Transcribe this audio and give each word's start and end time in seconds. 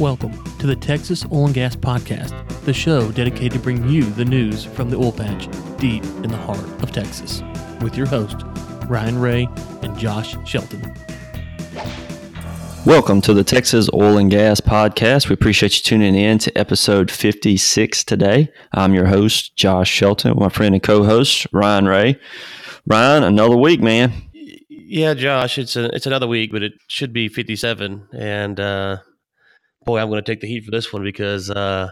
Welcome 0.00 0.32
to 0.58 0.66
the 0.66 0.74
Texas 0.74 1.24
Oil 1.30 1.46
and 1.46 1.54
Gas 1.54 1.76
Podcast, 1.76 2.48
the 2.64 2.72
show 2.72 3.12
dedicated 3.12 3.52
to 3.52 3.58
bring 3.60 3.88
you 3.88 4.02
the 4.02 4.24
news 4.24 4.64
from 4.64 4.90
the 4.90 4.96
oil 4.96 5.12
patch 5.12 5.46
deep 5.78 6.02
in 6.02 6.30
the 6.30 6.36
heart 6.36 6.64
of 6.82 6.90
Texas, 6.90 7.44
with 7.80 7.96
your 7.96 8.08
host, 8.08 8.38
Ryan 8.88 9.20
Ray 9.20 9.48
and 9.82 9.96
Josh 9.96 10.36
Shelton. 10.48 10.82
Welcome 12.84 13.20
to 13.20 13.32
the 13.32 13.44
Texas 13.44 13.88
Oil 13.94 14.18
and 14.18 14.32
Gas 14.32 14.60
Podcast. 14.60 15.28
We 15.28 15.34
appreciate 15.34 15.76
you 15.76 15.84
tuning 15.84 16.16
in 16.16 16.38
to 16.38 16.58
episode 16.58 17.08
56 17.08 18.02
today. 18.02 18.50
I'm 18.72 18.94
your 18.94 19.06
host, 19.06 19.54
Josh 19.54 19.88
Shelton, 19.88 20.32
with 20.32 20.40
my 20.40 20.48
friend 20.48 20.74
and 20.74 20.82
co 20.82 21.04
host, 21.04 21.46
Ryan 21.52 21.86
Ray. 21.86 22.18
Ryan, 22.84 23.22
another 23.22 23.56
week, 23.56 23.80
man. 23.80 24.12
Yeah, 24.32 25.14
Josh, 25.14 25.56
it's 25.56 25.76
a, 25.76 25.84
it's 25.94 26.06
another 26.06 26.26
week, 26.26 26.50
but 26.50 26.64
it 26.64 26.72
should 26.88 27.12
be 27.12 27.28
57. 27.28 28.08
And 28.12 28.58
uh, 28.58 28.96
boy, 29.84 29.98
I'm 29.98 30.08
going 30.08 30.22
to 30.22 30.32
take 30.32 30.40
the 30.40 30.46
heat 30.46 30.64
for 30.64 30.70
this 30.70 30.92
one 30.92 31.02
because 31.02 31.50
uh, 31.50 31.90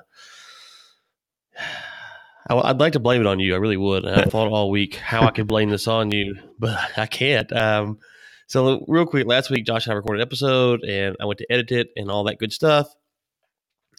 I, 2.48 2.54
would 2.54 2.80
like 2.80 2.94
to 2.94 3.00
blame 3.00 3.20
it 3.20 3.26
on 3.26 3.40
you. 3.40 3.54
I 3.54 3.58
really 3.58 3.76
would. 3.76 4.06
I 4.06 4.24
thought 4.24 4.50
all 4.50 4.70
week 4.70 4.96
how 4.96 5.22
I 5.22 5.30
could 5.30 5.46
blame 5.46 5.70
this 5.70 5.86
on 5.86 6.10
you, 6.10 6.36
but 6.58 6.78
I 6.96 7.06
can't. 7.06 7.52
Um, 7.52 7.98
so, 8.46 8.84
real 8.86 9.06
quick, 9.06 9.26
last 9.26 9.50
week, 9.50 9.64
Josh 9.64 9.86
and 9.86 9.92
I 9.92 9.96
recorded 9.96 10.20
an 10.20 10.26
episode, 10.26 10.84
and 10.84 11.16
I 11.20 11.24
went 11.24 11.38
to 11.38 11.50
edit 11.50 11.72
it 11.72 11.88
and 11.96 12.10
all 12.10 12.24
that 12.24 12.38
good 12.38 12.52
stuff. 12.52 12.86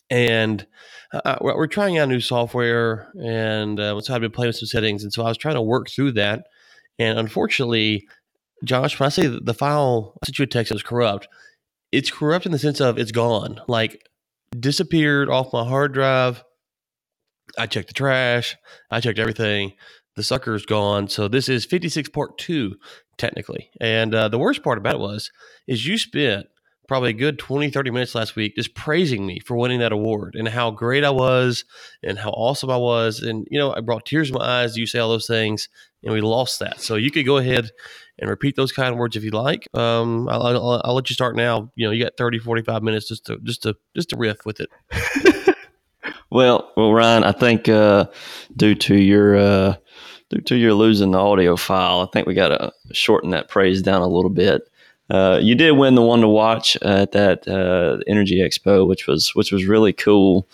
And 0.09 0.67
uh, 1.11 1.37
we're 1.41 1.65
trying 1.65 1.97
out 1.97 2.09
new 2.09 2.19
software, 2.19 3.11
and 3.19 3.79
uh, 3.79 3.99
so 4.01 4.13
I've 4.13 4.21
been 4.21 4.31
playing 4.31 4.49
with 4.49 4.57
some 4.57 4.67
settings, 4.67 5.03
and 5.03 5.11
so 5.11 5.23
I 5.23 5.29
was 5.29 5.37
trying 5.37 5.55
to 5.55 5.61
work 5.61 5.89
through 5.89 6.11
that. 6.13 6.45
And 6.99 7.17
unfortunately, 7.17 8.07
Josh, 8.63 8.99
when 8.99 9.07
I 9.07 9.09
say 9.09 9.27
the 9.27 9.53
file 9.53 10.13
I 10.21 10.27
sent 10.27 10.39
you 10.39 10.43
a 10.43 10.47
text 10.47 10.69
that 10.69 10.75
was 10.75 10.83
corrupt, 10.83 11.27
it's 11.93 12.09
corrupt 12.09 12.47
in 12.47 12.51
the 12.51 12.59
sense 12.59 12.81
of 12.81 12.97
it's 12.97 13.11
gone, 13.11 13.61
like 13.67 14.09
disappeared 14.59 15.29
off 15.29 15.53
my 15.53 15.63
hard 15.63 15.93
drive. 15.93 16.43
I 17.57 17.67
checked 17.67 17.89
the 17.89 17.93
trash, 17.93 18.57
I 18.89 18.99
checked 18.99 19.19
everything. 19.19 19.73
The 20.15 20.23
sucker's 20.23 20.65
gone. 20.65 21.07
So 21.07 21.27
this 21.27 21.49
is 21.49 21.65
56 21.65 22.09
part 22.09 22.37
two, 22.37 22.75
technically. 23.17 23.69
And 23.79 24.13
uh, 24.13 24.27
the 24.27 24.37
worst 24.37 24.63
part 24.63 24.77
about 24.77 24.95
it 24.95 24.99
was, 24.99 25.31
is 25.67 25.87
you 25.87 25.97
spent 25.97 26.47
probably 26.87 27.11
a 27.11 27.13
good 27.13 27.39
20, 27.39 27.69
30 27.69 27.91
minutes 27.91 28.13
last 28.13 28.35
week 28.35 28.55
just 28.55 28.75
praising 28.75 29.25
me 29.25 29.39
for 29.39 29.57
winning 29.57 29.79
that 29.79 29.91
award 29.91 30.35
and 30.35 30.47
how 30.47 30.69
great 30.69 31.03
I 31.03 31.09
was 31.09 31.65
and 32.03 32.19
how 32.19 32.29
awesome 32.31 32.69
I 32.69 32.77
was. 32.77 33.21
And, 33.21 33.47
you 33.49 33.57
know, 33.57 33.73
I 33.73 33.81
brought 33.81 34.05
tears 34.05 34.29
in 34.29 34.35
my 34.35 34.45
eyes. 34.45 34.77
You 34.77 34.85
say 34.85 34.99
all 34.99 35.09
those 35.09 35.27
things, 35.27 35.69
and 36.03 36.13
we 36.13 36.21
lost 36.21 36.59
that. 36.59 36.79
So 36.81 36.95
you 36.95 37.09
could 37.09 37.25
go 37.25 37.37
ahead 37.37 37.71
and 38.19 38.29
repeat 38.29 38.55
those 38.55 38.71
kind 38.71 38.97
words 38.97 39.15
if 39.15 39.23
you 39.23 39.31
like. 39.31 39.67
Um, 39.73 40.29
I'll, 40.29 40.43
I'll, 40.43 40.81
I'll, 40.85 40.93
let 40.93 41.09
you 41.09 41.13
start 41.13 41.35
now. 41.35 41.71
You 41.75 41.87
know, 41.87 41.91
you 41.91 42.03
got 42.03 42.17
30, 42.17 42.39
45 42.39 42.83
minutes 42.83 43.07
just 43.07 43.25
to 43.25 43.37
just 43.43 43.63
to 43.63 43.75
just 43.95 44.09
to 44.09 44.17
riff 44.17 44.45
with 44.45 44.59
it. 44.59 45.55
well, 46.29 46.71
well, 46.77 46.93
Ryan, 46.93 47.23
I 47.23 47.31
think 47.31 47.67
uh, 47.67 48.05
due 48.55 48.75
to 48.75 48.95
your 48.95 49.35
uh, 49.35 49.75
due 50.29 50.41
to 50.41 50.55
your 50.55 50.73
losing 50.73 51.11
the 51.11 51.19
audio 51.19 51.55
file, 51.55 52.01
I 52.01 52.07
think 52.11 52.27
we 52.27 52.33
got 52.33 52.49
to 52.49 52.71
shorten 52.93 53.31
that 53.31 53.49
praise 53.49 53.81
down 53.81 54.01
a 54.01 54.07
little 54.07 54.29
bit. 54.31 54.69
Uh, 55.09 55.37
you 55.41 55.53
did 55.53 55.71
win 55.71 55.95
the 55.95 56.01
one 56.01 56.21
to 56.21 56.27
watch 56.27 56.77
at 56.77 57.11
that 57.11 57.47
uh, 57.47 58.01
Energy 58.07 58.39
Expo, 58.39 58.87
which 58.87 59.05
was 59.07 59.35
which 59.35 59.51
was 59.51 59.65
really 59.65 59.93
cool 59.93 60.47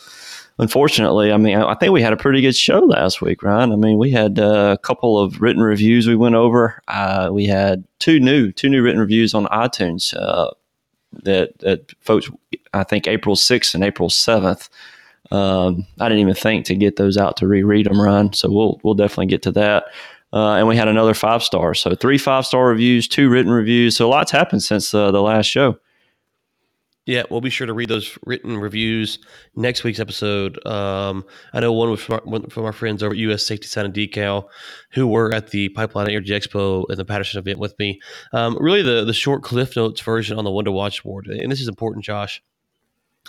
unfortunately, 0.60 1.32
I 1.32 1.38
mean, 1.38 1.58
I 1.58 1.74
think 1.76 1.94
we 1.94 2.02
had 2.02 2.14
a 2.14 2.18
pretty 2.18 2.42
good 2.42 2.56
show 2.56 2.80
last 2.80 3.22
week, 3.22 3.42
Ryan. 3.42 3.72
I 3.72 3.76
mean, 3.78 3.98
we 3.98 4.12
had 4.12 4.38
uh, 4.38 4.76
a 4.78 4.78
couple 4.78 5.18
of 5.18 5.42
written 5.42 5.64
reviews 5.64 6.08
we 6.08 6.16
went 6.16 6.36
over. 6.36 6.82
Uh, 6.88 7.30
we 7.32 7.46
had 7.46 7.84
two 7.98 8.20
new 8.20 8.52
two 8.52 8.70
new 8.70 8.84
written 8.84 9.00
reviews 9.00 9.34
on 9.34 9.46
iTunes 9.46 10.14
uh, 10.16 10.52
that 11.24 11.58
that 11.60 11.92
folks, 12.02 12.30
I 12.74 12.84
think 12.84 13.08
April 13.08 13.36
sixth 13.36 13.74
and 13.74 13.84
April 13.84 14.10
seventh. 14.10 14.70
Um, 15.32 15.86
I 16.00 16.10
didn't 16.10 16.22
even 16.22 16.36
think 16.36 16.66
to 16.66 16.76
get 16.76 16.98
those 16.98 17.18
out 17.18 17.38
to 17.38 17.48
reread 17.48 17.86
them, 17.86 18.02
Ryan. 18.02 18.34
So 18.34 18.52
we'll 18.52 18.80
we'll 18.84 18.96
definitely 18.96 19.28
get 19.28 19.42
to 19.44 19.52
that. 19.54 19.86
Uh, 20.32 20.56
and 20.56 20.68
we 20.68 20.76
had 20.76 20.88
another 20.88 21.16
five 21.16 21.42
star. 21.42 21.74
So 21.74 21.96
three 21.96 22.18
five 22.18 22.46
star 22.46 22.68
reviews, 22.68 23.08
two 23.08 23.30
written 23.30 23.52
reviews. 23.52 23.98
So 23.98 24.08
a 24.08 24.10
lot's 24.10 24.32
happened 24.32 24.62
since 24.62 24.94
uh, 24.94 25.12
the 25.12 25.22
last 25.22 25.48
show. 25.48 25.80
Yeah, 27.10 27.24
we'll 27.32 27.42
be 27.42 27.50
sure 27.50 27.66
to 27.66 27.74
read 27.74 27.90
those 27.90 28.20
written 28.28 28.56
reviews 28.56 29.18
next 29.56 29.84
week's 29.84 30.00
episode. 30.00 30.64
Um, 30.64 31.26
I 31.54 31.60
know 31.60 31.74
one 31.74 31.90
was 31.90 32.02
from 32.02 32.22
our, 32.24 32.50
from 32.52 32.66
our, 32.66 32.72
friends 32.72 33.02
over 33.02 33.14
at 33.14 33.18
U.S. 33.18 33.44
Safety 33.44 33.66
Sign 33.66 33.86
and 33.86 33.94
Decal, 33.96 34.48
who 34.92 35.08
were 35.08 35.34
at 35.34 35.50
the 35.50 35.70
Pipeline 35.70 36.08
Energy 36.08 36.34
Expo 36.34 36.86
and 36.88 37.00
the 37.00 37.06
Patterson 37.06 37.40
event 37.40 37.58
with 37.58 37.74
me. 37.80 38.00
Um, 38.32 38.56
really, 38.60 38.84
the 38.84 39.06
the 39.06 39.14
short 39.14 39.42
Cliff 39.42 39.76
Notes 39.76 40.00
version 40.02 40.38
on 40.38 40.44
the 40.44 40.52
One 40.52 40.66
to 40.66 40.72
Watch 40.72 41.02
board, 41.02 41.26
and 41.26 41.52
this 41.52 41.62
is 41.62 41.68
important, 41.68 42.06
Josh. 42.06 42.44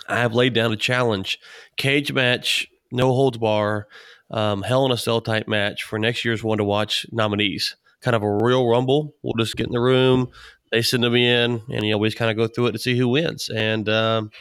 I 0.07 0.19
have 0.19 0.35
laid 0.35 0.53
down 0.53 0.71
a 0.71 0.77
challenge, 0.77 1.39
cage 1.75 2.13
match, 2.13 2.67
no 2.91 3.07
holds 3.07 3.39
bar, 3.39 3.87
um, 4.29 4.61
Hell 4.61 4.85
in 4.85 4.91
a 4.91 4.97
Cell 4.97 5.21
type 5.21 5.47
match 5.47 5.81
for 5.81 5.97
next 5.97 6.23
year's 6.23 6.43
One 6.43 6.59
to 6.59 6.63
Watch 6.63 7.07
nominees. 7.11 7.77
Kind 8.01 8.15
of 8.15 8.21
a 8.21 8.29
Royal 8.29 8.69
Rumble. 8.69 9.15
We'll 9.23 9.33
just 9.43 9.57
get 9.57 9.65
in 9.65 9.73
the 9.73 9.79
room, 9.79 10.29
they 10.71 10.81
send 10.81 11.03
them 11.03 11.15
in, 11.15 11.61
and 11.69 11.85
you 11.85 11.91
know 11.91 11.97
we 11.97 12.07
just 12.07 12.17
kind 12.17 12.31
of 12.31 12.37
go 12.37 12.47
through 12.47 12.67
it 12.67 12.71
to 12.71 12.79
see 12.79 12.97
who 12.97 13.09
wins. 13.09 13.49
And 13.49 13.87
um, 13.89 14.31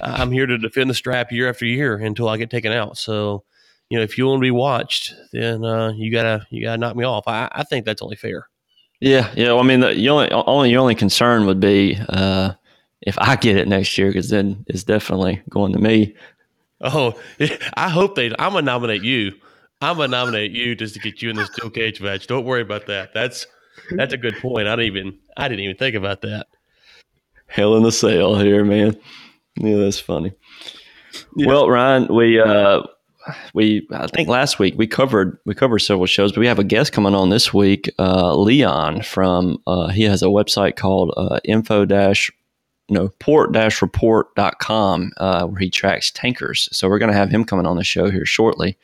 I'm 0.00 0.30
here 0.30 0.46
to 0.46 0.58
defend 0.58 0.90
the 0.90 0.94
strap 0.94 1.32
year 1.32 1.48
after 1.48 1.64
year 1.64 1.96
until 1.96 2.28
I 2.28 2.36
get 2.36 2.50
taken 2.50 2.72
out. 2.72 2.98
So, 2.98 3.44
you 3.88 3.98
know, 3.98 4.04
if 4.04 4.18
you 4.18 4.26
want 4.26 4.38
to 4.38 4.42
be 4.42 4.50
watched, 4.50 5.14
then 5.32 5.64
uh, 5.64 5.92
you 5.96 6.12
gotta 6.12 6.46
you 6.50 6.64
gotta 6.64 6.78
knock 6.78 6.96
me 6.96 7.04
off. 7.04 7.26
I, 7.26 7.48
I 7.52 7.64
think 7.64 7.86
that's 7.86 8.02
only 8.02 8.16
fair. 8.16 8.48
Yeah, 9.00 9.32
yeah. 9.34 9.48
Well, 9.48 9.60
I 9.60 9.62
mean, 9.62 9.80
the 9.80 9.98
your 9.98 10.22
only, 10.22 10.30
only 10.30 10.70
your 10.70 10.80
only 10.80 10.94
concern 10.94 11.46
would 11.46 11.60
be 11.60 11.98
uh, 12.10 12.52
if 13.00 13.18
I 13.18 13.36
get 13.36 13.56
it 13.56 13.66
next 13.66 13.96
year, 13.96 14.08
because 14.08 14.28
then 14.28 14.64
it's 14.68 14.84
definitely 14.84 15.42
going 15.48 15.72
to 15.72 15.78
me. 15.78 16.14
Oh, 16.82 17.18
I 17.74 17.88
hope 17.88 18.14
they. 18.14 18.26
I'm 18.38 18.52
gonna 18.52 18.62
nominate 18.62 19.02
you. 19.02 19.32
I'm 19.80 19.96
gonna 19.96 20.08
nominate 20.08 20.52
you 20.52 20.74
just 20.74 20.94
to 20.94 21.00
get 21.00 21.22
you 21.22 21.30
in 21.30 21.36
the 21.36 21.46
steel 21.46 21.70
cage 21.70 22.02
match. 22.02 22.26
Don't 22.26 22.44
worry 22.44 22.60
about 22.60 22.86
that. 22.86 23.14
That's 23.14 23.46
that's 23.92 24.12
a 24.12 24.18
good 24.18 24.36
point. 24.36 24.68
I 24.68 24.76
didn't 24.76 24.96
even 24.96 25.18
I 25.36 25.48
didn't 25.48 25.64
even 25.64 25.76
think 25.76 25.96
about 25.96 26.22
that. 26.22 26.46
Hell 27.46 27.76
in 27.76 27.82
the 27.82 27.92
cell 27.92 28.38
here, 28.38 28.64
man. 28.64 28.96
Yeah, 29.56 29.76
that's 29.76 29.98
funny. 29.98 30.32
Yeah. 31.36 31.46
Well, 31.46 31.68
Ryan, 31.68 32.14
we 32.14 32.40
uh 32.40 32.82
we 33.54 33.86
I 33.92 34.06
think 34.06 34.28
last 34.28 34.58
week 34.58 34.74
we 34.76 34.86
covered 34.86 35.38
we 35.44 35.54
covered 35.54 35.80
several 35.80 36.06
shows, 36.06 36.32
but 36.32 36.40
we 36.40 36.46
have 36.46 36.58
a 36.58 36.64
guest 36.64 36.92
coming 36.92 37.14
on 37.14 37.30
this 37.30 37.52
week, 37.52 37.90
uh, 37.98 38.34
Leon 38.36 39.02
from 39.02 39.58
uh, 39.66 39.88
he 39.88 40.04
has 40.04 40.22
a 40.22 40.26
website 40.26 40.76
called 40.76 41.12
uh, 41.16 41.40
info 41.44 41.84
dash 41.84 42.30
no 42.88 43.08
port 43.20 43.52
dash 43.52 43.80
report.com 43.82 45.12
uh, 45.18 45.46
where 45.46 45.60
he 45.60 45.70
tracks 45.70 46.10
tankers. 46.10 46.68
So 46.72 46.88
we're 46.88 46.98
going 46.98 47.12
to 47.12 47.16
have 47.16 47.30
him 47.30 47.44
coming 47.44 47.66
on 47.66 47.76
the 47.76 47.84
show 47.84 48.10
here 48.10 48.26
shortly. 48.26 48.76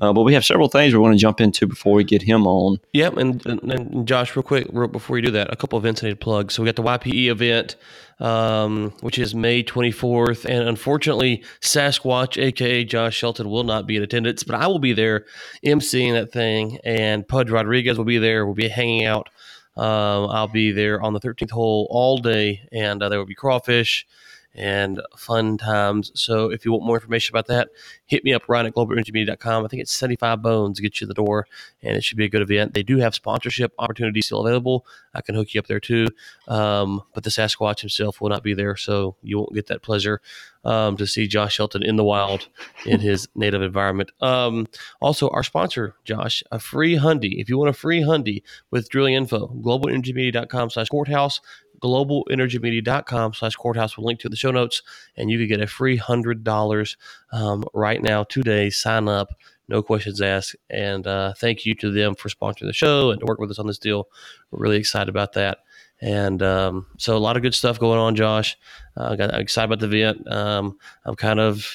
Uh, 0.00 0.12
but 0.14 0.22
we 0.22 0.32
have 0.32 0.44
several 0.44 0.68
things 0.68 0.94
we 0.94 0.98
want 0.98 1.14
to 1.14 1.18
jump 1.18 1.40
into 1.40 1.66
before 1.66 1.94
we 1.94 2.04
get 2.04 2.22
him 2.22 2.46
on. 2.46 2.78
Yep, 2.94 3.16
and, 3.18 3.46
and, 3.46 3.72
and 3.72 4.08
Josh, 4.08 4.34
real 4.34 4.42
quick, 4.42 4.66
real 4.72 4.88
before 4.88 5.16
you 5.18 5.22
do 5.22 5.30
that, 5.32 5.52
a 5.52 5.56
couple 5.56 5.76
of 5.76 5.84
events 5.84 6.02
I 6.02 6.06
need 6.06 6.12
to 6.12 6.16
plug. 6.16 6.50
So 6.50 6.62
we 6.62 6.72
got 6.72 6.76
the 6.76 6.82
YPE 6.82 7.30
event, 7.30 7.76
um, 8.18 8.92
which 9.00 9.18
is 9.18 9.34
May 9.34 9.62
24th, 9.62 10.46
and 10.46 10.66
unfortunately, 10.66 11.44
Sasquatch, 11.60 12.42
aka 12.42 12.82
Josh 12.84 13.14
Shelton, 13.14 13.50
will 13.50 13.64
not 13.64 13.86
be 13.86 13.96
in 13.96 14.02
attendance, 14.02 14.42
but 14.42 14.54
I 14.54 14.66
will 14.68 14.78
be 14.78 14.94
there 14.94 15.26
emceeing 15.64 16.14
that 16.14 16.32
thing, 16.32 16.78
and 16.82 17.28
Pudge 17.28 17.50
Rodriguez 17.50 17.98
will 17.98 18.06
be 18.06 18.18
there. 18.18 18.46
We'll 18.46 18.54
be 18.54 18.68
hanging 18.68 19.04
out. 19.04 19.28
Um, 19.76 20.28
I'll 20.30 20.48
be 20.48 20.72
there 20.72 21.00
on 21.00 21.12
the 21.12 21.20
13th 21.20 21.50
hole 21.50 21.86
all 21.90 22.18
day, 22.18 22.66
and 22.72 23.02
uh, 23.02 23.08
there 23.10 23.18
will 23.18 23.26
be 23.26 23.34
crawfish 23.34 24.06
and 24.54 25.00
fun 25.16 25.58
times. 25.58 26.10
So 26.14 26.50
if 26.50 26.64
you 26.64 26.72
want 26.72 26.84
more 26.84 26.96
information 26.96 27.32
about 27.32 27.46
that, 27.46 27.68
hit 28.06 28.24
me 28.24 28.32
up, 28.32 28.42
Ryan 28.48 28.66
at 28.66 28.74
globalenergymedia.com. 28.74 29.64
I 29.64 29.68
think 29.68 29.82
it's 29.82 29.92
75 29.92 30.42
bones 30.42 30.76
to 30.76 30.82
get 30.82 31.00
you 31.00 31.06
the 31.06 31.14
door, 31.14 31.46
and 31.82 31.96
it 31.96 32.04
should 32.04 32.18
be 32.18 32.24
a 32.24 32.28
good 32.28 32.42
event. 32.42 32.74
They 32.74 32.82
do 32.82 32.98
have 32.98 33.14
sponsorship 33.14 33.72
opportunities 33.78 34.26
still 34.26 34.44
available. 34.44 34.86
I 35.14 35.20
can 35.20 35.34
hook 35.34 35.54
you 35.54 35.60
up 35.60 35.66
there 35.66 35.80
too. 35.80 36.06
Um, 36.48 37.02
but 37.14 37.24
the 37.24 37.30
Sasquatch 37.30 37.80
himself 37.80 38.20
will 38.20 38.28
not 38.28 38.42
be 38.42 38.54
there, 38.54 38.76
so 38.76 39.16
you 39.22 39.38
won't 39.38 39.54
get 39.54 39.68
that 39.68 39.82
pleasure 39.82 40.20
um, 40.64 40.96
to 40.96 41.06
see 41.06 41.26
Josh 41.26 41.54
Shelton 41.54 41.82
in 41.82 41.96
the 41.96 42.04
wild 42.04 42.48
in 42.84 43.00
his 43.00 43.28
native 43.34 43.62
environment. 43.62 44.10
Um, 44.20 44.66
also, 45.00 45.28
our 45.30 45.42
sponsor, 45.42 45.94
Josh, 46.04 46.42
a 46.50 46.58
free 46.58 46.96
Hundy. 46.96 47.40
If 47.40 47.48
you 47.48 47.58
want 47.58 47.70
a 47.70 47.74
free 47.74 48.00
Hundy 48.00 48.42
with 48.70 48.88
drilling 48.88 49.14
info, 49.14 49.48
globalenergymedia.com 49.62 50.70
slash 50.70 50.88
courthouse 50.88 51.40
globalenergymedia.com 51.82 53.34
slash 53.34 53.56
courthouse 53.56 53.96
will 53.96 54.04
link 54.04 54.20
to 54.20 54.28
the 54.28 54.36
show 54.36 54.50
notes 54.50 54.82
and 55.16 55.30
you 55.30 55.38
can 55.38 55.48
get 55.48 55.60
a 55.60 55.66
free 55.66 55.96
hundred 55.96 56.44
dollars 56.44 56.96
um, 57.32 57.64
right 57.74 58.02
now 58.02 58.24
today. 58.24 58.70
Sign 58.70 59.08
up 59.08 59.30
no 59.68 59.82
questions 59.82 60.20
asked 60.20 60.56
and 60.68 61.06
uh, 61.06 61.32
thank 61.34 61.64
you 61.64 61.74
to 61.76 61.90
them 61.90 62.14
for 62.14 62.28
sponsoring 62.28 62.66
the 62.66 62.72
show 62.72 63.10
and 63.10 63.20
to 63.20 63.26
work 63.26 63.38
with 63.38 63.50
us 63.50 63.58
on 63.58 63.66
this 63.66 63.78
deal. 63.78 64.08
We're 64.50 64.62
really 64.62 64.78
excited 64.78 65.08
about 65.08 65.32
that. 65.34 65.58
And 66.00 66.42
um, 66.42 66.86
so 66.98 67.16
a 67.16 67.18
lot 67.18 67.36
of 67.36 67.42
good 67.42 67.54
stuff 67.54 67.78
going 67.78 67.98
on 67.98 68.16
josh. 68.16 68.58
Uh, 68.96 69.14
got, 69.14 69.32
i'm 69.32 69.40
excited 69.40 69.72
about 69.72 69.80
the 69.80 69.96
event. 69.96 70.30
Um, 70.30 70.78
i'm 71.04 71.14
kind 71.14 71.40
of 71.40 71.66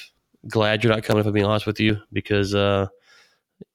glad 0.46 0.84
you're 0.84 0.92
not 0.92 1.02
coming 1.02 1.20
if 1.20 1.26
i'm 1.26 1.32
being 1.32 1.46
honest 1.46 1.66
with 1.66 1.80
you 1.80 1.98
because 2.12 2.54
uh, 2.54 2.86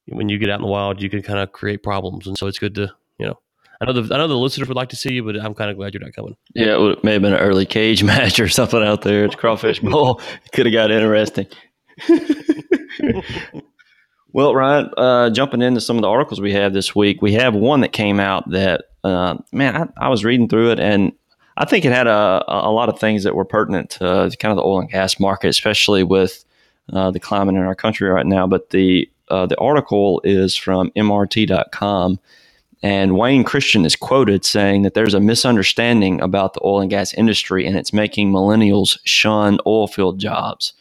when 0.08 0.30
you 0.30 0.38
get 0.38 0.50
out 0.50 0.60
in 0.60 0.62
the 0.62 0.68
wild 0.68 1.02
you 1.02 1.10
can 1.10 1.22
kind 1.22 1.40
of 1.40 1.52
create 1.52 1.84
problems 1.84 2.28
and 2.28 2.38
so 2.38 2.48
it's 2.48 2.60
good 2.60 2.76
to 2.76 2.92
you 3.18 3.26
know 3.26 3.40
I 3.82 3.86
know 3.86 3.94
the 3.94 4.14
I 4.14 4.18
know 4.20 4.28
the 4.28 4.38
listeners 4.38 4.68
would 4.68 4.78
like 4.78 4.90
to 4.90 4.96
see 4.96 5.14
you, 5.14 5.24
but 5.24 5.42
I'm 5.42 5.56
kind 5.56 5.72
of 5.72 5.78
glad 5.78 5.94
you're 5.94 6.04
not 6.04 6.14
coming. 6.14 6.36
Yeah, 6.54 6.78
it 6.80 7.04
may 7.04 7.14
have 7.14 7.24
been 7.24 7.34
an 7.34 7.40
early 7.40 7.66
cage 7.66 8.04
match 8.12 8.40
or 8.40 8.48
something 8.48 8.82
out 8.82 9.02
there 9.02 9.28
the 9.28 9.36
Crawfish 9.36 9.80
Bowl. 9.80 10.22
It 10.46 10.52
Could 10.54 10.68
have 10.68 10.74
got 10.74 10.92
interesting. 10.92 11.48
well, 14.34 14.54
Ryan, 14.54 14.90
uh, 14.98 15.30
jumping 15.32 15.62
into 15.62 15.82
some 15.82 15.98
of 15.98 16.04
the 16.04 16.08
articles 16.08 16.40
we 16.40 16.54
have 16.54 16.74
this 16.74 16.96
week, 16.96 17.22
we 17.22 17.34
have 17.34 17.54
one 17.54 17.82
that 17.82 17.92
came 17.92 18.20
out 18.20 18.50
that 18.52 18.86
uh, 19.04 19.38
man, 19.52 19.76
I, 19.76 20.06
I, 20.06 20.10
was 20.10 20.24
reading 20.24 20.48
through 20.48 20.72
it 20.72 20.80
and 20.80 21.12
I 21.58 21.66
think 21.66 21.86
it 21.86 21.92
had 21.92 22.08
a, 22.08 22.44
a 22.48 22.72
lot 22.72 22.90
of 22.90 23.00
things 23.00 23.24
that 23.24 23.36
were 23.36 23.46
pertinent 23.46 23.90
to 23.92 24.32
kind 24.40 24.52
of 24.52 24.58
the 24.58 24.64
oil 24.64 24.80
and 24.80 24.90
gas 24.90 25.20
market, 25.20 25.50
especially 25.50 26.04
with 26.04 26.46
uh, 26.94 27.12
the 27.12 27.20
climate 27.20 27.56
in 27.56 27.62
our 27.62 27.76
country 27.76 28.10
right 28.10 28.26
now. 28.26 28.48
But 28.48 28.70
the 28.70 29.10
uh, 29.30 29.46
the 29.46 29.58
article 29.60 30.22
is 30.24 30.56
from 30.56 30.92
MRT.com, 30.92 32.20
and 32.84 33.18
Wayne 33.18 33.44
Christian 33.44 33.86
is 33.86 33.96
quoted 33.96 34.44
saying 34.44 34.82
that 34.82 34.94
there's 34.94 35.14
a 35.14 35.20
misunderstanding 35.20 36.20
about 36.22 36.54
the 36.54 36.62
oil 36.64 36.82
and 36.82 36.90
gas 36.90 37.14
industry, 37.14 37.68
and 37.68 37.78
it's 37.78 37.94
making 37.94 38.32
millennials 38.32 38.98
shun 39.04 39.60
oil 39.68 39.88
field 39.88 40.20
jobs. 40.20 40.74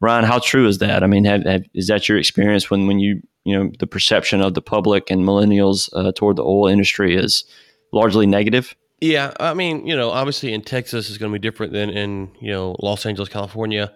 Ryan, 0.00 0.24
how 0.24 0.38
true 0.38 0.68
is 0.68 0.78
that? 0.78 1.02
I 1.02 1.06
mean, 1.06 1.24
have, 1.24 1.44
have, 1.44 1.64
is 1.74 1.88
that 1.88 2.08
your 2.08 2.18
experience 2.18 2.70
when 2.70 2.86
when 2.86 2.98
you 2.98 3.22
you 3.44 3.56
know 3.56 3.72
the 3.78 3.86
perception 3.86 4.42
of 4.42 4.54
the 4.54 4.62
public 4.62 5.10
and 5.10 5.22
millennials 5.22 5.88
uh, 5.94 6.12
toward 6.12 6.36
the 6.36 6.44
oil 6.44 6.68
industry 6.68 7.16
is 7.16 7.44
largely 7.92 8.26
negative? 8.26 8.74
Yeah, 9.00 9.32
I 9.38 9.54
mean, 9.54 9.86
you 9.86 9.94
know, 9.94 10.10
obviously 10.10 10.52
in 10.52 10.62
Texas 10.62 11.08
is 11.08 11.18
going 11.18 11.32
to 11.32 11.38
be 11.38 11.42
different 11.42 11.72
than 11.72 11.90
in 11.90 12.30
you 12.40 12.52
know 12.52 12.76
Los 12.80 13.06
Angeles, 13.06 13.28
California. 13.28 13.92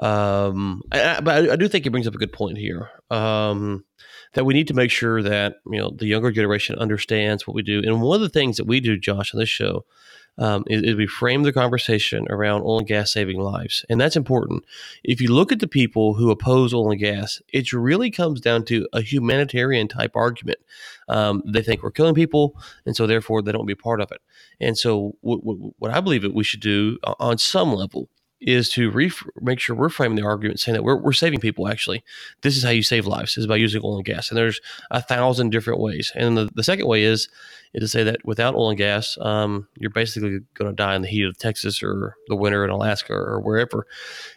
Um, 0.00 0.82
I, 0.90 1.20
but 1.20 1.50
I, 1.50 1.52
I, 1.52 1.56
do 1.56 1.68
think 1.68 1.86
it 1.86 1.90
brings 1.90 2.06
up 2.06 2.14
a 2.14 2.18
good 2.18 2.32
point 2.32 2.58
here 2.58 2.90
um, 3.10 3.84
that 4.34 4.44
we 4.44 4.54
need 4.54 4.68
to 4.68 4.74
make 4.74 4.90
sure 4.90 5.22
that 5.22 5.56
you 5.70 5.78
know 5.78 5.90
the 5.90 6.06
younger 6.06 6.30
generation 6.30 6.76
understands 6.76 7.46
what 7.46 7.54
we 7.54 7.62
do. 7.62 7.82
And 7.84 8.00
one 8.02 8.16
of 8.16 8.20
the 8.20 8.28
things 8.28 8.56
that 8.56 8.66
we 8.66 8.80
do, 8.80 8.98
Josh, 8.98 9.34
on 9.34 9.40
this 9.40 9.48
show 9.48 9.84
um, 10.38 10.64
is, 10.66 10.82
is, 10.82 10.94
we 10.96 11.06
frame 11.06 11.42
the 11.42 11.52
conversation 11.52 12.26
around 12.30 12.62
oil 12.62 12.78
and 12.78 12.86
gas 12.86 13.12
saving 13.12 13.38
lives. 13.38 13.84
And 13.88 14.00
that's 14.00 14.16
important. 14.16 14.64
If 15.04 15.20
you 15.20 15.32
look 15.32 15.52
at 15.52 15.60
the 15.60 15.68
people 15.68 16.14
who 16.14 16.30
oppose 16.30 16.74
oil 16.74 16.90
and 16.90 17.00
gas, 17.00 17.40
it 17.52 17.72
really 17.72 18.10
comes 18.10 18.40
down 18.40 18.64
to 18.66 18.88
a 18.92 19.00
humanitarian 19.00 19.88
type 19.88 20.16
argument. 20.16 20.58
Um, 21.08 21.42
they 21.46 21.62
think 21.62 21.82
we're 21.82 21.92
killing 21.92 22.14
people, 22.14 22.56
and 22.84 22.96
so 22.96 23.06
therefore 23.06 23.42
they 23.42 23.52
don't 23.52 23.66
be 23.66 23.74
part 23.74 24.00
of 24.00 24.10
it. 24.10 24.20
And 24.60 24.76
so, 24.76 25.16
w- 25.22 25.40
w- 25.40 25.72
what 25.78 25.92
I 25.92 26.00
believe 26.00 26.22
that 26.22 26.34
we 26.34 26.44
should 26.44 26.60
do 26.60 26.98
on 27.20 27.38
some 27.38 27.72
level 27.72 28.08
is 28.46 28.68
to 28.70 28.90
ref- 28.90 29.26
make 29.40 29.58
sure 29.58 29.74
we're 29.74 29.88
framing 29.88 30.16
the 30.16 30.24
argument 30.24 30.60
saying 30.60 30.74
that 30.74 30.82
we're, 30.82 30.96
we're 30.96 31.12
saving 31.12 31.40
people 31.40 31.68
actually. 31.68 32.04
This 32.42 32.56
is 32.56 32.62
how 32.62 32.70
you 32.70 32.82
save 32.82 33.06
lives 33.06 33.36
is 33.36 33.46
by 33.46 33.56
using 33.56 33.82
oil 33.82 33.96
and 33.96 34.04
gas. 34.04 34.28
And 34.28 34.36
there's 34.36 34.60
a 34.90 35.02
thousand 35.02 35.50
different 35.50 35.80
ways. 35.80 36.12
And 36.14 36.36
the, 36.36 36.50
the 36.54 36.62
second 36.62 36.86
way 36.86 37.02
is 37.02 37.28
is 37.72 37.80
to 37.80 37.88
say 37.88 38.04
that 38.04 38.24
without 38.24 38.54
oil 38.54 38.70
and 38.70 38.78
gas 38.78 39.18
um, 39.20 39.66
you're 39.78 39.90
basically 39.90 40.38
going 40.54 40.70
to 40.70 40.76
die 40.76 40.94
in 40.94 41.02
the 41.02 41.08
heat 41.08 41.24
of 41.24 41.36
texas 41.38 41.82
or 41.82 42.14
the 42.28 42.36
winter 42.36 42.64
in 42.64 42.70
alaska 42.70 43.12
or 43.12 43.40
wherever. 43.40 43.86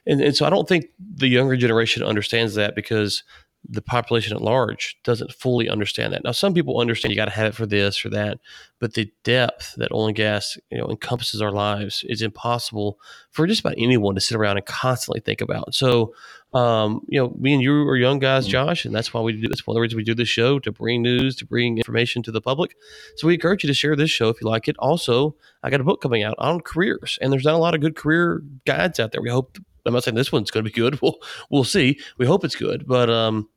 And, 0.05 0.21
and 0.21 0.35
so 0.35 0.45
i 0.45 0.49
don't 0.49 0.67
think 0.67 0.87
the 0.99 1.27
younger 1.27 1.55
generation 1.55 2.03
understands 2.03 2.55
that 2.55 2.75
because 2.75 3.23
the 3.69 3.81
population 3.81 4.35
at 4.35 4.41
large 4.41 4.97
doesn't 5.03 5.33
fully 5.33 5.69
understand 5.69 6.13
that. 6.13 6.23
Now, 6.23 6.31
some 6.31 6.53
people 6.53 6.79
understand 6.79 7.11
you 7.11 7.17
got 7.17 7.25
to 7.25 7.31
have 7.31 7.47
it 7.47 7.55
for 7.55 7.65
this 7.65 8.05
or 8.05 8.09
that, 8.09 8.39
but 8.79 8.93
the 8.93 9.11
depth 9.23 9.75
that 9.75 9.91
oil 9.91 10.07
and 10.07 10.15
gas 10.15 10.57
you 10.71 10.77
know 10.77 10.87
encompasses 10.87 11.41
our 11.41 11.51
lives 11.51 12.05
is 12.07 12.21
impossible 12.21 12.97
for 13.31 13.45
just 13.45 13.59
about 13.59 13.75
anyone 13.77 14.15
to 14.15 14.21
sit 14.21 14.37
around 14.37 14.57
and 14.57 14.65
constantly 14.65 15.19
think 15.19 15.41
about. 15.41 15.75
So, 15.75 16.13
um, 16.53 17.01
you 17.07 17.19
know, 17.19 17.35
me 17.37 17.53
and 17.53 17.61
you 17.61 17.87
are 17.87 17.97
young 17.97 18.19
guys, 18.19 18.45
mm-hmm. 18.45 18.51
Josh, 18.51 18.85
and 18.85 18.95
that's 18.95 19.13
why 19.13 19.21
we 19.21 19.33
do. 19.33 19.47
That's 19.49 19.67
one 19.67 19.73
of 19.73 19.75
the 19.75 19.81
reasons 19.81 19.97
we 19.97 20.03
do 20.03 20.15
this 20.15 20.29
show 20.29 20.59
to 20.59 20.71
bring 20.71 21.01
news, 21.01 21.35
to 21.37 21.45
bring 21.45 21.77
information 21.77 22.23
to 22.23 22.31
the 22.31 22.41
public. 22.41 22.75
So 23.17 23.27
we 23.27 23.33
encourage 23.33 23.63
you 23.63 23.67
to 23.67 23.73
share 23.73 23.95
this 23.95 24.11
show 24.11 24.29
if 24.29 24.39
you 24.39 24.47
like 24.47 24.67
it. 24.67 24.77
Also, 24.79 25.35
I 25.61 25.69
got 25.69 25.81
a 25.81 25.83
book 25.83 26.01
coming 26.01 26.23
out 26.23 26.35
on 26.37 26.61
careers, 26.61 27.19
and 27.21 27.33
there's 27.33 27.45
not 27.45 27.55
a 27.55 27.59
lot 27.59 27.75
of 27.75 27.81
good 27.81 27.95
career 27.95 28.41
guides 28.65 28.99
out 28.99 29.11
there. 29.11 29.21
We 29.21 29.29
hope. 29.29 29.57
I'm 29.87 29.93
not 29.93 30.03
saying 30.03 30.15
this 30.15 30.31
one's 30.31 30.51
going 30.51 30.63
to 30.63 30.69
be 30.69 30.79
good. 30.79 30.99
We'll 31.01 31.19
we'll 31.49 31.63
see. 31.63 31.99
We 32.17 32.25
hope 32.25 32.43
it's 32.43 32.55
good, 32.55 32.85
but 32.87 33.09
um, 33.09 33.49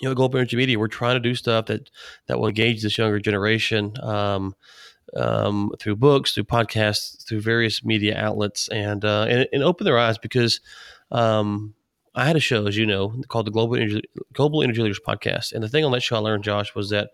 you 0.00 0.08
know, 0.08 0.14
Global 0.14 0.38
Energy 0.38 0.56
Media, 0.56 0.78
we're 0.78 0.88
trying 0.88 1.16
to 1.16 1.20
do 1.20 1.34
stuff 1.34 1.66
that 1.66 1.90
that 2.26 2.38
will 2.38 2.48
engage 2.48 2.82
this 2.82 2.98
younger 2.98 3.18
generation 3.18 3.94
um, 4.02 4.54
um, 5.16 5.72
through 5.78 5.96
books, 5.96 6.32
through 6.32 6.44
podcasts, 6.44 7.26
through 7.26 7.40
various 7.40 7.84
media 7.84 8.16
outlets, 8.18 8.68
and 8.68 9.04
uh, 9.04 9.26
and, 9.28 9.48
and, 9.52 9.62
open 9.62 9.84
their 9.84 9.98
eyes 9.98 10.18
because 10.18 10.60
um, 11.10 11.74
I 12.14 12.24
had 12.24 12.36
a 12.36 12.40
show, 12.40 12.66
as 12.66 12.76
you 12.76 12.86
know, 12.86 13.20
called 13.28 13.46
the 13.46 13.50
Global 13.50 13.76
Energy 13.76 14.02
Global 14.32 14.62
Energy 14.62 14.82
Leaders 14.82 15.00
Podcast, 15.06 15.52
and 15.52 15.62
the 15.62 15.68
thing 15.68 15.84
on 15.84 15.92
that 15.92 16.02
show 16.02 16.16
I 16.16 16.20
learned, 16.20 16.44
Josh, 16.44 16.74
was 16.74 16.90
that 16.90 17.10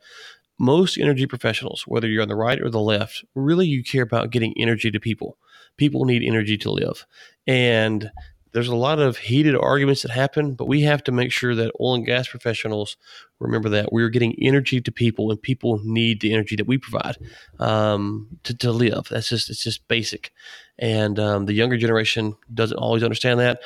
most 0.58 0.98
energy 0.98 1.26
professionals, 1.26 1.84
whether 1.86 2.08
you're 2.08 2.22
on 2.22 2.28
the 2.28 2.36
right 2.36 2.60
or 2.60 2.70
the 2.70 2.80
left, 2.80 3.24
really 3.34 3.66
you 3.66 3.82
care 3.82 4.02
about 4.02 4.30
getting 4.30 4.54
energy 4.56 4.90
to 4.90 5.00
people. 5.00 5.36
People 5.76 6.04
need 6.04 6.22
energy 6.22 6.56
to 6.58 6.70
live, 6.70 7.06
and 7.46 8.10
there's 8.54 8.68
a 8.68 8.76
lot 8.76 9.00
of 9.00 9.18
heated 9.18 9.56
arguments 9.56 10.02
that 10.02 10.12
happen, 10.12 10.54
but 10.54 10.68
we 10.68 10.82
have 10.82 11.02
to 11.04 11.12
make 11.12 11.32
sure 11.32 11.56
that 11.56 11.72
oil 11.80 11.96
and 11.96 12.06
gas 12.06 12.28
professionals 12.28 12.96
remember 13.40 13.68
that 13.68 13.92
we're 13.92 14.08
getting 14.08 14.32
energy 14.40 14.80
to 14.80 14.92
people, 14.92 15.32
and 15.32 15.42
people 15.42 15.80
need 15.82 16.20
the 16.20 16.32
energy 16.32 16.54
that 16.54 16.68
we 16.68 16.78
provide 16.78 17.16
um, 17.58 18.28
to, 18.44 18.56
to 18.56 18.70
live. 18.70 19.08
That's 19.10 19.28
just 19.28 19.50
it's 19.50 19.64
just 19.64 19.86
basic, 19.88 20.32
and 20.78 21.18
um, 21.18 21.46
the 21.46 21.52
younger 21.52 21.76
generation 21.76 22.36
doesn't 22.54 22.78
always 22.78 23.02
understand 23.02 23.40
that. 23.40 23.60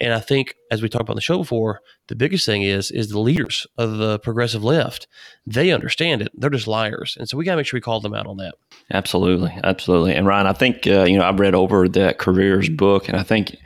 And 0.00 0.12
I 0.12 0.20
think, 0.20 0.54
as 0.70 0.80
we 0.80 0.88
talked 0.88 1.02
about 1.02 1.14
on 1.14 1.16
the 1.16 1.22
show 1.22 1.38
before, 1.38 1.80
the 2.06 2.14
biggest 2.14 2.46
thing 2.46 2.62
is 2.62 2.92
is 2.92 3.08
the 3.08 3.18
leaders 3.18 3.66
of 3.78 3.98
the 3.98 4.20
progressive 4.20 4.62
left. 4.62 5.08
They 5.44 5.72
understand 5.72 6.22
it. 6.22 6.30
They're 6.34 6.50
just 6.50 6.68
liars, 6.68 7.16
and 7.18 7.28
so 7.28 7.36
we 7.36 7.44
got 7.44 7.52
to 7.52 7.56
make 7.56 7.66
sure 7.66 7.78
we 7.78 7.82
call 7.82 8.00
them 8.00 8.14
out 8.14 8.28
on 8.28 8.36
that. 8.36 8.54
Absolutely, 8.92 9.58
absolutely. 9.64 10.14
And 10.14 10.24
Ryan, 10.24 10.46
I 10.46 10.52
think 10.52 10.86
uh, 10.86 11.02
you 11.02 11.18
know 11.18 11.24
I've 11.24 11.40
read 11.40 11.56
over 11.56 11.88
that 11.88 12.18
careers 12.18 12.68
book, 12.68 13.08
and 13.08 13.18
I 13.18 13.24
think 13.24 13.56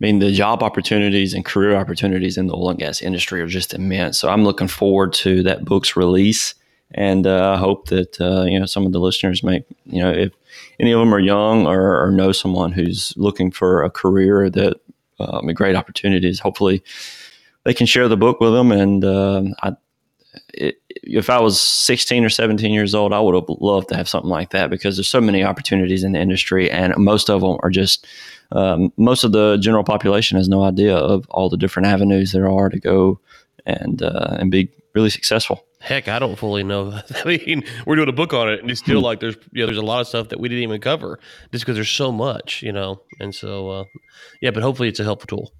mean, 0.00 0.18
the 0.18 0.32
job 0.32 0.62
opportunities 0.62 1.34
and 1.34 1.44
career 1.44 1.76
opportunities 1.76 2.38
in 2.38 2.46
the 2.46 2.54
oil 2.54 2.70
and 2.70 2.78
gas 2.78 3.02
industry 3.02 3.40
are 3.40 3.46
just 3.46 3.74
immense. 3.74 4.18
So 4.18 4.28
I'm 4.28 4.44
looking 4.44 4.68
forward 4.68 5.12
to 5.14 5.42
that 5.42 5.64
book's 5.64 5.96
release, 5.96 6.54
and 6.92 7.26
uh, 7.26 7.52
I 7.52 7.56
hope 7.58 7.88
that 7.88 8.20
uh, 8.20 8.44
you 8.44 8.58
know 8.58 8.66
some 8.66 8.86
of 8.86 8.92
the 8.92 9.00
listeners 9.00 9.42
may, 9.42 9.64
you 9.84 10.02
know, 10.02 10.10
if 10.10 10.32
any 10.78 10.92
of 10.92 11.00
them 11.00 11.14
are 11.14 11.20
young 11.20 11.66
or, 11.66 12.02
or 12.02 12.10
know 12.10 12.32
someone 12.32 12.72
who's 12.72 13.12
looking 13.16 13.50
for 13.50 13.82
a 13.82 13.90
career 13.90 14.48
that 14.50 14.80
um, 15.20 15.46
great 15.48 15.76
opportunities, 15.76 16.40
hopefully 16.40 16.82
they 17.64 17.74
can 17.74 17.86
share 17.86 18.08
the 18.08 18.16
book 18.16 18.40
with 18.40 18.52
them. 18.52 18.72
And 18.72 19.04
uh, 19.04 19.42
I, 19.62 19.76
it, 20.54 20.80
if 20.88 21.28
I 21.28 21.40
was 21.40 21.60
16 21.60 22.24
or 22.24 22.28
17 22.28 22.72
years 22.72 22.94
old, 22.94 23.12
I 23.12 23.20
would 23.20 23.34
have 23.34 23.44
loved 23.48 23.88
to 23.90 23.96
have 23.96 24.08
something 24.08 24.30
like 24.30 24.50
that 24.50 24.70
because 24.70 24.96
there's 24.96 25.08
so 25.08 25.20
many 25.20 25.44
opportunities 25.44 26.04
in 26.04 26.12
the 26.12 26.20
industry, 26.20 26.70
and 26.70 26.94
most 26.96 27.28
of 27.28 27.40
them 27.40 27.58
are 27.62 27.70
just 27.70 28.06
um, 28.52 28.92
most 28.96 29.24
of 29.24 29.32
the 29.32 29.56
general 29.58 29.84
population 29.84 30.36
has 30.36 30.48
no 30.48 30.62
idea 30.62 30.96
of 30.96 31.26
all 31.30 31.48
the 31.48 31.56
different 31.56 31.86
avenues 31.86 32.32
there 32.32 32.50
are 32.50 32.68
to 32.68 32.80
go 32.80 33.20
and 33.66 34.02
uh, 34.02 34.36
and 34.38 34.50
be 34.50 34.70
really 34.94 35.10
successful. 35.10 35.64
Heck, 35.80 36.08
I 36.08 36.18
don't 36.18 36.36
fully 36.36 36.62
know. 36.62 37.00
I 37.24 37.24
mean, 37.24 37.64
we're 37.86 37.96
doing 37.96 38.08
a 38.08 38.12
book 38.12 38.34
on 38.34 38.50
it, 38.50 38.60
and 38.60 38.70
it's 38.70 38.80
still 38.80 39.00
hmm. 39.00 39.06
like 39.06 39.20
there's 39.20 39.36
you 39.52 39.62
know 39.62 39.66
there's 39.66 39.78
a 39.78 39.82
lot 39.82 40.00
of 40.00 40.08
stuff 40.08 40.28
that 40.28 40.40
we 40.40 40.48
didn't 40.48 40.64
even 40.64 40.80
cover 40.80 41.18
just 41.52 41.64
because 41.64 41.76
there's 41.76 41.90
so 41.90 42.12
much, 42.12 42.62
you 42.62 42.72
know. 42.72 43.00
And 43.18 43.34
so, 43.34 43.70
uh, 43.70 43.84
yeah, 44.40 44.50
but 44.50 44.62
hopefully 44.62 44.88
it's 44.88 45.00
a 45.00 45.04
helpful 45.04 45.26
tool. 45.26 45.52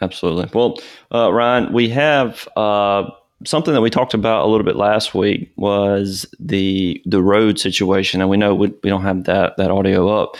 Absolutely. 0.00 0.50
Well, 0.52 0.78
uh, 1.12 1.32
Ryan, 1.32 1.72
we 1.72 1.88
have 1.90 2.48
uh, 2.56 3.10
something 3.44 3.74
that 3.74 3.80
we 3.80 3.90
talked 3.90 4.14
about 4.14 4.44
a 4.44 4.48
little 4.48 4.64
bit 4.64 4.76
last 4.76 5.14
week 5.14 5.52
was 5.56 6.26
the 6.40 7.02
the 7.04 7.22
road 7.22 7.58
situation, 7.58 8.20
and 8.20 8.30
we 8.30 8.36
know 8.36 8.54
we, 8.54 8.68
we 8.82 8.90
don't 8.90 9.02
have 9.02 9.24
that 9.24 9.56
that 9.56 9.70
audio 9.70 10.08
up. 10.08 10.36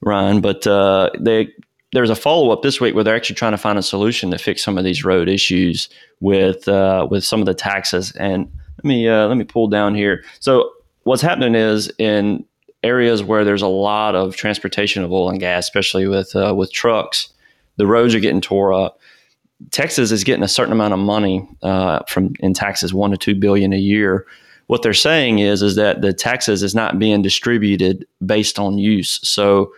Ryan, 0.00 0.40
but 0.40 0.66
uh, 0.66 1.10
they 1.18 1.48
there's 1.92 2.10
a 2.10 2.16
follow 2.16 2.50
up 2.50 2.62
this 2.62 2.80
week 2.80 2.94
where 2.94 3.02
they're 3.02 3.16
actually 3.16 3.36
trying 3.36 3.52
to 3.52 3.58
find 3.58 3.78
a 3.78 3.82
solution 3.82 4.30
to 4.30 4.38
fix 4.38 4.62
some 4.62 4.76
of 4.76 4.84
these 4.84 5.04
road 5.04 5.28
issues 5.28 5.88
with 6.20 6.68
uh, 6.68 7.06
with 7.10 7.24
some 7.24 7.40
of 7.40 7.46
the 7.46 7.54
taxes. 7.54 8.12
And 8.12 8.50
let 8.78 8.84
me 8.84 9.08
uh, 9.08 9.26
let 9.26 9.36
me 9.36 9.44
pull 9.44 9.68
down 9.68 9.94
here. 9.94 10.24
So 10.40 10.70
what's 11.04 11.22
happening 11.22 11.54
is 11.54 11.90
in 11.98 12.44
areas 12.82 13.24
where 13.24 13.44
there's 13.44 13.62
a 13.62 13.68
lot 13.68 14.14
of 14.14 14.36
transportation 14.36 15.02
of 15.02 15.12
oil 15.12 15.30
and 15.30 15.40
gas, 15.40 15.64
especially 15.64 16.06
with 16.06 16.34
uh, 16.36 16.54
with 16.56 16.72
trucks, 16.72 17.32
the 17.76 17.86
roads 17.86 18.14
are 18.14 18.20
getting 18.20 18.40
tore 18.40 18.72
up. 18.72 19.00
Texas 19.72 20.12
is 20.12 20.22
getting 20.22 20.44
a 20.44 20.48
certain 20.48 20.72
amount 20.72 20.94
of 20.94 21.00
money 21.00 21.48
uh, 21.62 22.00
from 22.06 22.34
in 22.38 22.54
taxes, 22.54 22.94
one 22.94 23.10
to 23.10 23.16
two 23.16 23.34
billion 23.34 23.72
a 23.72 23.78
year 23.78 24.26
what 24.68 24.82
they're 24.82 24.94
saying 24.94 25.40
is 25.40 25.62
is 25.62 25.74
that 25.76 26.02
the 26.02 26.12
taxes 26.12 26.62
is 26.62 26.74
not 26.74 26.98
being 26.98 27.22
distributed 27.22 28.06
based 28.24 28.58
on 28.58 28.78
use. 28.78 29.18
So 29.22 29.72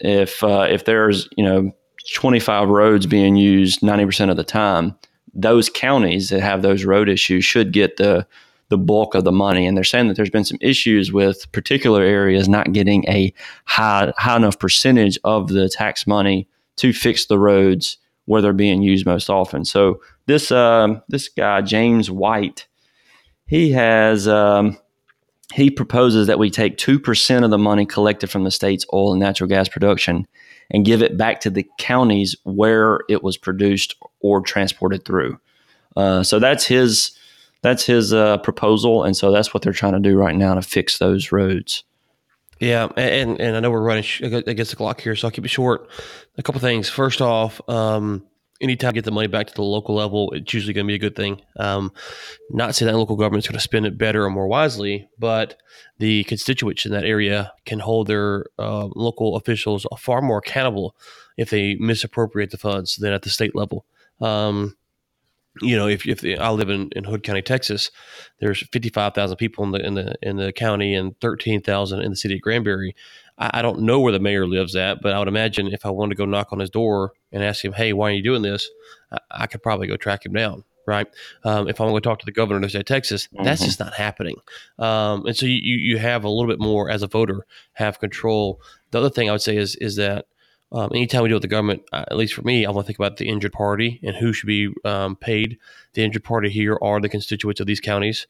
if 0.00 0.42
uh, 0.42 0.66
if 0.68 0.84
there's 0.84 1.28
you 1.36 1.44
know 1.44 1.72
25 2.14 2.68
roads 2.68 3.06
being 3.06 3.36
used 3.36 3.80
90% 3.80 4.30
of 4.30 4.36
the 4.36 4.44
time, 4.44 4.96
those 5.34 5.68
counties 5.68 6.30
that 6.30 6.40
have 6.40 6.62
those 6.62 6.84
road 6.84 7.08
issues 7.08 7.44
should 7.44 7.72
get 7.72 7.96
the 7.96 8.26
the 8.68 8.78
bulk 8.78 9.14
of 9.14 9.24
the 9.24 9.32
money. 9.32 9.64
And 9.66 9.76
they're 9.76 9.84
saying 9.84 10.08
that 10.08 10.16
there's 10.16 10.30
been 10.30 10.44
some 10.44 10.58
issues 10.60 11.12
with 11.12 11.50
particular 11.52 12.02
areas 12.02 12.48
not 12.48 12.72
getting 12.72 13.08
a 13.08 13.32
high 13.66 14.12
high 14.16 14.36
enough 14.36 14.58
percentage 14.58 15.18
of 15.24 15.48
the 15.48 15.68
tax 15.68 16.06
money 16.06 16.48
to 16.76 16.92
fix 16.92 17.26
the 17.26 17.38
roads 17.38 17.98
where 18.24 18.42
they're 18.42 18.52
being 18.52 18.82
used 18.82 19.06
most 19.06 19.30
often. 19.30 19.64
So 19.64 20.00
this 20.26 20.50
um, 20.50 21.02
this 21.08 21.28
guy 21.28 21.62
James 21.62 22.10
White, 22.10 22.66
he 23.46 23.70
has 23.72 24.26
um, 24.26 24.78
he 25.54 25.70
proposes 25.70 26.26
that 26.26 26.38
we 26.38 26.50
take 26.50 26.76
2% 26.76 27.44
of 27.44 27.50
the 27.50 27.58
money 27.58 27.86
collected 27.86 28.30
from 28.30 28.44
the 28.44 28.50
state's 28.50 28.84
oil 28.92 29.12
and 29.12 29.20
natural 29.20 29.48
gas 29.48 29.68
production 29.68 30.26
and 30.70 30.84
give 30.84 31.02
it 31.02 31.16
back 31.16 31.40
to 31.40 31.50
the 31.50 31.66
counties 31.78 32.34
where 32.44 33.00
it 33.08 33.22
was 33.22 33.36
produced 33.36 33.94
or 34.20 34.40
transported 34.40 35.04
through. 35.04 35.38
Uh, 35.96 36.22
so 36.22 36.38
that's 36.38 36.66
his 36.66 37.12
that's 37.62 37.84
his 37.84 38.12
uh, 38.12 38.38
proposal, 38.38 39.02
and 39.02 39.16
so 39.16 39.32
that's 39.32 39.52
what 39.52 39.62
they're 39.62 39.72
trying 39.72 39.94
to 39.94 39.98
do 39.98 40.16
right 40.16 40.36
now 40.36 40.54
to 40.54 40.62
fix 40.62 40.98
those 40.98 41.32
roads. 41.32 41.84
Yeah, 42.60 42.88
and 42.96 43.40
and 43.40 43.56
I 43.56 43.60
know 43.60 43.70
we're 43.70 43.80
running 43.80 44.04
against 44.22 44.70
the 44.70 44.76
clock 44.76 45.00
here, 45.00 45.16
so 45.16 45.28
I'll 45.28 45.32
keep 45.32 45.44
it 45.44 45.48
short. 45.48 45.88
A 46.38 46.42
couple 46.42 46.60
things. 46.60 46.88
First 46.88 47.20
off, 47.20 47.60
um, 47.68 48.22
anytime 48.60 48.90
you 48.90 48.94
get 48.94 49.04
the 49.04 49.10
money 49.10 49.26
back 49.26 49.46
to 49.46 49.54
the 49.54 49.62
local 49.62 49.94
level, 49.94 50.30
it's 50.32 50.52
usually 50.52 50.72
going 50.72 50.86
to 50.86 50.90
be 50.90 50.94
a 50.94 50.98
good 50.98 51.16
thing. 51.16 51.42
Um, 51.56 51.92
not 52.50 52.74
saying 52.74 52.90
that 52.90 52.98
local 52.98 53.16
government's 53.16 53.46
going 53.46 53.58
to 53.58 53.62
spend 53.62 53.86
it 53.86 53.98
better 53.98 54.24
or 54.24 54.30
more 54.30 54.46
wisely, 54.46 55.08
but 55.18 55.56
the 55.98 56.24
constituents 56.24 56.86
in 56.86 56.92
that 56.92 57.04
area 57.04 57.52
can 57.64 57.80
hold 57.80 58.06
their 58.06 58.46
uh, 58.58 58.88
local 58.94 59.36
officials 59.36 59.86
far 59.98 60.22
more 60.22 60.38
accountable 60.38 60.96
if 61.36 61.50
they 61.50 61.74
misappropriate 61.76 62.50
the 62.50 62.58
funds 62.58 62.96
than 62.96 63.12
at 63.12 63.22
the 63.22 63.30
state 63.30 63.54
level. 63.54 63.84
Um, 64.20 64.76
you 65.62 65.76
know, 65.76 65.88
if 65.88 66.06
if 66.06 66.20
the, 66.20 66.38
I 66.38 66.50
live 66.50 66.68
in, 66.68 66.90
in 66.94 67.04
Hood 67.04 67.22
County, 67.22 67.42
Texas, 67.42 67.90
there's 68.40 68.66
55,000 68.72 69.36
people 69.36 69.64
in 69.64 69.70
the 69.72 69.86
in 69.86 69.94
the 69.94 70.14
in 70.22 70.36
the 70.36 70.52
county 70.52 70.94
and 70.94 71.18
13,000 71.20 72.00
in 72.00 72.10
the 72.10 72.16
city 72.16 72.34
of 72.34 72.42
Granbury. 72.42 72.94
I, 73.38 73.58
I, 73.58 73.62
don't 73.62 73.80
know 73.80 74.00
where 74.00 74.12
the 74.12 74.20
mayor 74.20 74.46
lives 74.46 74.76
at, 74.76 75.00
but 75.02 75.12
I 75.12 75.18
would 75.18 75.28
imagine 75.28 75.68
if 75.68 75.86
I 75.86 75.90
wanted 75.90 76.10
to 76.10 76.16
go 76.16 76.24
knock 76.24 76.52
on 76.52 76.58
his 76.58 76.70
door 76.70 77.12
and 77.32 77.42
ask 77.42 77.64
him, 77.64 77.72
"Hey, 77.72 77.92
why 77.92 78.10
are 78.10 78.14
you 78.14 78.22
doing 78.22 78.42
this?" 78.42 78.68
I, 79.12 79.18
I 79.30 79.46
could 79.46 79.62
probably 79.62 79.86
go 79.86 79.96
track 79.96 80.24
him 80.26 80.32
down. 80.32 80.64
Right. 80.86 81.08
Um, 81.42 81.68
if 81.68 81.80
I'm 81.80 81.88
going 81.88 82.00
to 82.00 82.08
talk 82.08 82.20
to 82.20 82.26
the 82.26 82.30
governor 82.32 82.58
of 82.58 82.62
the 82.62 82.68
state 82.68 82.80
of 82.80 82.86
Texas, 82.86 83.26
mm-hmm. 83.26 83.42
that's 83.42 83.64
just 83.64 83.80
not 83.80 83.94
happening. 83.94 84.36
Um, 84.78 85.26
and 85.26 85.36
so 85.36 85.44
you, 85.44 85.56
you 85.56 85.98
have 85.98 86.22
a 86.22 86.28
little 86.28 86.46
bit 86.46 86.60
more 86.60 86.88
as 86.88 87.02
a 87.02 87.08
voter 87.08 87.44
have 87.72 87.98
control. 87.98 88.60
The 88.92 88.98
other 88.98 89.10
thing 89.10 89.28
I 89.28 89.32
would 89.32 89.42
say 89.42 89.56
is 89.56 89.74
is 89.76 89.96
that 89.96 90.26
um, 90.72 90.90
anytime 90.92 91.22
we 91.22 91.28
deal 91.28 91.36
with 91.36 91.42
the 91.42 91.48
government, 91.48 91.82
uh, 91.92 92.04
at 92.08 92.16
least 92.16 92.34
for 92.34 92.42
me, 92.42 92.66
I 92.66 92.70
want 92.70 92.84
to 92.84 92.88
think 92.88 92.98
about 92.98 93.16
the 93.16 93.28
injured 93.28 93.52
party 93.52 94.00
and 94.02 94.16
who 94.16 94.32
should 94.32 94.48
be 94.48 94.72
um, 94.84 95.16
paid. 95.16 95.58
The 95.94 96.02
injured 96.02 96.24
party 96.24 96.50
here 96.50 96.78
are 96.82 97.00
the 97.00 97.08
constituents 97.08 97.60
of 97.60 97.66
these 97.66 97.80
counties. 97.80 98.26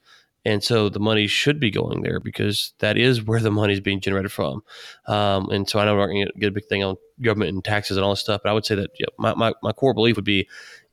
And 0.47 0.63
so 0.63 0.87
the 0.87 1.01
money 1.01 1.27
should 1.27 1.59
be 1.59 1.69
going 1.69 2.03
there 2.03 2.21
because 2.21 2.71
that 2.79 2.97
is 2.97 3.21
where 3.21 3.41
the 3.41 3.51
money 3.51 3.73
is 3.73 3.81
being 3.81 3.99
generated 3.99 4.31
from. 4.31 4.63
Um, 5.05 5.49
and 5.49 5.69
so 5.69 5.77
I 5.77 5.83
know 5.83 5.97
we're 5.97 6.07
going 6.07 6.25
to 6.25 6.39
get 6.39 6.47
a 6.47 6.53
big 6.53 6.67
thing 6.67 6.85
on 6.85 6.95
government 7.21 7.49
and 7.49 7.65
taxes 7.65 7.97
and 7.97 8.05
all 8.05 8.11
this 8.11 8.21
stuff, 8.21 8.39
but 8.45 8.49
I 8.49 8.53
would 8.53 8.65
say 8.65 8.75
that 8.75 8.91
yeah, 8.97 9.07
my, 9.19 9.33
my, 9.33 9.51
my 9.61 9.73
core 9.73 9.93
belief 9.93 10.15
would 10.15 10.23
be 10.23 10.47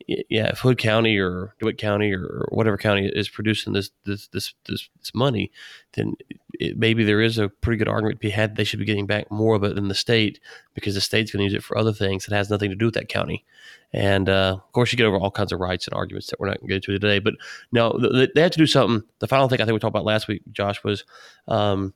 yeah, 0.06 0.48
if 0.48 0.58
Hood 0.58 0.78
County 0.78 1.18
or 1.18 1.54
DeWitt 1.58 1.78
County 1.78 2.12
or 2.12 2.46
whatever 2.50 2.76
county 2.76 3.10
is 3.12 3.28
producing 3.28 3.72
this 3.72 3.90
this 4.04 4.26
this 4.28 4.54
this, 4.66 4.88
this 4.98 5.14
money, 5.14 5.50
then 5.94 6.14
it, 6.54 6.76
maybe 6.78 7.04
there 7.04 7.20
is 7.20 7.38
a 7.38 7.48
pretty 7.48 7.78
good 7.78 7.88
argument 7.88 8.20
to 8.20 8.26
be 8.26 8.30
had. 8.30 8.56
They 8.56 8.64
should 8.64 8.78
be 8.78 8.84
getting 8.84 9.06
back 9.06 9.30
more 9.30 9.54
of 9.54 9.64
it 9.64 9.74
than 9.74 9.88
the 9.88 9.94
state 9.94 10.40
because 10.74 10.94
the 10.94 11.00
state's 11.00 11.32
going 11.32 11.40
to 11.40 11.44
use 11.44 11.54
it 11.54 11.64
for 11.64 11.78
other 11.78 11.92
things 11.92 12.26
that 12.26 12.34
has 12.34 12.50
nothing 12.50 12.70
to 12.70 12.76
do 12.76 12.86
with 12.86 12.94
that 12.94 13.08
county. 13.08 13.44
And 13.92 14.28
uh, 14.28 14.58
of 14.62 14.72
course, 14.72 14.92
you 14.92 14.98
get 14.98 15.06
over 15.06 15.18
all 15.18 15.30
kinds 15.30 15.52
of 15.52 15.60
rights 15.60 15.86
and 15.86 15.94
arguments 15.94 16.28
that 16.28 16.40
we're 16.40 16.48
not 16.48 16.58
going 16.58 16.68
to 16.68 16.74
get 16.74 16.88
into 16.88 16.98
today. 16.98 17.18
But 17.18 17.34
no, 17.72 17.98
they 18.34 18.40
had 18.40 18.52
to 18.52 18.58
do 18.58 18.66
something. 18.66 19.06
The 19.20 19.28
final 19.28 19.48
thing 19.48 19.60
I 19.60 19.64
think 19.64 19.74
we 19.74 19.78
talked 19.80 19.92
about 19.92 20.04
last 20.04 20.28
week, 20.28 20.42
Josh, 20.52 20.82
was. 20.84 21.04
Um, 21.48 21.94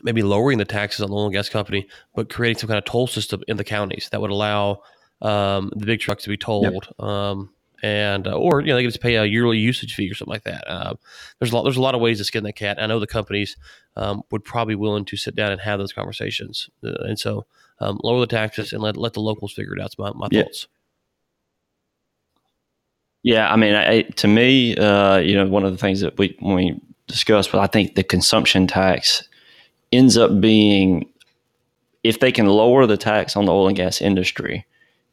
maybe 0.00 0.22
lowering 0.22 0.58
the 0.58 0.64
taxes 0.64 1.00
on 1.00 1.10
the 1.10 1.16
oil 1.16 1.24
and 1.24 1.32
gas 1.32 1.48
company, 1.48 1.88
but 2.14 2.30
creating 2.30 2.56
some 2.56 2.68
kind 2.68 2.78
of 2.78 2.84
toll 2.84 3.08
system 3.08 3.42
in 3.48 3.56
the 3.56 3.64
counties 3.64 4.08
that 4.12 4.20
would 4.20 4.30
allow 4.30 4.80
um, 5.22 5.72
the 5.74 5.86
big 5.86 6.00
trucks 6.00 6.24
to 6.24 6.28
be 6.28 6.36
tolled, 6.36 6.88
Yep. 6.98 7.00
Um, 7.00 7.50
and 7.82 8.26
uh, 8.26 8.32
or 8.32 8.60
you 8.60 8.68
know 8.68 8.76
they 8.76 8.82
can 8.82 8.90
just 8.90 9.00
pay 9.00 9.16
a 9.16 9.24
yearly 9.24 9.58
usage 9.58 9.94
fee 9.94 10.10
or 10.10 10.14
something 10.14 10.32
like 10.32 10.44
that. 10.44 10.68
Uh, 10.68 10.94
there's 11.38 11.52
a 11.52 11.56
lot 11.56 11.62
there's 11.62 11.76
a 11.76 11.82
lot 11.82 11.94
of 11.94 12.00
ways 12.00 12.18
to 12.18 12.24
skin 12.24 12.44
that 12.44 12.54
cat. 12.54 12.82
I 12.82 12.86
know 12.86 12.98
the 12.98 13.06
companies 13.06 13.56
um, 13.96 14.22
would 14.30 14.44
probably 14.44 14.72
be 14.72 14.80
willing 14.80 15.04
to 15.06 15.16
sit 15.16 15.36
down 15.36 15.52
and 15.52 15.60
have 15.60 15.78
those 15.78 15.92
conversations, 15.92 16.68
uh, 16.84 17.04
and 17.04 17.18
so 17.18 17.46
um, 17.80 18.00
lower 18.02 18.20
the 18.20 18.26
taxes 18.26 18.72
and 18.72 18.82
let 18.82 18.96
let 18.96 19.12
the 19.12 19.20
locals 19.20 19.52
figure 19.52 19.74
it 19.74 19.80
out. 19.80 19.86
It's 19.86 19.98
my, 19.98 20.10
my 20.12 20.28
yeah. 20.30 20.42
thoughts. 20.42 20.66
Yeah, 23.22 23.52
I 23.52 23.56
mean, 23.56 23.74
I, 23.74 24.02
to 24.02 24.28
me, 24.28 24.76
uh, 24.76 25.18
you 25.18 25.34
know, 25.34 25.46
one 25.46 25.64
of 25.64 25.72
the 25.72 25.78
things 25.78 26.00
that 26.00 26.18
we 26.18 26.36
when 26.40 26.56
we 26.56 26.80
discussed, 27.06 27.52
but 27.52 27.60
I 27.60 27.66
think 27.66 27.94
the 27.94 28.04
consumption 28.04 28.66
tax 28.66 29.28
ends 29.92 30.16
up 30.16 30.40
being 30.40 31.08
if 32.04 32.20
they 32.20 32.32
can 32.32 32.46
lower 32.46 32.86
the 32.86 32.96
tax 32.96 33.36
on 33.36 33.44
the 33.44 33.52
oil 33.52 33.68
and 33.68 33.76
gas 33.76 34.00
industry 34.00 34.66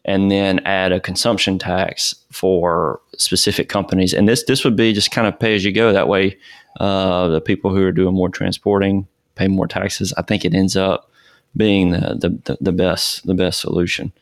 and 0.06 0.32
then 0.32 0.60
add 0.60 0.92
a 0.92 1.00
consumption 1.00 1.60
tax 1.60 2.16
for 2.32 3.02
specific 3.18 3.70
companies. 3.70 4.14
And 4.14 4.30
this 4.30 4.44
this 4.44 4.64
would 4.64 4.76
be 4.76 4.94
just 4.94 5.12
kind 5.12 5.28
of 5.28 5.38
pay 5.38 5.56
as 5.56 5.66
you 5.66 5.72
go. 5.72 5.92
That 5.92 6.08
way, 6.08 6.38
uh, 6.80 7.28
the 7.28 7.42
people 7.42 7.76
who 7.76 7.84
are 7.86 7.92
doing 7.92 8.16
more 8.16 8.30
transporting 8.30 9.08
pay 9.36 9.48
more 9.48 9.68
taxes. 9.68 10.14
I 10.18 10.22
think 10.22 10.46
it 10.46 10.54
ends 10.54 10.78
up 10.78 11.12
being 11.58 11.92
the 11.92 12.40
the, 12.46 12.58
the 12.62 12.72
best 12.72 13.26
the 13.26 13.34
best 13.34 13.60
solution. 13.60 14.14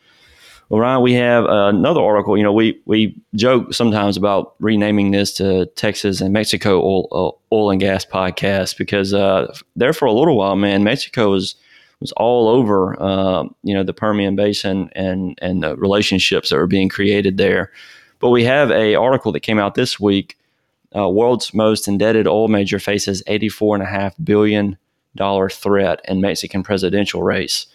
Well, 0.70 0.80
Ryan, 0.80 1.02
we 1.02 1.12
have 1.12 1.44
another 1.44 2.00
article. 2.00 2.36
You 2.38 2.42
know, 2.42 2.52
we 2.52 2.80
we 2.86 3.14
joke 3.34 3.74
sometimes 3.74 4.16
about 4.16 4.54
renaming 4.60 5.10
this 5.10 5.34
to 5.34 5.66
Texas 5.76 6.22
and 6.22 6.32
Mexico 6.32 6.80
oil, 6.80 7.08
uh, 7.12 7.54
oil 7.54 7.70
and 7.70 7.80
gas 7.80 8.06
podcast 8.06 8.78
because 8.78 9.12
uh, 9.12 9.54
there 9.76 9.92
for 9.92 10.06
a 10.06 10.12
little 10.12 10.36
while, 10.36 10.56
man, 10.56 10.82
Mexico 10.82 11.30
was 11.30 11.56
was 12.00 12.12
all 12.12 12.48
over, 12.48 13.00
uh, 13.00 13.44
you 13.62 13.74
know, 13.74 13.82
the 13.82 13.94
Permian 13.94 14.36
Basin 14.36 14.90
and 14.94 15.38
and 15.40 15.62
the 15.62 15.76
relationships 15.76 16.50
that 16.50 16.56
were 16.56 16.66
being 16.66 16.88
created 16.88 17.36
there. 17.36 17.70
But 18.20 18.30
we 18.30 18.44
have 18.44 18.70
a 18.70 18.94
article 18.94 19.32
that 19.32 19.40
came 19.40 19.58
out 19.58 19.74
this 19.74 19.98
week. 19.98 20.38
Uh, 20.96 21.08
world's 21.08 21.52
most 21.52 21.88
indebted 21.88 22.26
oil 22.26 22.48
major 22.48 22.78
faces 22.78 23.22
84.5 23.26 24.12
billion 24.22 24.78
dollar 25.16 25.48
threat 25.48 26.00
in 26.06 26.20
Mexican 26.20 26.62
presidential 26.62 27.22
race. 27.22 27.66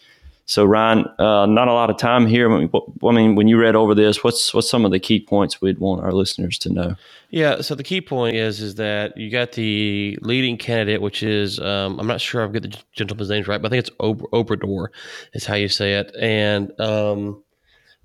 So 0.49 0.65
Ryan, 0.65 1.05
uh, 1.19 1.45
not 1.45 1.67
a 1.67 1.73
lot 1.73 1.91
of 1.91 1.97
time 1.97 2.25
here. 2.25 2.51
I 2.51 2.65
mean, 3.11 3.35
when 3.35 3.47
you 3.47 3.61
read 3.61 3.75
over 3.75 3.93
this, 3.93 4.23
what's 4.23 4.51
what's 4.51 4.67
some 4.67 4.83
of 4.83 4.89
the 4.89 4.99
key 4.99 5.19
points 5.19 5.61
we'd 5.61 5.77
want 5.77 6.01
our 6.01 6.11
listeners 6.11 6.57
to 6.59 6.73
know? 6.73 6.95
Yeah. 7.29 7.61
So 7.61 7.75
the 7.75 7.83
key 7.83 8.01
point 8.01 8.35
is 8.35 8.59
is 8.59 8.73
that 8.75 9.15
you 9.15 9.29
got 9.29 9.51
the 9.51 10.17
leading 10.23 10.57
candidate, 10.57 11.03
which 11.03 11.21
is 11.21 11.59
um, 11.59 11.99
I'm 11.99 12.07
not 12.07 12.19
sure 12.19 12.43
I've 12.43 12.51
got 12.51 12.63
the 12.63 12.75
gentleman's 12.93 13.29
names 13.29 13.47
right, 13.47 13.61
but 13.61 13.67
I 13.67 13.69
think 13.75 13.87
it's 13.87 13.95
Ob- 13.99 14.27
Obrador 14.31 14.87
is 15.33 15.45
how 15.45 15.53
you 15.53 15.69
say 15.69 15.93
it, 15.93 16.11
and 16.19 16.71
um, 16.81 17.43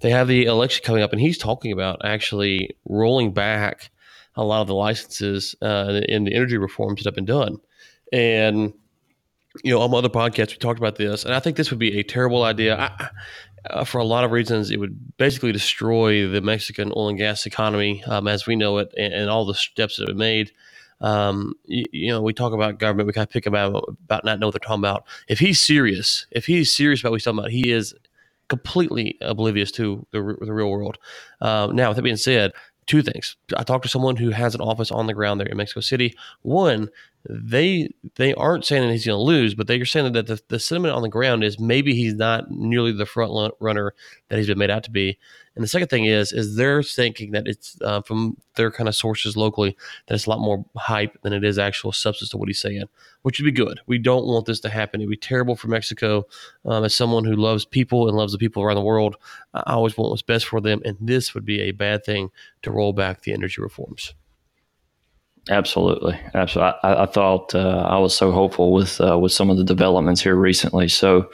they 0.01 0.11
have 0.11 0.29
the 0.29 0.45
election 0.45 0.85
coming 0.85 1.03
up, 1.03 1.13
and 1.13 1.23
he's 1.23 1.39
talking 1.39 1.73
about 1.73 2.05
actually 2.05 2.77
rolling 2.87 3.33
back 3.33 3.91
a 4.37 4.45
lot 4.45 4.61
of 4.61 4.67
the 4.67 4.75
licenses 4.75 5.55
uh, 5.63 6.03
in 6.11 6.25
the 6.25 6.35
energy 6.35 6.59
reforms 6.59 7.03
that 7.03 7.07
have 7.07 7.15
been 7.15 7.25
done, 7.25 7.57
and 8.13 8.75
you 9.63 9.73
know, 9.73 9.81
on 9.81 9.95
other 9.95 10.09
podcasts, 10.09 10.51
we 10.51 10.57
talked 10.57 10.79
about 10.79 10.97
this, 10.97 11.25
and 11.25 11.35
I 11.35 11.41
think 11.41 11.57
this 11.57 11.71
would 11.71 11.79
be 11.79 11.99
a 11.99 12.03
terrible 12.03 12.43
idea. 12.43 12.77
I, 12.77 13.09
uh, 13.71 13.85
for 13.85 13.99
a 13.99 14.05
lot 14.05 14.25
of 14.25 14.31
reasons, 14.31 14.71
it 14.71 14.79
would 14.79 15.17
basically 15.17 15.53
destroy 15.53 16.29
the 16.29 16.41
Mexican 16.41 16.93
oil 16.95 17.09
and 17.09 17.19
gas 17.19 17.47
economy 17.47 18.05
um, 18.05 18.29
as 18.29 18.47
we 18.47 18.57
know 18.57 18.79
it, 18.79 18.93
and, 18.99 19.15
and, 19.15 19.31
all 19.31 19.47
the 19.47 19.55
steps 19.55 19.97
that 19.97 20.03
have 20.03 20.09
been 20.09 20.19
made. 20.19 20.53
Um, 21.01 21.55
you, 21.65 21.85
you, 21.91 22.09
know, 22.09 22.21
we 22.21 22.35
talk 22.35 22.53
about 22.53 22.79
government, 22.79 23.07
we 23.07 23.13
kind 23.13 23.27
of 23.27 23.33
pick 23.33 23.47
about 23.47 23.89
about 24.05 24.25
not 24.25 24.39
know 24.39 24.49
what 24.49 24.53
they're 24.53 24.59
talking 24.59 24.83
about. 24.83 25.05
If 25.29 25.39
he's 25.39 25.61
serious, 25.61 26.27
if 26.31 26.47
he's 26.47 26.75
serious 26.75 27.01
about 27.01 27.13
what 27.13 27.17
he's 27.17 27.25
talking 27.25 27.39
about, 27.39 27.51
he 27.51 27.71
is 27.71 27.95
completely 28.49 29.17
oblivious 29.21 29.71
to 29.73 30.07
the, 30.11 30.37
the 30.41 30.53
real 30.53 30.71
world. 30.71 30.99
Um, 31.41 31.75
now, 31.75 31.89
with 31.89 31.97
that 31.97 32.03
being 32.03 32.17
said, 32.17 32.53
two 32.87 33.03
things. 33.03 33.37
I 33.57 33.63
talked 33.63 33.85
to 33.85 33.89
someone 33.89 34.17
who 34.17 34.31
has 34.31 34.55
an 34.55 34.61
office 34.61 34.91
on 34.91 35.07
the 35.07 35.15
ground 35.15 35.41
there 35.41 35.49
in 35.49 35.57
Mexico 35.57 35.81
City. 35.81 36.15
One, 36.43 36.91
they 37.29 37.89
they 38.17 38.35
aren't 38.35 38.65
saying 38.65 38.83
that 38.83 38.93
he's 38.93 39.07
going 39.07 39.19
to 39.19 39.23
lose, 39.23 39.55
but 39.55 39.67
they're 39.67 39.85
saying 39.85 40.13
that 40.13 40.27
the, 40.27 40.41
the 40.49 40.59
sentiment 40.59 40.95
on 40.95 41.03
the 41.03 41.09
ground 41.09 41.43
is 41.43 41.59
maybe 41.59 41.95
he's 41.95 42.15
not 42.15 42.51
nearly 42.51 42.93
the 42.93 43.07
front 43.07 43.55
runner 43.61 43.95
that 44.29 44.37
he's 44.37 44.47
been 44.47 44.59
made 44.59 44.71
out 44.71 44.85
to 44.85 44.91
be. 44.91 45.19
And 45.55 45.63
the 45.63 45.69
second 45.69 45.89
thing 45.89 46.05
is 46.05 46.33
is 46.33 46.57
they're 46.57 46.83
thinking 46.83 47.31
that 47.31 47.47
it's 47.47 47.79
uh, 47.81 48.03
from 48.03 48.37
their 48.57 48.71
kind 48.71 48.89
of 48.89 48.95
sources 48.95 49.37
locally 49.37 49.77
that 50.07 50.15
it's 50.15 50.27
a 50.27 50.31
lot 50.31 50.41
more 50.41 50.65
hype 50.77 51.17
than 51.23 51.33
it 51.33 51.45
is 51.45 51.59
actual 51.59 51.93
substance 51.93 52.31
to 52.31 52.37
what 52.37 52.49
he's 52.49 52.61
saying, 52.61 52.85
which 53.23 53.39
would 53.39 53.47
be 53.47 53.53
good. 53.53 53.81
We 53.87 53.99
don't 53.99 54.27
want 54.27 54.45
this 54.45 54.61
to 54.61 54.69
happen. 54.69 55.01
It'd 55.01 55.11
be 55.11 55.17
terrible 55.17 55.57
for 55.57 55.69
Mexico. 55.69 56.27
Um, 56.67 56.85
as 56.85 56.95
someone 56.95 57.25
who 57.25 57.37
loves 57.37 57.65
people 57.65 58.09
and 58.09 58.17
loves 58.17 58.33
the 58.33 58.39
people 58.39 58.63
around 58.63 58.77
the 58.77 58.83
world, 58.83 59.17
I 59.55 59.73
always 59.75 59.97
want 59.97 60.11
what's 60.11 60.23
best 60.23 60.47
for 60.47 60.61
them, 60.61 60.83
and 60.85 60.99
this 61.01 61.35
would 61.35 61.45
be 61.45 61.61
a 61.63 61.71
bad 61.71 62.05
thing 62.05 62.31
to 62.63 62.71
roll 62.71 62.93
back 62.93 63.23
the 63.23 63.33
energy 63.33 63.63
reforms. 63.63 64.15
Absolutely, 65.51 66.19
absolutely. 66.33 66.79
I, 66.83 67.03
I 67.03 67.07
thought 67.07 67.55
uh, 67.55 67.87
I 67.89 67.99
was 67.99 68.17
so 68.17 68.33
hopeful 68.33 68.73
with 68.73 69.01
uh, 69.01 69.19
with 69.19 69.33
some 69.33 69.51
of 69.51 69.59
the 69.59 69.65
developments 69.65 70.23
here 70.23 70.37
recently. 70.37 70.89
So, 70.89 71.31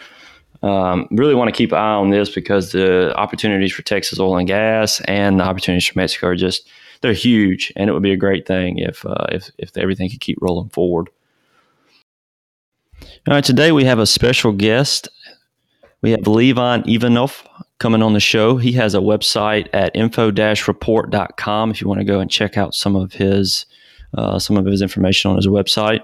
um, 0.62 1.06
really 1.12 1.34
want 1.34 1.48
to 1.48 1.56
keep 1.56 1.70
an 1.70 1.78
eye 1.78 1.94
on 1.94 2.10
this 2.10 2.28
because 2.28 2.72
the 2.72 3.14
opportunities 3.16 3.72
for 3.72 3.82
Texas 3.82 4.18
oil 4.18 4.36
and 4.36 4.48
gas 4.48 5.00
and 5.02 5.38
the 5.38 5.44
opportunities 5.44 5.86
for 5.86 5.98
Mexico 5.98 6.28
are 6.28 6.36
just 6.36 6.68
they're 7.02 7.12
huge, 7.12 7.72
and 7.76 7.88
it 7.88 7.92
would 7.92 8.02
be 8.02 8.12
a 8.12 8.16
great 8.16 8.46
thing 8.46 8.78
if 8.78 9.06
uh, 9.06 9.26
if 9.30 9.50
if 9.58 9.76
everything 9.76 10.10
could 10.10 10.20
keep 10.20 10.38
rolling 10.40 10.70
forward. 10.70 11.08
All 13.28 13.34
right, 13.34 13.44
today 13.44 13.70
we 13.70 13.84
have 13.84 14.00
a 14.00 14.06
special 14.06 14.52
guest. 14.52 15.08
We 16.02 16.10
have 16.10 16.20
Levon 16.20 16.82
Ivanov 16.92 17.46
coming 17.78 18.02
on 18.02 18.14
the 18.14 18.20
show. 18.20 18.56
He 18.56 18.72
has 18.72 18.94
a 18.94 18.98
website 18.98 19.68
at 19.72 19.94
info-report.com 19.94 21.70
if 21.70 21.80
you 21.80 21.88
want 21.88 22.00
to 22.00 22.04
go 22.04 22.20
and 22.20 22.30
check 22.30 22.56
out 22.56 22.74
some 22.74 22.96
of 22.96 23.12
his 23.12 23.66
uh, 24.14 24.38
some 24.38 24.56
of 24.56 24.64
his 24.66 24.82
information 24.82 25.30
on 25.30 25.36
his 25.36 25.46
website. 25.46 26.02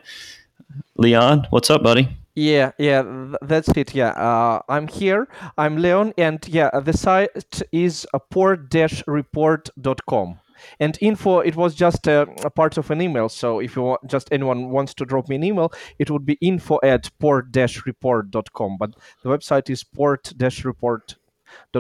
Leon, 0.97 1.47
what's 1.51 1.71
up, 1.71 1.83
buddy? 1.83 2.09
Yeah, 2.35 2.73
yeah, 2.79 3.03
that's 3.41 3.69
it. 3.69 3.95
Yeah, 3.95 4.11
uh, 4.11 4.61
I'm 4.69 4.89
here. 4.89 5.27
I'm 5.57 5.79
Leon, 5.79 6.13
and 6.19 6.47
yeah, 6.49 6.69
the 6.81 6.93
site 6.93 7.31
is 7.73 8.07
port-report.com. 8.31 10.41
And 10.81 10.99
info, 11.01 11.41
it 11.41 11.57
was 11.57 11.75
just 11.75 12.07
a, 12.07 12.23
a, 12.45 12.51
part 12.51 12.79
of 12.79 12.91
an 12.91 13.01
email. 13.01 13.29
So 13.29 13.61
if 13.61 13.77
you 13.77 13.83
want, 13.83 14.07
just 14.07 14.29
anyone 14.33 14.71
wants 14.71 14.95
to 14.95 15.05
drop 15.05 15.29
me 15.29 15.37
an 15.37 15.45
email, 15.45 15.73
it 15.99 16.11
would 16.11 16.27
be 16.27 16.39
info 16.41 16.81
at 16.83 17.11
port-report.com. 17.19 18.77
But 18.79 18.95
the 19.23 19.29
website 19.29 19.71
is 19.71 19.85
port-report.com 19.85 21.26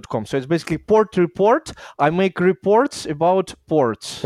com. 0.08 0.26
So 0.26 0.36
it's 0.36 0.46
basically 0.46 0.78
port 0.78 1.16
report. 1.16 1.72
I 1.98 2.10
make 2.10 2.40
reports 2.40 3.06
about 3.06 3.54
ports. 3.66 4.24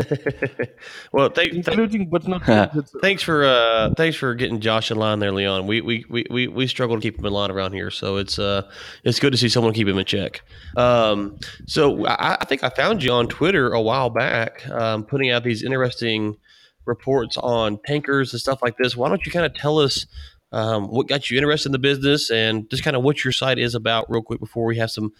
well, 1.11 1.29
th- 1.29 1.53
including 1.53 2.09
but 2.09 2.27
not. 2.27 2.43
thanks 3.01 3.23
for 3.23 3.45
uh, 3.45 3.93
thanks 3.95 4.17
for 4.17 4.35
getting 4.35 4.59
Josh 4.59 4.91
in 4.91 4.97
line 4.97 5.19
there, 5.19 5.31
Leon. 5.31 5.67
We 5.67 5.81
we, 5.81 6.05
we, 6.09 6.25
we, 6.29 6.47
we 6.47 6.67
struggle 6.67 6.95
to 6.97 7.01
keep 7.01 7.17
him 7.17 7.25
in 7.25 7.33
line 7.33 7.51
around 7.51 7.73
here, 7.73 7.91
so 7.91 8.17
it's 8.17 8.39
uh 8.39 8.69
it's 9.03 9.19
good 9.19 9.31
to 9.31 9.37
see 9.37 9.49
someone 9.49 9.73
keep 9.73 9.87
him 9.87 9.97
in 9.97 10.05
check. 10.05 10.41
Um, 10.75 11.37
so 11.65 12.05
I, 12.05 12.37
I 12.41 12.45
think 12.45 12.63
I 12.63 12.69
found 12.69 13.03
you 13.03 13.11
on 13.11 13.27
Twitter 13.27 13.73
a 13.73 13.81
while 13.81 14.09
back, 14.09 14.67
um, 14.69 15.03
putting 15.03 15.31
out 15.31 15.43
these 15.43 15.63
interesting 15.63 16.37
reports 16.85 17.37
on 17.37 17.79
tankers 17.85 18.33
and 18.33 18.39
stuff 18.39 18.61
like 18.61 18.75
this. 18.77 18.95
Why 18.95 19.09
don't 19.09 19.25
you 19.25 19.31
kind 19.31 19.45
of 19.45 19.53
tell 19.53 19.79
us 19.79 20.05
um, 20.51 20.87
what 20.87 21.07
got 21.07 21.29
you 21.29 21.37
interested 21.37 21.69
in 21.69 21.71
the 21.71 21.79
business 21.79 22.29
and 22.29 22.69
just 22.69 22.83
kind 22.83 22.95
of 22.95 23.03
what 23.03 23.23
your 23.23 23.31
site 23.31 23.57
is 23.57 23.75
about 23.75 24.09
real 24.09 24.21
quick 24.21 24.39
before 24.39 24.65
we 24.65 24.77
have 24.77 24.91
some 24.91 25.11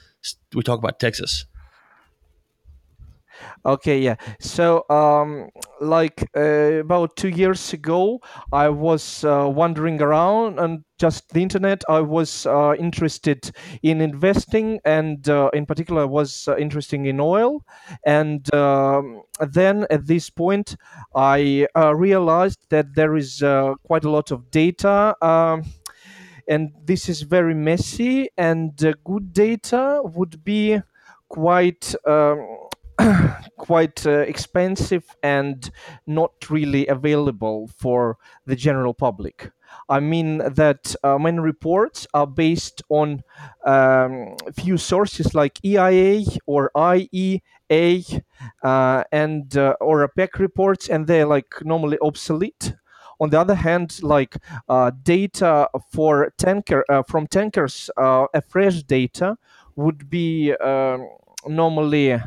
we 0.54 0.64
talk 0.64 0.80
about 0.80 1.00
texas 1.00 1.46
Okay, 3.66 4.00
yeah. 4.00 4.16
So, 4.40 4.86
um, 4.90 5.50
like 5.80 6.24
uh, 6.36 6.80
about 6.82 7.16
two 7.16 7.30
years 7.30 7.74
ago, 7.74 8.20
I 8.52 8.70
was 8.70 9.24
uh, 9.24 9.48
wandering 9.54 10.02
around 10.02 10.60
and 10.60 10.84
just 11.00 11.30
the 11.30 11.42
internet. 11.42 11.84
I 11.90 12.02
was 12.02 12.46
uh, 12.46 12.76
interested 12.78 13.52
in 13.84 14.02
investing, 14.02 14.80
and 14.86 15.28
uh, 15.30 15.50
in 15.54 15.66
particular, 15.66 16.02
I 16.02 16.06
was 16.06 16.48
uh, 16.48 16.58
interested 16.58 17.06
in 17.06 17.20
oil. 17.20 17.64
And 18.06 18.52
um, 18.54 19.22
then 19.52 19.86
at 19.90 20.08
this 20.08 20.30
point, 20.30 20.76
I 21.16 21.68
uh, 21.76 21.96
realized 21.96 22.60
that 22.70 22.96
there 22.96 23.16
is 23.16 23.40
quite 23.86 24.04
a 24.06 24.10
lot 24.10 24.32
of 24.32 24.50
data. 24.52 25.16
Um, 25.22 25.64
and 26.48 26.72
this 26.84 27.08
is 27.08 27.22
very 27.22 27.54
messy, 27.54 28.30
and 28.38 28.76
good 29.04 29.34
data 29.34 30.02
would 30.04 30.44
be 30.44 30.80
quite 31.30 31.94
um, 32.06 32.46
quite 33.58 34.06
uh, 34.06 34.20
expensive 34.20 35.04
and 35.24 35.72
not 36.06 36.50
really 36.50 36.88
available 36.88 37.70
for 37.78 38.18
the 38.46 38.56
general 38.56 38.94
public. 38.94 39.52
I 39.90 40.00
mean 40.00 40.40
that 40.40 40.96
uh, 41.04 41.18
many 41.18 41.40
reports 41.40 42.08
are 42.14 42.28
based 42.28 42.82
on 42.90 43.24
um, 43.66 44.36
few 44.54 44.78
sources 44.78 45.34
like 45.34 45.64
EIA 45.64 46.24
or 46.46 46.72
IEA 46.76 48.22
uh, 48.64 49.04
and 49.12 49.58
uh, 49.58 49.76
or 49.80 50.08
OPEC 50.08 50.40
reports, 50.40 50.90
and 50.90 51.08
they're 51.08 51.26
like 51.26 51.54
normally 51.64 51.98
obsolete. 52.02 52.74
On 53.20 53.30
the 53.30 53.40
other 53.40 53.56
hand, 53.56 54.02
like 54.02 54.36
uh, 54.68 54.92
data 55.04 55.70
for 55.92 56.34
tanker 56.38 56.84
uh, 56.90 57.04
from 57.04 57.28
tankers, 57.28 57.90
uh, 57.96 58.26
a 58.34 58.42
fresh 58.42 58.82
data 58.84 59.38
would 59.76 60.10
be 60.10 60.54
um, 60.54 61.08
normally 61.48 62.20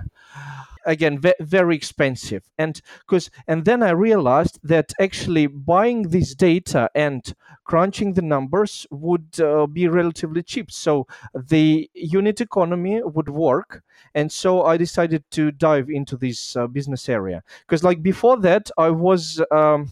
again 0.86 1.18
ve- 1.18 1.34
very 1.40 1.76
expensive. 1.76 2.42
And 2.58 2.80
because 3.06 3.30
and 3.46 3.64
then 3.64 3.82
i 3.82 3.90
realized 3.90 4.58
that 4.62 4.92
actually 5.00 5.46
buying 5.46 6.02
this 6.08 6.34
data 6.34 6.90
and 6.94 7.34
crunching 7.64 8.12
the 8.14 8.22
numbers 8.22 8.86
would 8.90 9.40
uh, 9.40 9.66
be 9.66 9.88
relatively 9.88 10.42
cheap. 10.42 10.70
So 10.70 11.06
the 11.34 11.90
unit 11.94 12.40
economy 12.40 13.00
would 13.02 13.28
work. 13.28 13.82
And 14.14 14.30
so 14.30 14.64
i 14.64 14.76
decided 14.76 15.24
to 15.32 15.50
dive 15.50 15.88
into 15.90 16.16
this 16.16 16.56
uh, 16.56 16.66
business 16.66 17.08
area. 17.08 17.42
Because 17.66 17.82
like 17.84 18.02
before 18.02 18.38
that 18.40 18.70
i 18.78 18.90
was 18.90 19.42
um, 19.50 19.90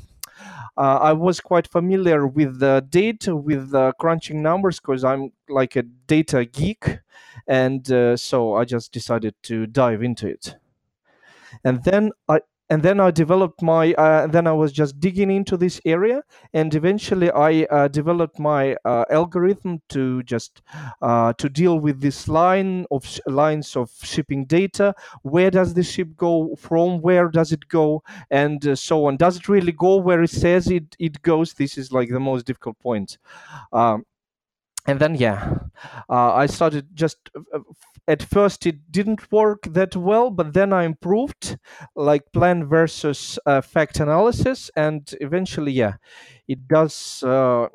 uh, 0.76 0.98
I 1.00 1.12
was 1.12 1.40
quite 1.40 1.68
familiar 1.68 2.26
with 2.26 2.60
the 2.60 2.84
data, 2.88 3.36
with 3.36 3.70
the 3.70 3.92
crunching 3.98 4.42
numbers, 4.42 4.80
because 4.80 5.04
I'm 5.04 5.32
like 5.48 5.76
a 5.76 5.82
data 5.82 6.44
geek, 6.44 6.98
and 7.46 7.90
uh, 7.90 8.16
so 8.16 8.54
I 8.54 8.64
just 8.64 8.92
decided 8.92 9.34
to 9.44 9.66
dive 9.66 10.02
into 10.02 10.28
it. 10.28 10.56
And 11.64 11.84
then 11.84 12.12
I 12.28 12.40
and 12.72 12.82
then 12.82 13.00
I 13.00 13.10
developed 13.10 13.60
my. 13.60 13.92
Uh, 13.92 14.26
then 14.26 14.46
I 14.46 14.52
was 14.52 14.72
just 14.72 14.98
digging 14.98 15.30
into 15.30 15.58
this 15.58 15.78
area, 15.84 16.22
and 16.54 16.74
eventually 16.74 17.30
I 17.30 17.64
uh, 17.64 17.88
developed 17.88 18.38
my 18.38 18.76
uh, 18.86 19.04
algorithm 19.10 19.82
to 19.90 20.22
just 20.22 20.62
uh, 21.02 21.34
to 21.34 21.48
deal 21.50 21.78
with 21.78 22.00
this 22.00 22.28
line 22.28 22.86
of 22.90 23.04
sh- 23.06 23.20
lines 23.26 23.76
of 23.76 23.90
shipping 24.02 24.46
data. 24.46 24.94
Where 25.22 25.50
does 25.50 25.74
the 25.74 25.82
ship 25.82 26.16
go 26.16 26.56
from? 26.56 27.02
Where 27.02 27.28
does 27.28 27.52
it 27.52 27.68
go? 27.68 28.02
And 28.30 28.66
uh, 28.66 28.74
so 28.74 29.04
on. 29.06 29.18
Does 29.18 29.36
it 29.36 29.50
really 29.50 29.72
go 29.72 29.96
where 29.96 30.22
it 30.22 30.30
says 30.30 30.68
it 30.68 30.96
it 30.98 31.20
goes? 31.20 31.52
This 31.52 31.76
is 31.76 31.92
like 31.92 32.08
the 32.08 32.20
most 32.20 32.46
difficult 32.46 32.78
point. 32.80 33.18
Um, 33.72 34.04
and 34.86 35.00
then 35.00 35.14
yeah 35.14 35.54
uh, 36.10 36.32
i 36.34 36.46
started 36.46 36.86
just 36.94 37.18
uh, 37.54 37.58
at 38.08 38.22
first 38.22 38.66
it 38.66 38.90
didn't 38.90 39.30
work 39.30 39.62
that 39.70 39.94
well 39.96 40.30
but 40.30 40.52
then 40.54 40.72
i 40.72 40.84
improved 40.84 41.56
like 41.94 42.22
plan 42.32 42.66
versus 42.66 43.38
uh, 43.46 43.60
fact 43.60 44.00
analysis. 44.00 44.70
And 44.76 45.08
eventually 45.20 45.72
yeah 45.72 45.94
it 46.48 46.66
does 46.68 47.22
uh, 47.22 47.68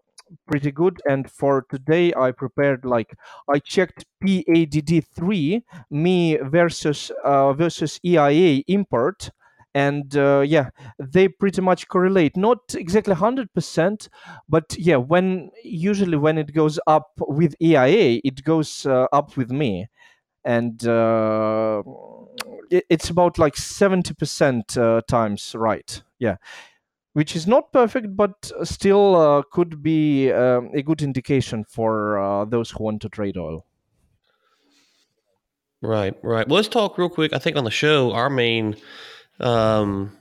pretty 0.48 0.72
good. 0.72 1.02
And 1.10 1.30
for 1.32 1.66
today 1.70 2.14
i 2.16 2.32
prepared 2.32 2.86
like 2.86 3.16
i 3.50 3.60
checked 3.60 4.06
padd3 4.24 5.64
me 5.90 6.38
versus 6.38 7.12
uh, 7.24 7.54
versus 7.54 8.00
eia 8.06 8.64
import 8.68 9.32
and 9.78 10.18
uh, 10.18 10.44
yeah 10.56 10.70
they 10.98 11.28
pretty 11.28 11.62
much 11.62 11.88
correlate. 11.88 12.36
Not 12.36 12.74
exactly 12.74 13.14
100% 13.14 14.10
but 14.50 14.76
yeah 14.78 14.96
when 14.96 15.52
usually 15.64 16.18
when 16.18 16.38
it 16.40 16.52
goes 16.54 16.80
up 16.88 17.12
with 17.20 17.54
eia 17.62 18.20
it 18.24 18.44
goes 18.44 18.86
uh, 18.88 19.06
up 19.14 19.38
with 19.38 19.52
me. 19.52 19.88
And 20.44 20.88
uh, 20.88 21.84
it, 22.72 22.86
it's 22.90 23.10
about 23.10 23.38
like 23.38 23.56
70% 23.56 24.78
uh, 24.78 25.02
times 25.08 25.54
right 25.56 26.02
yeah. 26.18 26.38
Which 27.14 27.36
is 27.36 27.46
not 27.46 27.72
perfect 27.72 28.16
but 28.16 28.52
still 28.64 29.16
uh, 29.16 29.44
could 29.52 29.84
be 29.84 30.32
um, 30.32 30.72
a 30.74 30.82
good 30.82 31.02
indication 31.04 31.66
for 31.66 32.18
uh, 32.20 32.46
those 32.46 32.72
who 32.72 32.84
want 32.84 33.02
to 33.04 33.10
trade 33.10 33.38
oil. 33.38 33.64
Right 35.84 36.16
right. 36.24 36.48
Well 36.48 36.56
let's 36.56 36.68
talk 36.68 36.98
real 36.98 37.10
quick 37.10 37.34
i 37.34 37.38
think 37.38 37.56
on 37.56 37.64
the 37.64 37.78
show 37.84 38.12
our 38.12 38.32
main 38.32 38.76
um, 39.40 40.18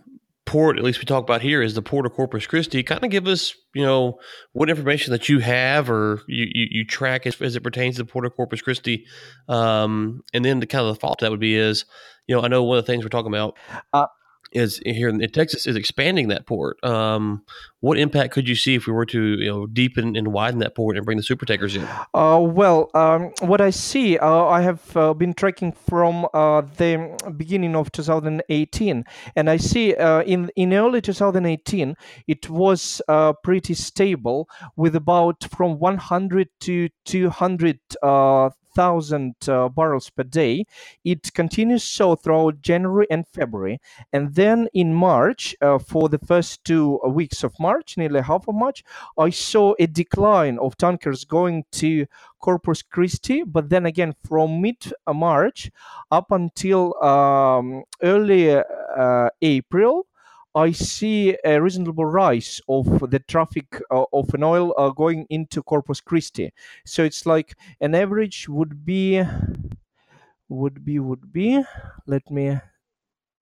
port, 0.47 0.79
at 0.79 0.85
least 0.85 0.99
we 0.99 1.05
talk 1.05 1.25
about 1.25 1.43
here, 1.43 1.61
is 1.61 1.75
the 1.75 1.83
port 1.83 2.07
of 2.07 2.13
Corpus 2.13 2.47
Christi. 2.47 2.83
Kind 2.83 3.05
of 3.05 3.11
give 3.11 3.27
us, 3.27 3.55
you 3.75 3.85
know, 3.85 4.19
what 4.53 4.71
information 4.71 5.13
that 5.13 5.29
you 5.29 5.41
have 5.41 5.91
or 5.91 6.23
you, 6.29 6.47
you, 6.51 6.67
you 6.71 6.87
track 6.87 7.27
as, 7.27 7.41
as, 7.43 7.57
it 7.57 7.63
pertains 7.63 7.97
to 7.97 8.05
the 8.05 8.11
port 8.11 8.25
of 8.25 8.35
Corpus 8.35 8.63
Christi. 8.63 9.05
Um, 9.49 10.23
and 10.33 10.45
then 10.45 10.61
the 10.61 10.67
kind 10.67 10.87
of 10.87 10.95
the 10.95 11.01
fault 11.01 11.21
that 11.21 11.31
would 11.31 11.41
be 11.41 11.57
is, 11.57 11.85
you 12.27 12.35
know, 12.35 12.43
I 12.43 12.49
know 12.49 12.63
one 12.63 12.79
of 12.79 12.87
the 12.87 12.93
things 12.93 13.05
we're 13.05 13.11
talking 13.11 13.33
about. 13.33 13.57
Uh, 13.93 14.07
is 14.53 14.81
here 14.85 15.09
in 15.09 15.19
Texas 15.31 15.67
is 15.67 15.77
expanding 15.77 16.29
that 16.29 16.47
port. 16.47 16.83
Um, 16.85 17.45
what 17.81 17.99
impact 17.99 18.33
could 18.33 18.49
you 18.49 18.57
see 18.57 18.75
if 18.75 18.87
we 18.87 18.93
were 18.93 19.07
to 19.07 19.21
you 19.21 19.51
know 19.51 19.67
deepen 19.67 20.17
and 20.17 20.33
widen 20.33 20.61
that 20.61 20.75
port 20.75 20.97
and 20.97 21.05
bring 21.05 21.17
the 21.17 21.23
super 21.23 21.47
tankers 21.47 21.77
in? 21.77 21.87
Uh, 22.15 22.41
well, 22.41 22.91
um, 22.95 23.33
what 23.41 23.61
I 23.61 23.71
see, 23.71 24.19
uh, 24.19 24.45
I 24.47 24.63
have 24.63 24.97
uh, 24.97 25.15
been 25.15 25.35
tracking 25.35 25.73
from 25.73 26.27
uh, 26.35 26.63
the 26.77 27.17
beginning 27.37 27.77
of 27.77 27.93
2018, 27.93 29.05
and 29.37 29.51
I 29.51 29.57
see 29.57 29.95
uh, 29.95 30.23
in 30.23 30.51
in 30.57 30.73
early 30.73 31.01
2018 31.01 31.95
it 32.27 32.51
was 32.51 33.03
uh, 33.09 33.33
pretty 33.45 33.75
stable 33.75 34.49
with 34.77 34.97
about 34.97 35.45
from 35.51 35.79
100 35.79 36.49
to 36.61 36.89
200 37.05 37.79
thousand 38.79 39.35
uh, 39.49 39.69
barrels 39.69 40.11
per 40.11 40.23
day. 40.23 40.65
It 41.05 41.33
continues 41.33 41.83
so 41.83 42.15
throughout 42.15 42.61
January 42.61 43.07
and 43.11 43.27
February, 43.27 43.79
and 44.13 44.35
then 44.35 44.69
in 44.75 44.95
March, 44.95 45.57
uh, 45.61 45.79
for 45.79 46.09
the 46.09 46.19
first 46.19 46.65
two 46.65 47.01
weeks 47.21 47.43
of 47.43 47.53
March, 47.59 47.97
nearly 47.97 48.21
half 48.21 48.49
of 48.49 48.55
March, 48.55 48.85
I 49.19 49.31
saw 49.31 49.75
a 49.79 49.87
decline 49.87 50.59
of 50.59 50.77
tankers 50.77 51.25
going 51.25 51.65
to 51.81 52.07
Corpus 52.41 52.83
Christi. 52.83 53.43
But 53.43 53.71
then 53.71 53.87
again, 53.87 54.15
from 54.27 54.61
mid 54.61 54.93
March 55.13 55.71
up 56.11 56.31
until 56.31 56.83
um, 57.03 57.85
early 58.03 58.51
uh, 58.51 59.29
April. 59.43 60.07
I 60.57 60.73
see 60.73 61.37
a 61.45 61.61
reasonable 61.61 62.07
rise 62.07 62.63
of 62.67 63.11
the 63.11 63.19
traffic 63.19 63.79
uh, 63.91 64.05
of 64.13 64.33
an 64.33 64.43
oil 64.43 64.73
uh, 64.79 64.89
going 64.89 65.27
into 65.29 65.63
Corpus 65.63 66.01
Christi. 66.01 66.51
So 66.87 67.05
it's 67.05 67.27
like 67.27 67.55
an 67.83 67.95
average 67.95 68.49
would 68.49 68.85
be, 68.85 69.23
would 70.49 70.83
be, 70.83 70.99
would 70.99 71.31
be, 71.31 71.63
let 72.07 72.31
me 72.31 72.59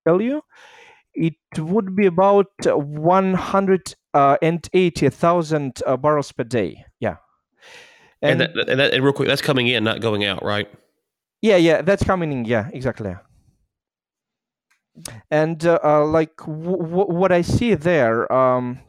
tell 0.04 0.20
you, 0.20 0.42
it 1.14 1.36
would 1.56 1.94
be 1.94 2.06
about 2.06 2.50
100 2.64 3.94
uh, 4.12 4.36
and 4.42 4.68
eighty 4.72 5.08
thousand 5.08 5.82
uh, 5.86 5.96
barrels 5.96 6.32
per 6.32 6.44
day. 6.44 6.84
Yeah. 6.98 7.16
And, 8.22 8.40
and, 8.42 8.56
that, 8.56 8.68
and, 8.68 8.80
that, 8.80 8.92
and 8.92 9.04
real 9.04 9.12
quick, 9.12 9.28
that's 9.28 9.42
coming 9.42 9.68
in, 9.68 9.84
not 9.84 10.00
going 10.00 10.24
out, 10.24 10.42
right? 10.42 10.68
Yeah, 11.42 11.56
yeah, 11.56 11.82
that's 11.82 12.02
coming 12.02 12.32
in. 12.32 12.44
Yeah, 12.44 12.70
exactly. 12.72 13.14
And 15.30 15.64
uh, 15.66 15.78
uh, 15.82 16.04
like 16.06 16.36
w- 16.38 16.78
w- 16.78 17.12
what 17.12 17.32
I 17.32 17.42
see 17.42 17.74
there, 17.74 18.30
um, 18.32 18.80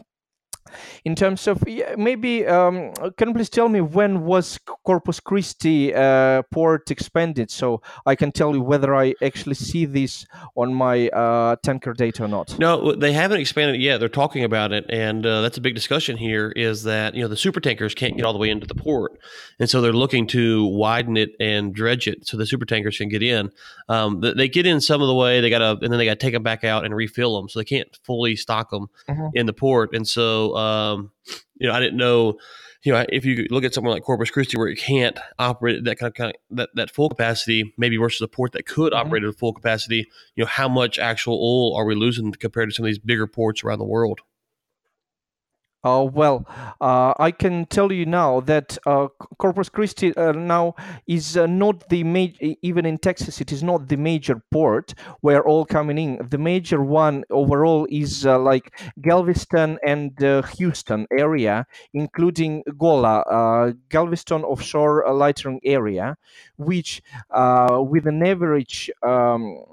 in 1.03 1.15
terms 1.15 1.47
of 1.47 1.63
maybe 1.97 2.45
um, 2.45 2.91
can 3.17 3.29
you 3.29 3.33
please 3.33 3.49
tell 3.49 3.69
me 3.69 3.81
when 3.81 4.25
was 4.25 4.59
corpus 4.83 5.19
christi 5.19 5.93
uh, 5.93 6.41
port 6.51 6.89
expanded? 6.91 7.51
So 7.51 7.81
i 8.05 8.15
can 8.15 8.31
tell 8.31 8.53
you 8.53 8.61
whether 8.61 8.95
i 8.95 9.13
actually 9.21 9.55
see 9.55 9.85
this 9.85 10.25
on 10.55 10.73
my 10.73 11.09
uh, 11.09 11.55
tanker 11.63 11.93
data 11.93 12.23
or 12.23 12.27
not. 12.27 12.57
No 12.59 12.93
they 12.93 13.13
haven't 13.13 13.39
expanded 13.39 13.81
yet. 13.81 13.99
They're 13.99 14.09
talking 14.09 14.43
about 14.43 14.71
it 14.71 14.85
and 14.89 15.25
uh, 15.25 15.41
that's 15.41 15.57
a 15.57 15.61
big 15.61 15.75
discussion 15.75 16.17
here 16.17 16.51
is 16.55 16.83
that 16.83 17.15
you 17.15 17.21
know 17.21 17.27
the 17.27 17.37
super 17.37 17.59
tankers 17.59 17.93
can't 17.93 18.15
get 18.15 18.25
all 18.25 18.33
the 18.33 18.39
way 18.39 18.49
into 18.49 18.67
the 18.67 18.75
port 18.75 19.19
and 19.59 19.69
so 19.69 19.81
they're 19.81 19.93
looking 19.93 20.27
to 20.27 20.65
widen 20.65 21.17
it 21.17 21.35
and 21.39 21.73
dredge 21.73 22.07
it 22.07 22.27
so 22.27 22.37
the 22.37 22.45
super 22.45 22.65
tankers 22.65 22.97
can 22.97 23.09
get 23.09 23.23
in. 23.23 23.51
Um, 23.89 24.21
they 24.21 24.47
get 24.47 24.65
in 24.65 24.81
some 24.81 25.01
of 25.01 25.07
the 25.07 25.15
way 25.15 25.41
they 25.41 25.49
gotta 25.49 25.77
and 25.81 25.91
then 25.91 25.97
they 25.97 26.05
gotta 26.05 26.15
take 26.15 26.33
them 26.33 26.43
back 26.43 26.63
out 26.63 26.85
and 26.85 26.95
refill 26.95 27.35
them 27.39 27.49
so 27.49 27.59
they 27.59 27.65
can't 27.65 27.97
fully 28.03 28.35
stock 28.35 28.69
them 28.69 28.89
mm-hmm. 29.07 29.27
in 29.33 29.45
the 29.45 29.53
port 29.53 29.93
and 29.93 30.07
so 30.07 30.54
um, 30.55 31.11
you 31.55 31.67
know, 31.67 31.73
I 31.73 31.79
didn't 31.79 31.97
know, 31.97 32.37
you 32.83 32.91
know, 32.91 33.05
if 33.09 33.25
you 33.25 33.47
look 33.49 33.63
at 33.63 33.73
somewhere 33.73 33.93
like 33.93 34.03
Corpus 34.03 34.29
Christi 34.29 34.57
where 34.57 34.67
it 34.67 34.77
can't 34.77 35.17
operate 35.39 35.77
at 35.77 35.83
that 35.85 35.97
kind 35.97 36.09
of, 36.09 36.13
kind 36.13 36.31
of 36.31 36.57
that, 36.57 36.69
that 36.75 36.91
full 36.91 37.09
capacity, 37.09 37.73
maybe 37.77 37.97
versus 37.97 38.21
a 38.21 38.27
port 38.27 38.51
that 38.53 38.65
could 38.65 38.93
mm-hmm. 38.93 39.07
operate 39.07 39.23
at 39.23 39.35
full 39.35 39.53
capacity, 39.53 40.07
you 40.35 40.43
know, 40.43 40.47
how 40.47 40.67
much 40.67 40.99
actual 40.99 41.35
oil 41.35 41.75
are 41.75 41.85
we 41.85 41.95
losing 41.95 42.31
compared 42.31 42.69
to 42.69 42.75
some 42.75 42.85
of 42.85 42.87
these 42.87 42.99
bigger 42.99 43.27
ports 43.27 43.63
around 43.63 43.79
the 43.79 43.85
world? 43.85 44.21
Uh, 45.85 46.01
well, 46.01 46.47
uh, 46.81 47.13
I 47.19 47.29
can 47.29 47.67
tell 47.67 47.91
you 47.91 48.07
now 48.07 48.39
that 48.39 48.75
uh, 48.87 49.07
Corpus 49.37 49.69
Christi 49.69 50.17
uh, 50.17 50.31
now 50.31 50.73
is 51.05 51.37
uh, 51.37 51.45
not 51.45 51.87
the 51.89 52.03
major, 52.03 52.55
even 52.63 52.87
in 52.87 52.97
Texas, 52.97 53.39
it 53.39 53.51
is 53.51 53.61
not 53.61 53.87
the 53.87 53.95
major 53.95 54.41
port 54.51 54.95
where 55.21 55.43
all 55.47 55.63
coming 55.63 55.99
in. 55.99 56.27
The 56.27 56.39
major 56.39 56.81
one 56.81 57.23
overall 57.29 57.87
is 57.91 58.25
uh, 58.25 58.39
like 58.39 58.75
Galveston 58.99 59.77
and 59.85 60.17
Houston 60.57 61.05
area, 61.15 61.67
including 61.93 62.63
Gola, 62.79 63.75
Galveston 63.89 64.43
offshore 64.43 65.05
lightering 65.13 65.59
area, 65.63 66.17
which 66.57 67.03
with 67.31 68.07
an 68.07 68.25
average 68.25 68.89
um, 69.03 69.63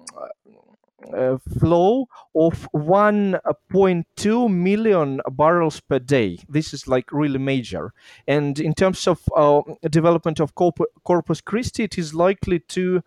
uh, 1.16 1.38
flow 1.58 2.06
of 2.34 2.68
1.2 2.74 4.50
million 4.50 5.20
barrels 5.32 5.80
per 5.80 5.98
day. 5.98 6.38
This 6.48 6.72
is 6.72 6.88
like 6.88 7.12
really 7.12 7.38
major. 7.38 7.92
And 8.26 8.58
in 8.58 8.74
terms 8.74 9.06
of 9.06 9.20
uh, 9.36 9.62
development 9.90 10.40
of 10.40 10.54
Corpus 10.54 11.40
Christi, 11.40 11.84
it 11.84 11.98
is 11.98 12.14
likely 12.14 12.60
to 12.60 13.02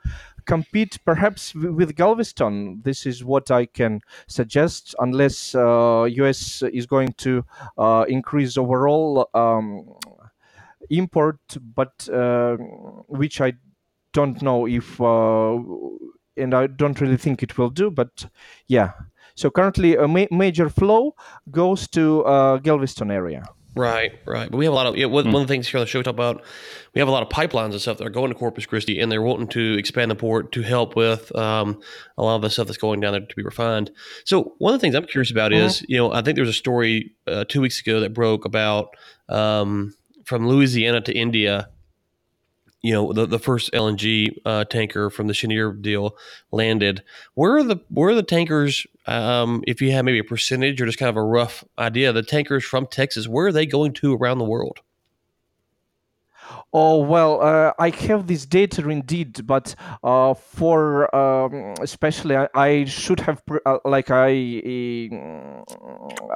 compete 0.45 0.99
perhaps 1.05 1.53
with 1.55 1.95
Galveston. 1.95 2.81
This 2.83 3.05
is 3.05 3.23
what 3.23 3.51
I 3.51 3.65
can 3.65 4.01
suggest, 4.27 4.95
unless 4.99 5.55
uh, 5.55 6.03
US 6.03 6.61
is 6.61 6.85
going 6.85 7.13
to 7.17 7.43
uh, 7.77 8.05
increase 8.07 8.57
overall 8.57 9.29
um, 9.33 9.85
import, 10.89 11.39
but 11.75 12.07
uh, 12.09 12.57
which 13.07 13.41
I 13.41 13.53
don't 14.13 14.41
know 14.41 14.65
if 14.67 14.99
and 16.37 16.53
I 16.53 16.67
don't 16.67 16.99
really 16.99 17.17
think 17.17 17.43
it 17.43 17.57
will 17.57 17.69
do. 17.69 17.91
But 17.91 18.25
yeah, 18.67 18.91
so 19.35 19.49
currently 19.49 19.95
a 19.95 20.07
ma- 20.07 20.27
major 20.31 20.69
flow 20.69 21.15
goes 21.51 21.87
to 21.89 22.23
uh, 22.23 22.57
Galveston 22.57 23.11
area. 23.11 23.45
Right, 23.75 24.13
right. 24.25 24.49
But 24.49 24.57
we 24.57 24.63
have 24.63 24.71
a 24.71 24.75
lot 24.75 24.85
of 24.87 24.95
yeah, 24.95 25.07
one, 25.07 25.25
mm. 25.25 25.33
one 25.33 25.41
of 25.41 25.47
the 25.49 25.53
things 25.53 25.67
here 25.67 25.79
on 25.79 25.83
the 25.83 25.87
show 25.87 25.99
we 25.99 26.03
talk 26.03 26.13
about. 26.13 26.43
We 26.93 26.99
have 26.99 27.09
a 27.09 27.11
lot 27.11 27.23
of 27.23 27.29
pipelines 27.29 27.71
and 27.71 27.81
stuff 27.81 27.97
that 27.97 28.07
are 28.07 28.11
going 28.11 28.31
to 28.31 28.35
Corpus 28.35 28.65
Christi, 28.65 29.01
and 29.01 29.11
they're 29.11 29.21
wanting 29.21 29.47
to 29.49 29.77
expand 29.77 30.09
the 30.09 30.15
port 30.15 30.53
to 30.53 30.61
help 30.61 30.95
with 30.95 31.35
um, 31.35 31.81
a 32.17 32.23
lot 32.23 32.37
of 32.37 32.41
the 32.41 32.49
stuff 32.49 32.67
that's 32.67 32.77
going 32.77 33.01
down 33.01 33.11
there 33.11 33.21
to 33.21 33.35
be 33.35 33.43
refined. 33.43 33.91
So 34.23 34.55
one 34.59 34.73
of 34.73 34.79
the 34.79 34.81
things 34.81 34.95
I'm 34.95 35.05
curious 35.05 35.29
about 35.29 35.51
mm-hmm. 35.51 35.65
is, 35.65 35.85
you 35.89 35.97
know, 35.97 36.13
I 36.13 36.21
think 36.21 36.35
there 36.35 36.45
was 36.45 36.55
a 36.55 36.57
story 36.57 37.15
uh, 37.27 37.43
two 37.49 37.59
weeks 37.59 37.81
ago 37.81 37.99
that 37.99 38.13
broke 38.13 38.45
about 38.45 38.95
um, 39.27 39.93
from 40.23 40.47
Louisiana 40.47 41.01
to 41.01 41.13
India 41.13 41.67
you 42.85 42.93
know 42.93 43.11
the, 43.11 43.25
the 43.25 43.39
first 43.39 43.71
LNG 43.71 44.37
uh, 44.45 44.63
tanker 44.65 45.09
from 45.09 45.25
the 45.25 45.33
Cheniere 45.33 45.73
deal 45.73 46.15
landed. 46.51 47.01
Where 47.33 47.57
are 47.57 47.63
the 47.63 47.77
where 47.89 48.11
are 48.11 48.15
the 48.15 48.21
tankers? 48.21 48.85
Um, 49.07 49.63
if 49.65 49.81
you 49.81 49.91
have 49.91 50.05
maybe 50.05 50.19
a 50.19 50.23
percentage 50.23 50.79
or 50.79 50.85
just 50.85 50.99
kind 50.99 51.09
of 51.09 51.17
a 51.17 51.23
rough 51.23 51.63
idea, 51.79 52.13
the 52.13 52.21
tankers 52.21 52.63
from 52.63 52.85
Texas, 52.85 53.27
where 53.27 53.47
are 53.47 53.51
they 53.51 53.65
going 53.65 53.93
to 53.93 54.13
around 54.13 54.37
the 54.37 54.45
world? 54.45 54.81
Oh 56.77 56.97
well, 56.97 57.41
uh, 57.41 57.71
I 57.79 57.89
have 57.89 58.27
this 58.27 58.45
data 58.45 58.89
indeed, 58.89 59.47
but 59.47 59.75
uh, 60.03 60.33
for 60.33 61.15
um, 61.15 61.73
especially 61.79 62.35
I, 62.35 62.49
I, 62.53 62.83
should 62.83 63.21
have 63.21 63.45
pre- 63.45 63.61
uh, 63.65 63.77
like 63.85 64.11
I 64.11 64.29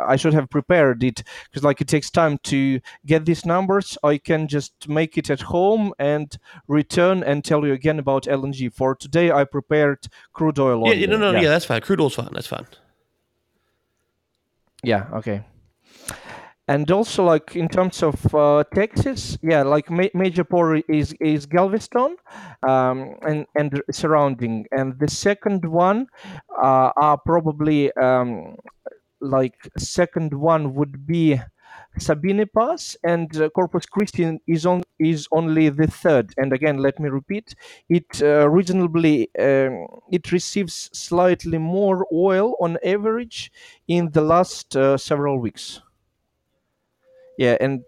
I 0.08 0.16
should 0.16 0.34
have 0.34 0.50
prepared 0.50 1.04
it 1.04 1.24
because 1.44 1.66
like 1.66 1.82
it 1.82 1.90
takes 1.90 2.10
time 2.10 2.38
to 2.44 2.80
get 3.06 3.26
these 3.26 3.46
numbers. 3.46 3.98
I 4.02 4.18
can 4.18 4.48
just 4.48 4.88
make 4.88 5.18
it 5.18 5.30
at 5.30 5.42
home 5.42 5.94
and 6.00 6.38
return 6.70 7.22
and 7.22 7.44
tell 7.44 7.68
you 7.68 7.74
again 7.74 8.00
about 8.00 8.24
LNG. 8.24 8.72
For 8.72 8.96
today, 8.96 9.32
I 9.32 9.44
prepared 9.44 10.08
crude 10.32 10.58
oil. 10.58 10.88
Yeah, 10.96 11.08
no, 11.08 11.18
no, 11.18 11.32
yeah. 11.32 11.42
yeah, 11.42 11.50
that's 11.50 11.66
fine. 11.66 11.82
Crude 11.82 12.00
oil's 12.00 12.16
fine. 12.16 12.30
That's 12.32 12.48
fine. 12.48 12.66
Yeah. 14.84 15.08
Okay 15.16 15.44
and 16.70 16.90
also 16.92 17.24
like 17.26 17.56
in 17.56 17.68
terms 17.68 18.04
of 18.04 18.16
uh, 18.36 18.64
Texas, 18.76 19.38
yeah, 19.42 19.64
like 19.64 19.90
ma- 19.90 20.14
major 20.14 20.44
port 20.46 20.84
is 20.90 21.14
is 21.20 21.46
Galveston, 21.48 22.16
um, 22.68 23.16
and 23.28 23.46
and 23.56 23.82
surrounding, 23.92 24.66
and 24.72 25.00
the 25.00 25.10
second 25.10 25.66
one 25.66 26.08
uh, 26.58 26.92
are 26.96 27.18
probably 27.18 27.92
um, 27.94 28.56
like 29.22 29.56
second 29.78 30.34
one 30.34 30.76
would 30.76 31.08
be 31.08 31.42
Sabine 31.98 32.46
Pass, 32.56 32.98
and 33.04 33.36
uh, 33.42 33.50
Corpus 33.50 33.86
Christi 33.86 34.40
is 34.48 34.66
on 34.66 34.84
is 35.00 35.28
only 35.32 35.70
the 35.70 35.88
third. 35.88 36.34
And 36.38 36.54
again, 36.54 36.78
let 36.78 37.00
me 37.00 37.10
repeat, 37.10 37.56
it 37.90 38.22
uh, 38.22 38.50
reasonably 38.50 39.30
um, 39.40 39.88
it 40.12 40.32
receives 40.32 40.90
slightly 40.94 41.58
more 41.58 42.08
oil 42.14 42.56
on 42.62 42.78
average 42.86 43.52
in 43.88 44.12
the 44.12 44.22
last 44.22 44.76
uh, 44.78 44.98
several 44.98 45.40
weeks 45.40 45.82
yeah 47.40 47.56
and 47.62 47.86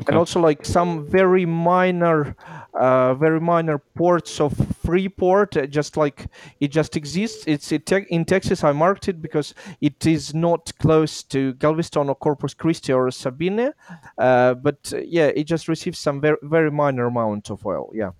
okay. 0.00 0.08
and 0.08 0.16
also 0.16 0.40
like 0.40 0.64
some 0.64 1.06
very 1.06 1.44
minor 1.44 2.34
uh, 2.72 3.14
very 3.14 3.38
minor 3.38 3.78
ports 3.94 4.40
of 4.40 4.52
freeport 4.82 5.56
uh, 5.56 5.66
just 5.66 5.96
like 5.98 6.26
it 6.58 6.68
just 6.68 6.96
exists 6.96 7.44
it's 7.46 7.70
it 7.70 7.84
te- 7.84 8.06
in 8.08 8.24
texas 8.24 8.64
i 8.64 8.72
marked 8.72 9.08
it 9.08 9.20
because 9.20 9.54
it 9.82 10.06
is 10.06 10.34
not 10.34 10.72
close 10.78 11.22
to 11.22 11.52
galveston 11.54 12.08
or 12.08 12.14
corpus 12.14 12.54
christi 12.54 12.92
or 12.94 13.10
sabine 13.10 13.72
uh, 14.18 14.54
but 14.54 14.90
uh, 14.94 14.98
yeah 15.04 15.26
it 15.36 15.44
just 15.44 15.68
receives 15.68 15.98
some 15.98 16.18
very 16.18 16.38
very 16.42 16.70
minor 16.70 17.06
amount 17.06 17.50
of 17.50 17.64
oil 17.66 17.90
yeah 17.94 18.10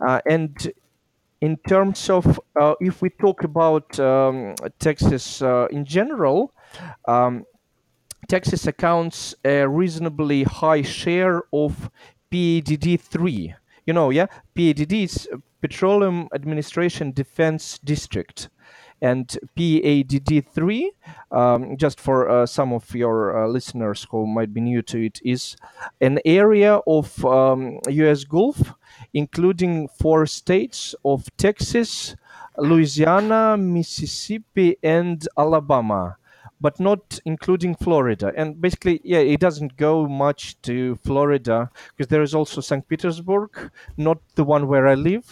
uh, 0.00 0.20
and 0.26 0.72
in 1.40 1.56
terms 1.68 2.10
of 2.10 2.40
uh, 2.60 2.74
if 2.80 3.00
we 3.02 3.08
talk 3.08 3.44
about 3.44 4.00
um, 4.00 4.52
texas 4.80 5.40
in 5.70 5.84
general 5.84 6.52
um, 7.06 7.44
Texas 8.28 8.66
accounts 8.66 9.34
a 9.44 9.68
reasonably 9.68 10.44
high 10.44 10.82
share 10.82 11.42
of 11.52 11.90
PADD3. 12.32 13.54
You 13.86 13.92
know, 13.92 14.10
yeah, 14.10 14.26
PADD 14.56 15.04
is 15.04 15.28
Petroleum 15.60 16.28
Administration 16.34 17.12
Defense 17.12 17.78
District. 17.78 18.48
And 19.02 19.26
PADD3, 19.56 20.88
um, 21.30 21.76
just 21.76 22.00
for 22.00 22.28
uh, 22.30 22.46
some 22.46 22.72
of 22.72 22.94
your 22.94 23.44
uh, 23.44 23.48
listeners 23.48 24.06
who 24.10 24.26
might 24.26 24.54
be 24.54 24.60
new 24.62 24.80
to 24.82 25.04
it, 25.04 25.20
is 25.24 25.56
an 26.00 26.20
area 26.24 26.80
of 26.86 27.22
um, 27.24 27.80
US 27.88 28.24
Gulf, 28.24 28.72
including 29.12 29.88
four 29.88 30.26
states 30.26 30.94
of 31.04 31.28
Texas, 31.36 32.16
Louisiana, 32.56 33.56
Mississippi, 33.58 34.76
and 34.82 35.26
Alabama 35.36 36.16
but 36.64 36.80
not 36.80 37.18
including 37.26 37.74
Florida. 37.74 38.32
And 38.34 38.58
basically, 38.58 38.98
yeah, 39.04 39.18
it 39.18 39.38
doesn't 39.38 39.76
go 39.76 40.08
much 40.08 40.40
to 40.62 40.96
Florida 40.96 41.68
because 41.90 42.08
there 42.08 42.22
is 42.22 42.34
also 42.34 42.62
St. 42.62 42.88
Petersburg, 42.88 43.50
not 43.98 44.18
the 44.34 44.44
one 44.44 44.66
where 44.66 44.86
I 44.88 44.94
live. 44.94 45.26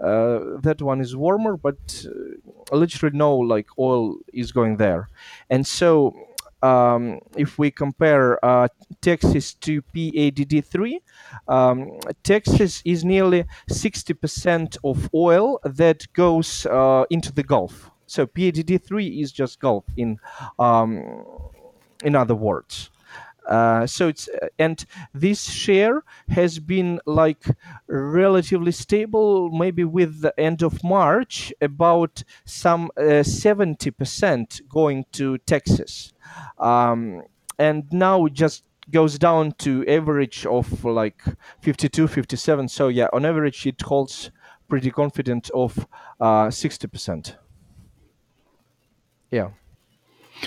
Uh, 0.00 0.60
that 0.66 0.80
one 0.80 1.00
is 1.00 1.16
warmer, 1.16 1.56
but 1.56 1.80
uh, 2.06 2.76
literally 2.76 3.18
no 3.18 3.36
like 3.36 3.66
oil 3.80 4.14
is 4.32 4.52
going 4.52 4.76
there. 4.76 5.08
And 5.48 5.66
so, 5.66 6.14
um, 6.62 7.18
if 7.36 7.58
we 7.58 7.72
compare 7.72 8.26
uh, 8.44 8.68
Texas 9.00 9.54
to 9.66 9.82
PADD3, 9.92 11.00
um, 11.48 11.98
Texas 12.22 12.80
is 12.84 13.04
nearly 13.04 13.44
60% 13.68 14.76
of 14.84 15.10
oil 15.14 15.58
that 15.64 16.06
goes 16.12 16.64
uh, 16.66 17.04
into 17.10 17.32
the 17.32 17.42
Gulf 17.42 17.90
So 18.10 18.26
PADD3 18.26 19.22
is 19.22 19.30
just 19.30 19.60
Gulf 19.60 19.84
in 19.96 20.18
um, 20.58 21.24
in 22.02 22.16
other 22.16 22.34
words. 22.34 22.90
Uh, 23.48 23.86
so 23.86 24.08
it's 24.08 24.28
uh, 24.28 24.48
and 24.58 24.84
this 25.14 25.44
share 25.48 26.02
has 26.28 26.58
been 26.58 27.00
like 27.06 27.44
relatively 27.86 28.70
stable 28.72 29.50
maybe 29.50 29.82
with 29.82 30.20
the 30.20 30.32
end 30.38 30.62
of 30.62 30.84
march 30.84 31.52
about 31.60 32.22
some 32.44 32.90
uh, 32.96 33.24
70% 33.24 34.68
going 34.68 35.04
to 35.10 35.38
texas 35.38 36.12
um, 36.58 37.22
and 37.58 37.90
now 37.90 38.28
just 38.28 38.62
goes 38.90 39.18
down 39.18 39.52
to 39.52 39.84
average 39.88 40.44
of 40.44 40.84
like 40.84 41.22
52 41.62 42.06
57 42.06 42.68
so 42.68 42.88
yeah 42.88 43.08
on 43.12 43.24
average 43.24 43.66
it 43.66 43.80
holds 43.80 44.30
pretty 44.68 44.90
confident 44.90 45.50
of 45.54 45.88
uh, 46.20 46.46
60% 46.46 47.36
yeah 49.30 49.48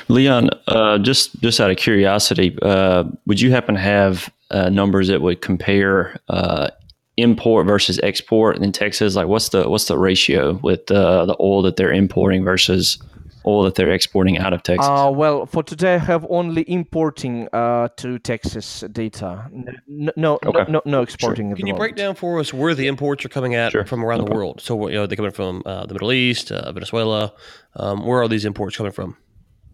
Leon, 0.08 0.50
uh, 0.68 0.98
just 0.98 1.40
just 1.42 1.60
out 1.60 1.70
of 1.70 1.78
curiosity, 1.78 2.58
uh, 2.62 3.04
would 3.26 3.40
you 3.40 3.52
happen 3.52 3.76
to 3.76 3.82
have 3.82 4.32
uh, 4.52 4.70
numbers 4.70 5.08
that 5.08 5.22
would 5.22 5.42
compare 5.42 6.18
uh, 6.30 6.70
import 7.18 7.68
versus 7.68 8.00
export 8.02 8.58
in 8.58 8.72
Texas? 8.72 9.16
Like, 9.16 9.28
what's 9.28 9.50
the 9.50 9.70
what's 9.70 9.86
the 9.86 9.98
ratio 9.98 10.60
with 10.64 10.90
uh, 10.90 11.26
the 11.26 11.36
oil 11.40 11.62
that 11.64 11.76
they're 11.76 11.92
importing 11.92 12.44
versus 12.44 13.02
oil 13.46 13.64
that 13.64 13.76
they're 13.76 13.92
exporting 13.92 14.38
out 14.38 14.54
of 14.54 14.64
Texas? 14.64 14.88
Uh, 14.88 15.12
well, 15.14 15.46
for 15.46 15.64
today, 15.64 15.96
I 15.96 15.98
have 15.98 16.26
only 16.30 16.64
importing 16.70 17.48
uh, 17.54 17.90
to 17.98 18.20
Texas 18.20 18.84
data. 18.92 19.50
No, 19.88 20.12
no, 20.16 20.40
okay. 20.46 20.72
no, 20.72 20.82
no, 20.86 21.02
exporting. 21.02 21.50
Sure. 21.50 21.56
Can 21.56 21.68
you 21.68 21.76
break 21.76 21.96
down 21.96 22.16
for 22.16 22.40
us 22.40 22.54
where 22.54 22.76
the 22.76 22.88
imports 22.88 23.26
are 23.26 23.30
coming 23.30 23.56
at 23.56 23.72
sure. 23.72 23.86
from 23.86 24.04
around 24.04 24.20
no 24.20 24.26
the 24.26 24.34
world? 24.34 24.62
So, 24.62 24.88
you 24.88 24.96
know, 24.96 25.06
they're 25.08 25.18
coming 25.18 25.32
from 25.32 25.62
the 25.66 25.94
Middle 25.94 26.12
East, 26.12 26.50
Venezuela. 26.50 27.34
Um, 27.76 28.06
where 28.06 28.22
are 28.22 28.28
these 28.28 28.46
imports 28.46 28.78
coming 28.78 28.92
from? 28.92 29.18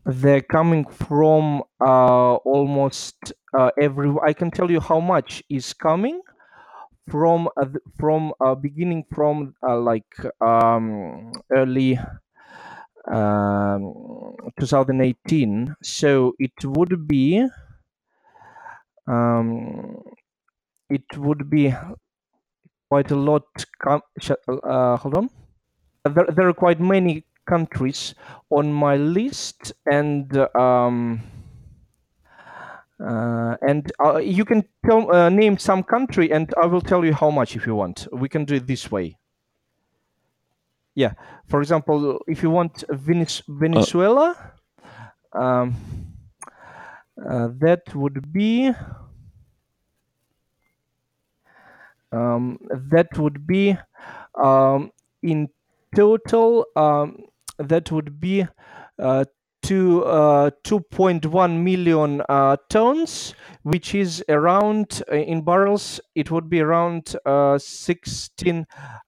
they're 0.05 0.41
coming 0.41 0.86
from 0.86 1.62
uh, 1.82 2.36
almost 2.36 3.34
uh, 3.58 3.69
every 3.79 4.12
i 4.25 4.34
can 4.34 4.49
tell 4.49 4.71
you 4.71 4.79
how 4.79 4.99
much 4.99 5.43
is 5.49 5.73
coming 5.73 6.21
from 7.10 7.49
uh, 7.58 7.65
from 7.97 8.32
uh, 8.39 8.55
beginning 8.55 9.03
from 9.13 9.53
uh, 9.67 9.77
like 9.77 10.13
um, 10.41 11.32
early 11.51 11.99
um, 13.10 14.36
2018 14.60 15.76
so 15.82 16.34
it 16.39 16.54
would 16.63 17.08
be 17.08 17.45
um, 19.08 20.02
it 20.89 21.06
would 21.17 21.50
be 21.50 21.74
quite 22.89 23.12
a 23.12 23.15
lot 23.15 23.45
com- 23.82 24.02
uh, 24.48 24.98
hold 24.98 25.17
on 25.17 25.30
there, 26.06 26.28
there 26.36 26.48
are 26.50 26.54
quite 26.54 26.80
many 26.82 27.26
countries 27.48 28.15
on 28.52 28.72
my 28.74 28.95
list 28.98 29.74
and 29.91 30.38
um, 30.56 31.22
uh, 33.00 33.56
and 33.62 33.91
uh, 34.04 34.17
you 34.17 34.43
can 34.43 34.63
tell, 34.86 35.13
uh, 35.13 35.30
name 35.30 35.58
some 35.58 35.84
country 35.84 36.32
and 36.32 36.54
I 36.62 36.65
will 36.65 36.82
tell 36.82 37.06
you 37.06 37.13
how 37.13 37.30
much 37.30 37.56
if 37.56 37.65
you 37.65 37.76
want. 37.76 38.08
We 38.12 38.28
can 38.30 38.45
do 38.45 38.56
it 38.56 38.67
this 38.67 38.91
way. 38.91 39.17
Yeah, 41.00 41.14
for 41.48 41.62
example, 41.62 42.20
if 42.28 42.44
you 42.44 42.50
want 42.50 42.84
Venezuela, 42.90 44.36
um, 45.32 45.76
uh, 47.30 47.48
that 47.60 47.96
would 47.96 48.34
be 48.34 48.74
um, 52.12 52.60
that 52.92 53.18
would 53.18 53.46
be 53.48 53.78
um, 54.36 54.92
in 55.22 55.50
total 55.96 56.66
um, 56.76 57.24
that 57.58 57.92
would 57.92 58.20
be 58.20 58.46
uh, 58.98 59.26
to 59.63 60.04
uh, 60.06 60.52
2.1 60.63 61.63
million 61.63 62.22
uh, 62.30 62.58
tons, 62.69 63.34
which 63.63 63.93
is 63.93 64.24
around 64.30 65.04
uh, 65.12 65.15
in 65.15 65.43
barrels. 65.43 66.00
It 66.15 66.32
would 66.32 66.50
be 66.50 66.62
around 66.62 67.15
uh, 67.26 67.58
16, 67.58 68.65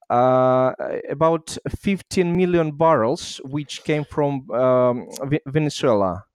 uh, 0.09 0.73
about 1.09 1.57
15 1.69 2.35
million 2.35 2.71
barrels, 2.71 3.39
which 3.45 3.83
came 3.83 4.03
from 4.03 4.49
um, 4.51 5.07
Venezuela. 5.45 6.25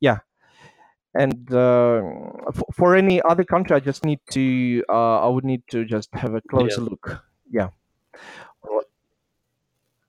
Yeah, 0.00 0.18
and 1.14 1.52
uh, 1.52 2.02
f- 2.48 2.62
for 2.74 2.94
any 2.94 3.22
other 3.22 3.44
country, 3.44 3.76
I 3.76 3.80
just 3.80 4.04
need 4.04 4.20
to. 4.32 4.84
I 4.88 5.26
would 5.26 5.44
need 5.44 5.62
to 5.70 5.84
just 5.84 6.14
have 6.14 6.34
a 6.34 6.42
closer 6.42 6.82
yeah. 6.82 6.88
look. 6.88 7.22
Yeah. 7.50 7.68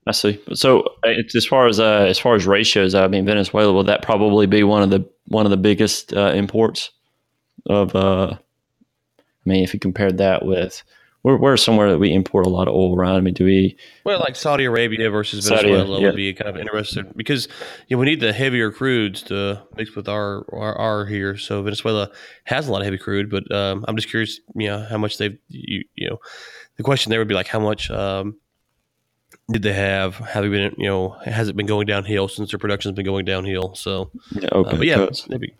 I 0.07 0.11
see. 0.11 0.41
So 0.53 0.95
it's 1.03 1.35
as 1.35 1.45
far 1.45 1.67
as 1.67 1.79
uh, 1.79 2.05
as 2.07 2.17
far 2.17 2.35
as 2.35 2.47
ratios, 2.47 2.95
I 2.95 3.07
mean 3.07 3.25
Venezuela 3.25 3.73
will 3.73 3.83
that 3.83 4.01
probably 4.01 4.47
be 4.47 4.63
one 4.63 4.81
of 4.81 4.89
the 4.89 5.07
one 5.27 5.45
of 5.45 5.49
the 5.49 5.57
biggest 5.57 6.13
uh, 6.13 6.31
imports 6.33 6.91
of. 7.65 7.95
Uh, 7.95 8.37
I 8.37 9.49
mean, 9.49 9.63
if 9.63 9.73
you 9.73 9.79
compared 9.79 10.17
that 10.17 10.43
with 10.43 10.83
we're, 11.27 11.37
we're 11.37 11.57
somewhere 11.57 11.91
that 11.91 11.97
we 11.97 12.13
import 12.13 12.45
a 12.45 12.49
lot 12.49 12.69
of 12.69 12.73
oil 12.73 12.95
around. 12.95 13.15
I 13.17 13.19
mean, 13.19 13.33
do 13.33 13.43
we? 13.43 13.75
Well, 14.05 14.19
like 14.19 14.35
Saudi 14.35 14.63
Arabia 14.63 15.09
versus 15.09 15.47
Venezuela 15.47 15.85
Saudi, 15.85 16.01
yeah. 16.01 16.07
would 16.07 16.15
be 16.15 16.33
kind 16.33 16.49
of 16.49 16.57
interesting 16.57 17.11
because 17.15 17.49
you 17.87 17.97
know, 17.97 17.99
we 17.99 18.05
need 18.05 18.21
the 18.21 18.31
heavier 18.31 18.71
crudes 18.71 19.25
to 19.25 19.61
mix 19.75 19.95
with 19.95 20.07
our, 20.07 20.45
our, 20.53 20.77
our 20.77 21.05
here. 21.05 21.37
So 21.37 21.61
Venezuela 21.63 22.11
has 22.45 22.67
a 22.67 22.71
lot 22.71 22.79
of 22.79 22.85
heavy 22.85 22.97
crude, 22.97 23.29
but 23.29 23.51
um, 23.53 23.83
I'm 23.87 23.97
just 23.97 24.09
curious, 24.09 24.39
you 24.55 24.67
know, 24.67 24.85
how 24.89 24.97
much 24.97 25.17
they've 25.17 25.37
you, 25.49 25.83
you 25.95 26.09
know, 26.09 26.17
the 26.77 26.83
question 26.83 27.09
there 27.09 27.19
would 27.19 27.27
be 27.27 27.35
like 27.35 27.47
how 27.47 27.59
much. 27.59 27.91
Um, 27.91 28.37
did 29.49 29.63
they 29.63 29.73
have? 29.73 30.15
Have 30.15 30.43
they 30.43 30.49
been, 30.49 30.75
you 30.77 30.87
know, 30.87 31.09
has 31.25 31.47
it 31.47 31.55
been 31.55 31.65
going 31.65 31.87
downhill 31.87 32.27
since 32.27 32.51
their 32.51 32.59
production's 32.59 32.95
been 32.95 33.05
going 33.05 33.25
downhill? 33.25 33.75
So, 33.75 34.11
yeah, 34.31 34.49
okay. 34.51 34.69
Uh, 34.69 34.77
but 34.77 34.87
yeah, 34.87 35.07
maybe 35.29 35.53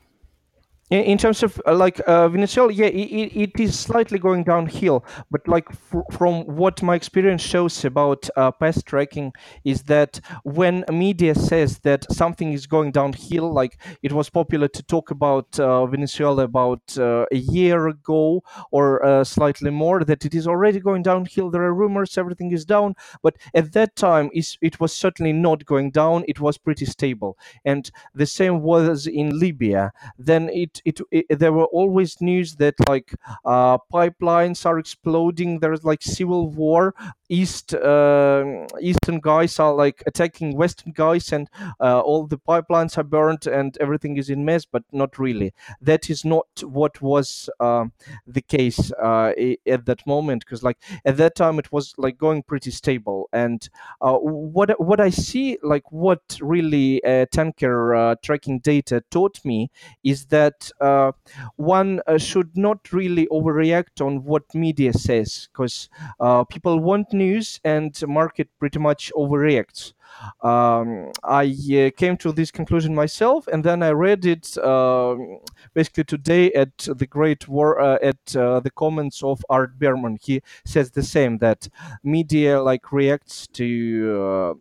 in, 0.89 1.17
terms 1.17 1.43
of 1.43 1.61
uh, 1.65 1.75
like 1.75 1.99
uh, 2.07 2.29
Venezuela, 2.29 2.71
yeah, 2.71 2.85
it, 2.85 3.35
it 3.35 3.59
is 3.59 3.77
slightly 3.77 4.19
going 4.19 4.43
downhill. 4.43 5.03
But 5.29 5.47
like 5.47 5.65
f- 5.69 6.03
from 6.11 6.45
what 6.45 6.81
my 6.81 6.95
experience 6.95 7.41
shows 7.41 7.83
about 7.83 8.29
uh, 8.37 8.51
past 8.51 8.85
tracking 8.85 9.33
is 9.65 9.83
that 9.83 10.19
when 10.43 10.85
media 10.89 11.35
says 11.35 11.79
that 11.79 12.05
something 12.11 12.53
is 12.53 12.67
going 12.67 12.91
downhill, 12.91 13.51
like 13.51 13.77
it 14.01 14.13
was 14.13 14.29
popular 14.29 14.67
to 14.69 14.83
talk 14.83 15.11
about 15.11 15.59
uh, 15.59 15.85
Venezuela 15.87 16.43
about 16.43 16.97
uh, 16.97 17.25
a 17.31 17.37
year 17.37 17.87
ago 17.87 18.41
or 18.71 19.03
uh, 19.05 19.23
slightly 19.23 19.71
more, 19.71 20.03
that 20.05 20.23
it 20.25 20.33
is 20.33 20.47
already 20.47 20.79
going 20.79 21.03
downhill. 21.03 21.49
There 21.49 21.63
are 21.63 21.73
rumors 21.73 22.17
everything 22.17 22.51
is 22.51 22.63
down, 22.65 22.95
but 23.21 23.35
at 23.53 23.73
that 23.73 23.95
time, 23.95 24.29
it 24.33 24.79
was 24.79 24.93
certainly 24.93 25.33
not 25.33 25.65
going 25.65 25.91
down. 25.91 26.23
It 26.27 26.39
was 26.39 26.57
pretty 26.57 26.85
stable, 26.85 27.37
and 27.65 27.89
the 28.15 28.25
same 28.25 28.61
was 28.61 29.05
in 29.07 29.37
Libya. 29.37 29.91
Then 30.17 30.49
it 30.49 30.76
it, 30.85 30.99
it, 31.11 31.39
there 31.39 31.53
were 31.53 31.65
always 31.65 32.19
news 32.21 32.55
that 32.57 32.75
like 32.87 33.13
uh, 33.45 33.77
pipelines 33.93 34.65
are 34.65 34.79
exploding. 34.79 35.59
There's 35.59 35.83
like 35.83 36.01
civil 36.01 36.49
war. 36.49 36.93
East 37.29 37.73
uh, 37.73 38.65
Eastern 38.81 39.19
guys 39.19 39.59
are 39.59 39.73
like 39.73 40.03
attacking 40.05 40.55
Western 40.55 40.91
guys, 40.93 41.31
and 41.31 41.49
uh, 41.79 41.99
all 41.99 42.27
the 42.27 42.37
pipelines 42.37 42.97
are 42.97 43.03
burned 43.03 43.47
and 43.47 43.77
everything 43.79 44.17
is 44.17 44.29
in 44.29 44.45
mess. 44.45 44.65
But 44.65 44.83
not 44.91 45.17
really. 45.19 45.53
That 45.81 46.09
is 46.09 46.23
not 46.25 46.47
what 46.63 47.01
was 47.01 47.49
um, 47.59 47.91
the 48.25 48.41
case 48.41 48.91
uh, 48.93 49.33
at 49.67 49.85
that 49.85 50.05
moment, 50.07 50.45
because 50.45 50.63
like 50.63 50.77
at 51.05 51.17
that 51.17 51.35
time 51.35 51.59
it 51.59 51.71
was 51.71 51.93
like 51.97 52.17
going 52.17 52.43
pretty 52.43 52.71
stable. 52.71 53.29
And 53.33 53.67
uh, 54.01 54.15
what 54.17 54.79
what 54.79 54.99
I 54.99 55.09
see, 55.09 55.57
like 55.63 55.91
what 55.91 56.21
really 56.41 57.03
uh, 57.03 57.25
tanker 57.31 58.15
tracking 58.23 58.59
data 58.59 59.03
taught 59.11 59.43
me, 59.43 59.69
is 60.03 60.25
that 60.27 60.71
uh, 60.81 61.11
one 61.55 62.01
uh, 62.07 62.17
should 62.17 62.55
not 62.55 62.91
really 62.93 63.27
overreact 63.27 64.05
on 64.05 64.23
what 64.23 64.43
media 64.53 64.93
says 64.93 65.47
because 65.51 65.89
uh, 66.19 66.43
people 66.45 66.79
want 66.79 67.11
news 67.17 67.59
and 67.63 67.93
market 68.07 68.49
pretty 68.59 68.79
much 68.79 69.11
overreacts. 69.15 69.93
Um, 70.41 71.11
I 71.23 71.45
uh, 71.45 71.89
came 71.95 72.17
to 72.17 72.31
this 72.31 72.49
conclusion 72.51 72.95
myself, 72.95 73.47
and 73.47 73.63
then 73.63 73.83
I 73.83 73.91
read 73.91 74.25
it 74.25 74.57
um, 74.57 75.39
basically 75.73 76.05
today 76.05 76.51
at 76.53 76.77
the 76.77 77.05
Great 77.05 77.47
War 77.47 77.79
uh, 77.79 77.99
at 78.01 78.35
uh, 78.35 78.59
the 78.59 78.71
comments 78.71 79.21
of 79.23 79.45
Art 79.49 79.77
Berman. 79.77 80.17
He 80.21 80.41
says 80.65 80.91
the 80.91 81.03
same 81.03 81.37
that 81.39 81.67
media 82.03 82.61
like 82.61 82.91
reacts 82.91 83.47
to 83.47 84.59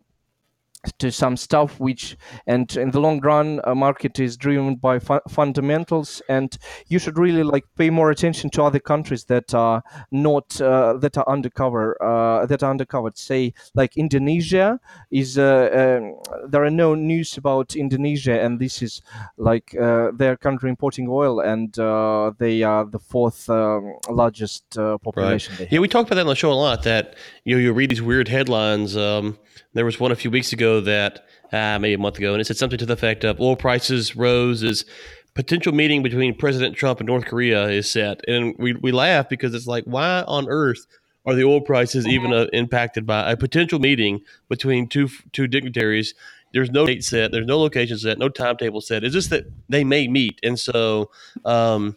to 0.99 1.11
some 1.11 1.35
stuff 1.35 1.79
which 1.79 2.17
and 2.45 2.75
in 2.77 2.91
the 2.91 2.99
long 2.99 3.19
run 3.21 3.59
a 3.63 3.75
market 3.75 4.19
is 4.19 4.37
driven 4.37 4.75
by 4.75 4.99
fu- 4.99 5.19
fundamentals 5.27 6.21
and 6.29 6.57
you 6.87 6.99
should 6.99 7.17
really 7.17 7.43
like 7.43 7.65
pay 7.77 7.89
more 7.89 8.11
attention 8.11 8.49
to 8.49 8.63
other 8.63 8.79
countries 8.79 9.25
that 9.25 9.53
are 9.53 9.83
not 10.11 10.59
uh, 10.61 10.93
that 10.93 11.17
are 11.17 11.27
undercover 11.27 12.01
uh, 12.01 12.45
that 12.45 12.63
are 12.63 12.73
undercovered 12.73 13.17
say 13.17 13.53
like 13.75 13.97
indonesia 13.97 14.79
is 15.11 15.37
uh, 15.37 15.69
um, 15.73 16.49
there 16.49 16.63
are 16.63 16.71
no 16.71 16.95
news 16.95 17.37
about 17.37 17.75
indonesia 17.75 18.39
and 18.39 18.59
this 18.59 18.81
is 18.81 19.01
like 19.37 19.75
uh, 19.75 20.11
their 20.13 20.37
country 20.37 20.69
importing 20.69 21.07
oil 21.09 21.39
and 21.39 21.77
uh, 21.79 22.31
they 22.37 22.63
are 22.63 22.85
the 22.85 22.99
fourth 22.99 23.49
um, 23.49 23.93
largest 24.09 24.77
uh, 24.77 24.97
population 24.99 25.55
right. 25.59 25.71
yeah 25.71 25.79
we 25.79 25.87
talked 25.87 26.07
about 26.07 26.15
that 26.15 26.21
on 26.21 26.27
the 26.27 26.35
show 26.35 26.51
a 26.51 26.53
lot 26.53 26.83
that 26.83 27.15
you 27.43 27.55
know 27.55 27.61
you 27.61 27.73
read 27.73 27.89
these 27.89 28.01
weird 28.01 28.27
headlines 28.27 28.95
um, 28.95 29.37
there 29.73 29.85
was 29.85 29.99
one 29.99 30.11
a 30.11 30.15
few 30.15 30.31
weeks 30.31 30.53
ago 30.53 30.66
ago 30.67 30.81
that 30.81 31.25
uh, 31.53 31.79
maybe 31.79 31.93
a 31.93 31.97
month 31.97 32.17
ago, 32.17 32.33
and 32.33 32.41
it 32.41 32.45
said 32.45 32.57
something 32.57 32.79
to 32.79 32.85
the 32.85 32.93
effect 32.93 33.23
of 33.23 33.39
oil 33.39 33.55
prices 33.55 34.15
rose 34.15 34.63
as 34.63 34.85
potential 35.33 35.73
meeting 35.73 36.03
between 36.03 36.35
President 36.35 36.75
Trump 36.75 36.99
and 36.99 37.07
North 37.07 37.25
Korea 37.25 37.67
is 37.67 37.89
set, 37.89 38.21
and 38.27 38.55
we 38.57 38.73
we 38.73 38.91
laugh 38.91 39.29
because 39.29 39.53
it's 39.53 39.67
like 39.67 39.85
why 39.85 40.23
on 40.27 40.47
earth 40.49 40.85
are 41.25 41.35
the 41.35 41.43
oil 41.43 41.61
prices 41.61 42.07
even 42.07 42.33
uh, 42.33 42.47
impacted 42.53 43.05
by 43.05 43.31
a 43.31 43.37
potential 43.37 43.79
meeting 43.79 44.21
between 44.49 44.87
two 44.87 45.09
two 45.31 45.47
dignitaries? 45.47 46.13
There's 46.53 46.71
no 46.71 46.85
date 46.85 47.03
set, 47.03 47.31
there's 47.31 47.45
no 47.45 47.59
location 47.59 47.97
set, 47.97 48.17
no 48.17 48.29
timetable 48.29 48.81
set. 48.81 49.03
It's 49.03 49.13
just 49.13 49.29
that 49.29 49.45
they 49.69 49.83
may 49.83 50.07
meet, 50.07 50.39
and 50.43 50.59
so. 50.59 51.09
Um, 51.45 51.95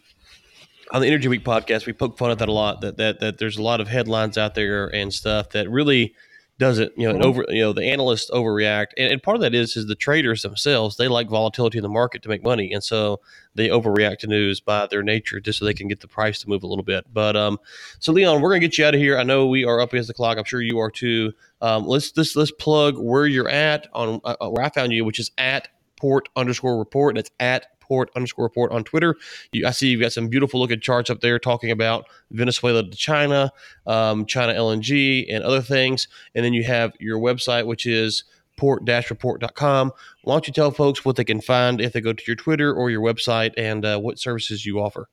on 0.93 0.99
the 0.99 1.07
Energy 1.07 1.29
Week 1.29 1.45
podcast, 1.45 1.85
we 1.85 1.93
poke 1.93 2.17
fun 2.17 2.31
at 2.31 2.39
that 2.39 2.49
a 2.49 2.51
lot. 2.51 2.81
That 2.81 2.97
that 2.97 3.21
that 3.21 3.37
there's 3.37 3.55
a 3.55 3.61
lot 3.61 3.79
of 3.79 3.87
headlines 3.87 4.37
out 4.37 4.55
there 4.55 4.93
and 4.93 5.13
stuff 5.13 5.51
that 5.51 5.69
really 5.69 6.13
doesn't 6.61 6.95
you 6.95 7.07
know 7.07 7.15
mm-hmm. 7.15 7.25
over 7.27 7.45
you 7.49 7.59
know 7.59 7.73
the 7.73 7.83
analysts 7.83 8.29
overreact. 8.29 8.89
And, 8.95 9.11
and, 9.11 9.23
part 9.23 9.33
of 9.33 9.41
that 9.41 9.55
is 9.55 9.75
is 9.75 9.87
the 9.87 9.95
traders 9.95 10.43
themselves 10.43 10.95
they 10.95 11.07
like 11.07 11.27
volatility 11.27 11.79
in 11.79 11.81
the 11.81 11.89
market 11.89 12.21
to 12.21 12.29
make 12.29 12.43
money. 12.43 12.71
And 12.71 12.83
so 12.83 13.19
they 13.55 13.69
overreact 13.69 14.19
to 14.19 14.27
news 14.27 14.59
by 14.59 14.85
their 14.85 15.01
nature 15.01 15.39
just 15.39 15.57
so 15.57 15.65
they 15.65 15.73
can 15.73 15.87
get 15.87 16.01
the 16.01 16.07
price 16.07 16.39
to 16.41 16.47
move 16.47 16.61
a 16.61 16.67
little 16.67 16.83
bit. 16.83 17.05
But 17.11 17.35
um 17.35 17.59
so 17.97 18.13
leon 18.13 18.41
we're 18.41 18.51
gonna 18.51 18.59
get 18.59 18.77
you 18.77 18.85
out 18.85 18.93
of 18.93 19.01
here. 19.01 19.17
I 19.17 19.23
know 19.23 19.47
we 19.47 19.65
are 19.65 19.81
up 19.81 19.91
against 19.91 20.07
the 20.07 20.13
clock. 20.13 20.37
I'm 20.37 20.43
sure 20.43 20.61
you 20.61 20.77
are 20.77 20.91
too. 20.91 21.33
Um 21.61 21.87
let's 21.87 22.15
let's 22.15 22.35
let's 22.35 22.51
plug 22.51 22.95
where 22.95 23.25
you're 23.25 23.49
at 23.49 23.87
on 23.93 24.21
uh, 24.23 24.35
where 24.49 24.63
i 24.63 24.69
found 24.69 24.91
you 24.91 25.03
which 25.03 25.19
is 25.19 25.31
at 25.39 25.67
port 25.95 26.29
underscore 26.35 26.77
report 26.77 27.13
and 27.13 27.19
it's 27.19 27.31
at 27.39 27.80
report 27.91 28.09
underscore 28.15 28.45
report 28.45 28.71
on 28.71 28.83
Twitter. 28.83 29.15
You, 29.51 29.67
I 29.67 29.71
see 29.71 29.89
you've 29.89 30.01
got 30.01 30.13
some 30.13 30.29
beautiful 30.29 30.59
looking 30.59 30.79
charts 30.79 31.09
up 31.09 31.19
there 31.19 31.37
talking 31.39 31.71
about 31.71 32.05
Venezuela 32.31 32.83
to 32.83 32.97
China, 32.97 33.51
um, 33.85 34.25
China 34.25 34.53
LNG, 34.53 35.25
and 35.29 35.43
other 35.43 35.61
things. 35.61 36.07
And 36.33 36.45
then 36.45 36.53
you 36.53 36.63
have 36.63 36.93
your 36.99 37.19
website, 37.19 37.65
which 37.65 37.85
is 37.85 38.23
port-report.com. 38.57 39.91
Why 40.23 40.33
don't 40.33 40.47
you 40.47 40.53
tell 40.53 40.71
folks 40.71 41.03
what 41.03 41.15
they 41.15 41.23
can 41.23 41.41
find 41.41 41.81
if 41.81 41.93
they 41.93 42.01
go 42.01 42.13
to 42.13 42.23
your 42.25 42.35
Twitter 42.35 42.73
or 42.73 42.89
your 42.89 43.01
website 43.01 43.53
and 43.57 43.83
uh, 43.83 43.99
what 43.99 44.19
services 44.19 44.65
you 44.65 44.79
offer? 44.79 45.09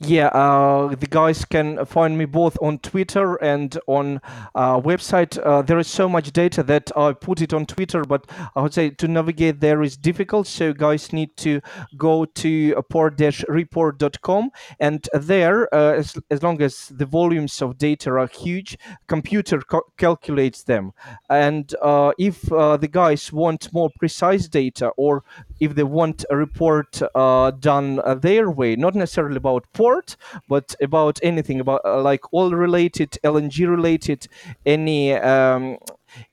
Yeah, 0.00 0.28
uh, 0.28 0.94
the 0.94 1.06
guys 1.06 1.44
can 1.44 1.84
find 1.86 2.18
me 2.18 2.24
both 2.24 2.58
on 2.60 2.78
Twitter 2.78 3.36
and 3.36 3.78
on 3.86 4.20
uh, 4.54 4.80
website. 4.80 5.38
Uh, 5.44 5.62
there 5.62 5.78
is 5.78 5.88
so 5.88 6.08
much 6.08 6.32
data 6.32 6.62
that 6.64 6.90
I 6.96 7.12
put 7.12 7.40
it 7.40 7.54
on 7.54 7.66
Twitter, 7.66 8.02
but 8.02 8.26
I 8.56 8.62
would 8.62 8.74
say 8.74 8.90
to 8.90 9.08
navigate 9.08 9.60
there 9.60 9.82
is 9.82 9.96
difficult. 9.96 10.46
So 10.46 10.72
guys 10.72 11.12
need 11.12 11.36
to 11.38 11.60
go 11.96 12.24
to 12.24 12.82
port-report.com, 12.90 14.50
and 14.80 15.08
there, 15.12 15.74
uh, 15.74 15.92
as, 15.94 16.16
as 16.30 16.42
long 16.42 16.60
as 16.60 16.88
the 16.88 17.06
volumes 17.06 17.62
of 17.62 17.78
data 17.78 18.10
are 18.10 18.26
huge, 18.26 18.76
computer 19.06 19.62
calculates 19.96 20.64
them. 20.64 20.92
And 21.30 21.74
uh, 21.82 22.12
if 22.18 22.52
uh, 22.52 22.76
the 22.76 22.88
guys 22.88 23.32
want 23.32 23.72
more 23.72 23.90
precise 23.98 24.48
data, 24.48 24.88
or 24.96 25.22
if 25.64 25.74
they 25.74 25.82
want 25.82 26.24
a 26.30 26.36
report 26.36 27.00
done 27.14 28.00
their 28.20 28.50
way, 28.50 28.76
not 28.76 28.94
necessarily 28.94 29.36
about 29.36 29.66
port, 29.72 30.16
but 30.48 30.74
about 30.80 31.18
anything 31.22 31.60
about 31.60 31.80
uh, 31.84 32.00
like 32.00 32.20
all 32.32 32.50
related, 32.52 33.18
LNG 33.24 33.68
related, 33.68 34.26
any 34.66 35.12
um, 35.14 35.78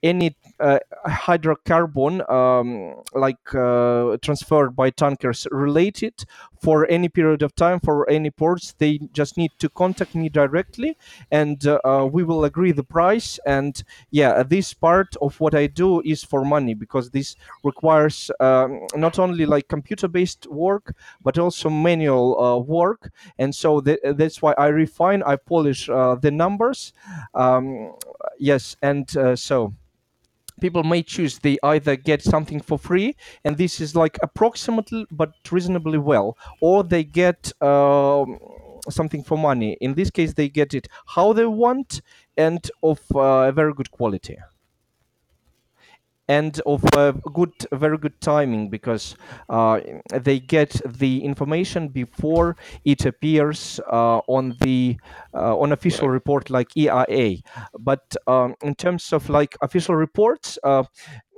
any 0.04 0.28
uh, 0.30 0.51
hydrocarbon 1.08 2.30
um, 2.30 2.96
like 3.14 3.54
uh, 3.56 4.18
transferred 4.22 4.76
by 4.76 4.90
tankers 4.90 5.48
related 5.52 6.24
for 6.62 6.86
any 6.90 7.10
period 7.10 7.42
of 7.42 7.56
time 7.56 7.80
for 7.80 8.08
any 8.10 8.30
ports 8.30 8.74
they 8.78 9.00
just 9.14 9.38
need 9.38 9.52
to 9.58 9.68
contact 9.70 10.14
me 10.14 10.30
directly 10.30 10.96
and 11.32 11.66
uh, 11.66 11.80
uh, 11.84 12.06
we 12.12 12.24
will 12.24 12.44
agree 12.46 12.72
the 12.72 12.84
price. 12.84 13.40
And 13.46 13.82
yeah 14.12 14.44
this 14.44 14.74
part 14.74 15.16
of 15.22 15.40
what 15.40 15.56
i 15.56 15.68
do 15.68 16.02
is 16.02 16.24
for 16.24 16.44
money 16.46 16.74
because 16.74 17.10
this 17.10 17.36
requires 17.64 18.30
um, 18.40 18.82
not 18.96 19.20
only 19.20 19.46
like 19.46 19.68
computer 19.68 20.08
based 20.08 20.48
work 20.48 20.94
but 21.24 21.38
also 21.38 21.70
manual 21.70 22.40
uh, 22.42 22.58
work. 22.58 23.12
And 23.38 23.54
so 23.56 23.82
th- 23.82 24.00
that's 24.04 24.42
why 24.42 24.54
i 24.58 24.68
refine 24.68 25.24
i 25.24 25.36
polish 25.36 25.90
uh, 25.90 26.16
the 26.16 26.32
numbers. 26.32 26.94
Um, 27.34 27.94
yes 28.40 28.76
and 28.82 29.10
so 29.38 29.74
people 30.62 30.84
may 30.84 31.04
choose 31.04 31.40
they 31.40 31.58
either 31.64 31.96
get 31.96 32.22
something 32.24 32.60
for 32.62 32.78
free 32.78 33.16
and 33.44 33.58
this 33.58 33.82
is 33.82 33.96
like 33.96 34.18
approximately 34.24 35.06
but 35.12 35.32
reasonably 35.52 35.98
well 35.98 36.38
or 36.62 36.84
they 36.84 37.04
get 37.04 37.52
um, 37.62 38.38
something 38.90 39.24
for 39.24 39.38
money. 39.38 39.78
In 39.82 39.94
this 39.96 40.10
case 40.10 40.34
they 40.34 40.50
get 40.50 40.74
it 40.74 40.88
how 41.08 41.34
they 41.34 41.46
want 41.46 42.02
and 42.38 42.70
of 42.84 43.00
uh, 43.16 43.52
very 43.52 43.74
good 43.74 43.92
quality 43.92 44.38
and 46.28 46.62
of 46.66 46.84
uh, 46.96 47.12
good, 47.34 47.52
very 47.74 47.98
good 47.98 48.20
timing 48.22 48.70
because 48.70 49.16
uh, 49.50 49.80
they 50.14 50.40
get 50.40 50.80
the 50.86 51.24
information 51.24 51.90
before 51.90 52.56
it 52.86 53.06
appears 53.06 53.80
uh, 53.92 54.20
on 54.28 54.56
the 54.62 54.98
uh, 55.34 55.58
on 55.60 55.72
official 55.72 56.10
report 56.10 56.50
like 56.50 56.76
EIA. 56.78 57.38
But 57.80 58.16
um, 58.28 58.56
in 58.62 58.76
terms 58.76 59.12
of 59.14 59.30
like 59.30 59.56
official 59.62 59.96
reports, 59.96 60.58
uh, 60.64 60.84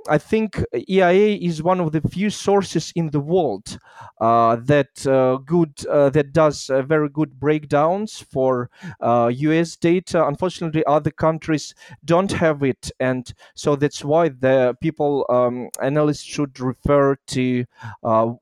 I 0.08 0.18
think 0.18 0.62
EIA 0.74 1.36
is 1.40 1.62
one 1.62 1.80
of 1.80 1.92
the 1.92 2.00
few 2.02 2.28
sources 2.28 2.92
in 2.94 3.10
the 3.10 3.20
world 3.20 3.78
uh, 4.20 4.56
that 4.56 5.06
uh, 5.06 5.36
good 5.38 5.72
uh, 5.86 6.10
that 6.10 6.32
does 6.32 6.68
uh, 6.68 6.82
very 6.82 7.08
good 7.08 7.40
breakdowns 7.40 8.20
for 8.20 8.70
U.S. 9.02 9.74
Uh, 9.74 9.78
data. 9.80 10.26
Unfortunately, 10.26 10.84
other 10.86 11.10
countries 11.10 11.74
don't 12.04 12.32
have 12.32 12.62
it, 12.62 12.90
and 13.00 13.32
so 13.54 13.76
that's 13.76 14.04
why 14.04 14.28
the 14.28 14.76
people 14.80 15.24
um, 15.30 15.70
analysts 15.80 16.22
should 16.22 16.60
refer 16.60 17.16
to 17.28 17.64
uh, 18.02 18.32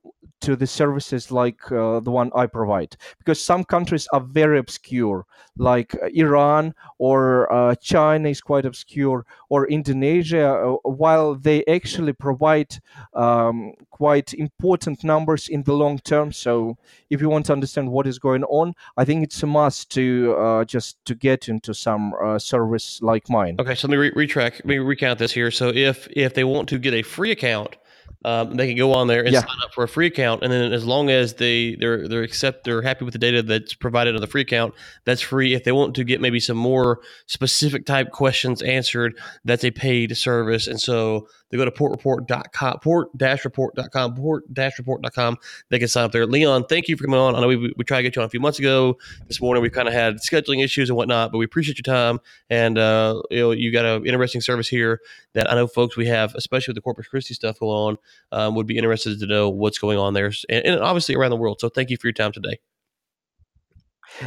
to 0.42 0.57
the 0.57 0.66
services 0.66 1.31
like 1.31 1.61
uh, 1.72 2.00
the 2.00 2.11
one 2.11 2.31
I 2.35 2.46
provide. 2.46 2.96
Because 3.18 3.40
some 3.40 3.64
countries 3.64 4.07
are 4.12 4.20
very 4.20 4.59
obscure 4.59 5.26
like 5.57 5.94
uh, 6.02 6.07
Iran 6.14 6.74
or 6.98 7.52
uh, 7.52 7.74
China 7.76 8.28
is 8.28 8.40
quite 8.40 8.64
obscure 8.64 9.26
or 9.48 9.68
Indonesia 9.68 10.48
uh, 10.48 10.76
while 10.88 11.35
they 11.35 11.64
actually 11.66 12.12
provide 12.12 12.78
um, 13.14 13.74
quite 13.90 14.33
important 14.35 15.05
numbers 15.05 15.48
in 15.48 15.62
the 15.64 15.74
long 15.74 15.98
term. 15.98 16.33
So 16.33 16.78
if 17.11 17.20
you 17.20 17.28
want 17.28 17.46
to 17.46 17.52
understand 17.52 17.90
what 17.90 18.07
is 18.07 18.18
going 18.18 18.44
on 18.44 18.74
I 18.96 19.05
think 19.05 19.24
it's 19.24 19.42
a 19.42 19.46
must 19.46 19.90
to 19.92 20.35
uh, 20.38 20.64
just 20.64 21.05
to 21.05 21.14
get 21.14 21.48
into 21.48 21.74
some 21.74 22.14
uh, 22.14 22.38
service 22.38 23.00
like 23.02 23.28
mine. 23.28 23.57
Okay 23.59 23.74
so 23.74 23.88
let 23.88 23.92
me 23.92 23.96
re- 23.98 24.26
retrack 24.26 24.52
let 24.52 24.66
me 24.66 24.78
recount 24.78 25.18
this 25.18 25.33
here. 25.33 25.50
So 25.50 25.68
if 25.68 26.09
if 26.11 26.35
they 26.35 26.44
want 26.44 26.68
to 26.70 26.78
get 26.78 26.94
a 26.94 27.02
free 27.02 27.31
account 27.31 27.76
um, 28.24 28.54
they 28.54 28.68
can 28.68 28.76
go 28.76 28.92
on 28.92 29.06
there 29.06 29.22
and 29.22 29.32
yeah. 29.32 29.40
sign 29.40 29.56
up 29.64 29.72
for 29.74 29.85
a 29.85 29.88
free 29.88 30.06
account, 30.06 30.42
and 30.42 30.52
then 30.52 30.72
as 30.72 30.85
long 30.85 31.11
as 31.11 31.35
they 31.35 31.76
they're 31.76 32.08
they're 32.08 32.22
accept 32.22 32.64
they're 32.64 32.82
happy 32.82 33.04
with 33.04 33.12
the 33.12 33.18
data 33.18 33.42
that's 33.42 33.74
provided 33.74 34.14
on 34.14 34.20
the 34.20 34.26
free 34.26 34.42
account, 34.42 34.74
that's 35.04 35.20
free. 35.20 35.54
If 35.54 35.64
they 35.64 35.72
want 35.72 35.94
to 35.96 36.04
get 36.04 36.20
maybe 36.20 36.40
some 36.40 36.56
more 36.56 37.00
specific 37.26 37.87
type 37.87 38.11
questions 38.11 38.62
answered, 38.62 39.18
that's 39.44 39.64
a 39.64 39.70
paid 39.70 40.16
service, 40.16 40.66
and 40.66 40.80
so 40.80 41.26
they 41.52 41.58
go 41.58 41.66
to 41.66 41.70
portreport.com, 41.70 42.78
port-report.com, 42.80 44.14
port-report.com. 44.14 45.36
They 45.68 45.78
can 45.78 45.86
sign 45.88 46.04
up 46.04 46.12
there. 46.12 46.26
Leon, 46.26 46.64
thank 46.64 46.88
you 46.88 46.96
for 46.96 47.04
coming 47.04 47.20
on. 47.20 47.36
I 47.36 47.40
know 47.40 47.48
we, 47.48 47.74
we 47.76 47.84
tried 47.84 47.98
to 47.98 48.02
get 48.04 48.16
you 48.16 48.22
on 48.22 48.26
a 48.26 48.30
few 48.30 48.40
months 48.40 48.58
ago. 48.58 48.96
This 49.28 49.38
morning 49.38 49.62
we 49.62 49.68
kind 49.68 49.86
of 49.86 49.92
had 49.92 50.16
scheduling 50.16 50.64
issues 50.64 50.88
and 50.88 50.96
whatnot, 50.96 51.30
but 51.30 51.36
we 51.36 51.44
appreciate 51.44 51.76
your 51.76 51.94
time. 51.94 52.20
And 52.48 52.78
uh, 52.78 53.20
you 53.30 53.40
know, 53.40 53.50
you 53.50 53.70
got 53.70 53.84
an 53.84 54.06
interesting 54.06 54.40
service 54.40 54.66
here 54.66 55.00
that 55.34 55.50
I 55.50 55.54
know 55.54 55.66
folks 55.66 55.94
we 55.94 56.06
have, 56.06 56.34
especially 56.34 56.72
with 56.72 56.76
the 56.76 56.82
Corpus 56.82 57.06
Christi 57.06 57.34
stuff 57.34 57.60
going 57.60 57.70
on, 57.76 57.98
um, 58.32 58.54
would 58.54 58.66
be 58.66 58.78
interested 58.78 59.20
to 59.20 59.26
know 59.26 59.50
what's 59.50 59.78
going 59.78 59.98
on 59.98 60.14
there, 60.14 60.32
and, 60.48 60.64
and 60.64 60.80
obviously 60.80 61.14
around 61.14 61.30
the 61.30 61.36
world. 61.36 61.60
So 61.60 61.68
thank 61.68 61.90
you 61.90 61.98
for 61.98 62.06
your 62.06 62.14
time 62.14 62.32
today. 62.32 62.60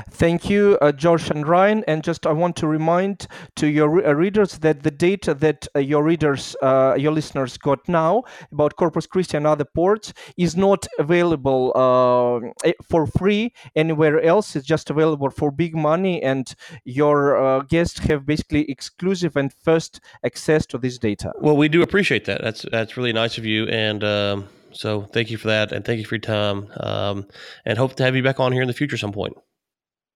Thank 0.10 0.50
you, 0.50 0.78
uh, 0.82 0.92
Josh 0.92 1.30
and 1.30 1.48
Ryan. 1.48 1.84
And 1.88 2.04
just 2.04 2.26
I 2.26 2.32
want 2.32 2.56
to 2.58 2.68
remind 2.68 3.28
to 3.56 3.68
your 3.68 3.90
re- 3.90 4.04
uh, 4.04 4.14
readers 4.14 4.60
that 4.60 4.84
the 4.84 4.92
data 4.92 5.34
that 5.36 5.68
uh, 5.76 5.80
your 5.80 6.04
readers, 6.04 6.56
uh, 6.62 6.96
your 6.98 7.12
listeners 7.12 7.58
got 7.58 7.88
now 7.88 8.24
about 8.52 8.76
Corpus 8.76 9.06
Christi 9.06 9.38
and 9.38 9.48
other 9.48 9.66
ports 9.66 10.14
is 10.38 10.56
not 10.56 10.88
available 11.00 11.72
uh, 11.76 12.72
for 12.90 13.06
free 13.06 13.54
anywhere 13.76 14.22
else. 14.22 14.56
It's 14.56 14.66
just 14.66 14.90
available 14.90 15.30
for 15.30 15.52
big 15.52 15.76
money, 15.76 16.22
and 16.22 16.54
your 16.84 17.38
uh, 17.38 17.62
guests 17.62 18.00
have 18.00 18.26
basically 18.26 18.70
exclusive 18.70 19.36
and 19.36 19.54
first 19.54 20.00
access 20.24 20.66
to 20.68 20.78
this 20.78 20.98
data. 20.98 21.32
Well, 21.40 21.58
we 21.58 21.70
do 21.70 21.82
appreciate 21.82 22.26
that. 22.26 22.42
That's 22.42 22.66
that's 22.72 22.98
really 22.98 23.14
nice 23.14 23.38
of 23.38 23.46
you, 23.46 23.68
and. 23.68 24.04
Um, 24.04 24.48
so 24.72 25.04
thank 25.04 25.32
you 25.32 25.38
for 25.38 25.48
that, 25.48 25.72
and 25.72 25.86
thank 25.86 26.00
you 26.00 26.06
for 26.06 26.16
your 26.16 26.20
time, 26.20 26.68
um, 26.82 27.28
and 27.64 27.78
hope 27.78 27.96
to 27.96 28.04
have 28.04 28.14
you 28.14 28.22
back 28.22 28.42
on 28.42 28.52
here 28.52 28.62
in 28.62 28.68
the 28.68 28.74
future 28.74 28.98
some 28.98 29.14
point. 29.14 29.38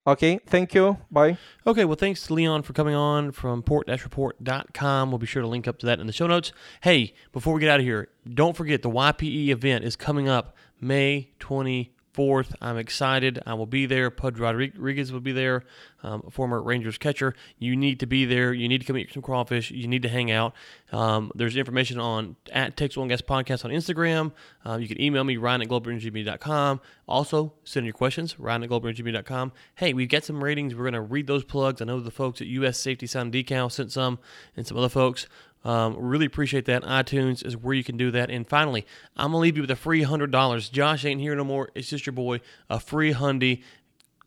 Okay, 0.08 0.40
thank 0.48 0.74
you. 0.74 0.98
Bye. 1.12 1.38
Okay, 1.68 1.86
well, 1.86 1.96
thanks 1.96 2.26
to 2.28 2.34
Leon 2.34 2.64
for 2.64 2.74
coming 2.74 2.96
on 2.96 3.32
from 3.32 3.62
port-report.com. 3.62 5.12
We'll 5.12 5.20
be 5.20 5.28
sure 5.28 5.42
to 5.42 5.48
link 5.48 5.68
up 5.68 5.78
to 5.80 5.86
that 5.86 6.00
in 6.00 6.08
the 6.08 6.14
show 6.14 6.26
notes. 6.26 6.52
Hey, 6.82 7.14
before 7.32 7.54
we 7.54 7.60
get 7.60 7.70
out 7.70 7.80
of 7.80 7.86
here, 7.86 8.10
don't 8.34 8.56
forget 8.56 8.82
the 8.82 8.90
YPE 8.90 9.50
event 9.50 9.84
is 9.84 9.96
coming 9.96 10.28
up 10.28 10.56
May 10.82 11.32
24th. 11.40 11.90
4th. 12.14 12.54
I'm 12.62 12.78
excited. 12.78 13.42
I 13.46 13.54
will 13.54 13.66
be 13.66 13.86
there. 13.86 14.10
Pudge 14.10 14.40
Rodriguez 14.40 15.12
will 15.12 15.20
be 15.20 15.32
there, 15.32 15.64
um, 16.04 16.24
former 16.32 16.62
Rangers 16.62 16.98
catcher. 16.98 17.36
You 17.58 17.76
need 17.76 18.00
to 18.00 18.06
be 18.06 18.26
there. 18.26 18.54
You 18.54 18.68
need 18.68 18.80
to 18.80 18.86
come 18.86 18.98
eat 18.98 19.14
some 19.14 19.22
crawfish. 19.22 19.72
You 19.72 19.88
need 19.88 20.02
to 20.04 20.10
hang 20.10 20.32
out. 20.32 20.54
Um, 20.92 21.32
there's 21.36 21.56
information 21.56 22.00
on 22.00 22.36
at 22.52 22.78
Texas 22.78 22.98
and 22.98 23.10
Gas 23.10 23.22
Podcast 23.22 23.66
on 23.66 23.72
Instagram. 23.72 24.32
Uh, 24.66 24.78
you 24.78 24.88
can 24.88 25.00
email 25.02 25.24
me, 25.24 25.38
Ryan 25.38 25.62
at 25.62 25.68
globalenergymedia.com. 25.68 26.82
Also, 27.08 27.54
send 27.64 27.86
your 27.86 27.94
questions, 27.94 28.40
Ryan 28.40 28.64
at 28.64 28.70
globalenergymedia.com. 28.70 29.52
Hey, 29.76 29.94
we've 29.94 30.10
got 30.10 30.24
some 30.24 30.44
ratings. 30.44 30.76
We're 30.76 30.84
going 30.84 30.94
to 30.94 31.02
read 31.02 31.28
those 31.28 31.44
plugs. 31.44 31.82
I 31.82 31.86
know 31.86 32.00
the 32.00 32.12
folks 32.12 32.42
at 32.42 32.48
U.S. 32.48 32.80
Safety 32.80 33.08
Sound 33.08 33.34
Decal 33.34 33.72
sent 33.72 33.92
some, 33.92 34.20
and 34.56 34.66
some 34.66 34.78
other 34.78 34.90
folks. 34.90 35.28
Um, 35.66 35.96
really 35.98 36.26
appreciate 36.26 36.66
that. 36.66 36.84
iTunes 36.84 37.46
is 37.46 37.58
where 37.58 37.74
you 37.74 37.84
can 37.84 37.98
do 37.98 38.12
that. 38.12 38.30
And 38.30 38.48
finally, 38.48 38.86
I'm 39.18 39.32
gonna 39.32 39.40
leave 39.40 39.58
you 39.58 39.64
with 39.64 39.72
a 39.72 39.76
free 39.76 40.04
hundred 40.04 40.32
dollars. 40.32 40.70
Josh 40.70 41.06
ain't 41.06 41.22
here 41.22 41.36
no 41.36 41.44
more. 41.44 41.70
It's 41.76 41.90
just 41.90 42.06
your 42.06 42.14
boy. 42.14 42.42
A 42.70 42.80
free 42.80 43.14
hundy. 43.14 43.64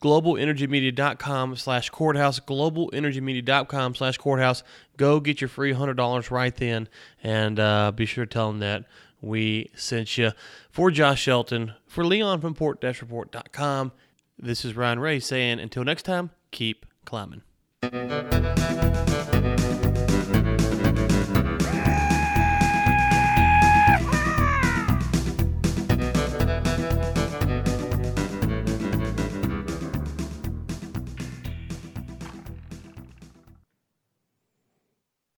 GlobalEnergyMedia.com 0.02 1.56
slash 1.56 1.90
courthouse. 1.90 2.40
GlobalEnergyMedia.com 2.40 3.94
slash 3.94 4.18
courthouse. 4.18 4.64
Go 4.96 5.20
get 5.20 5.40
your 5.40 5.48
free 5.48 5.72
hundred 5.72 5.96
dollars 5.96 6.30
right 6.30 6.54
then, 6.54 6.88
and 7.22 7.58
uh, 7.60 7.92
be 7.92 8.04
sure 8.04 8.26
to 8.26 8.30
tell 8.30 8.48
them 8.48 8.58
that 8.58 8.84
we 9.20 9.70
sent 9.74 10.18
you. 10.18 10.32
For 10.70 10.90
Josh 10.90 11.22
Shelton, 11.22 11.74
for 11.86 12.04
Leon 12.04 12.40
from 12.40 12.54
Port-Report.com. 12.54 13.92
This 14.38 14.64
is 14.64 14.74
Ryan 14.74 14.98
Ray 14.98 15.20
saying, 15.20 15.60
until 15.60 15.84
next 15.84 16.02
time, 16.02 16.30
keep 16.50 16.84
climbing. 17.04 17.42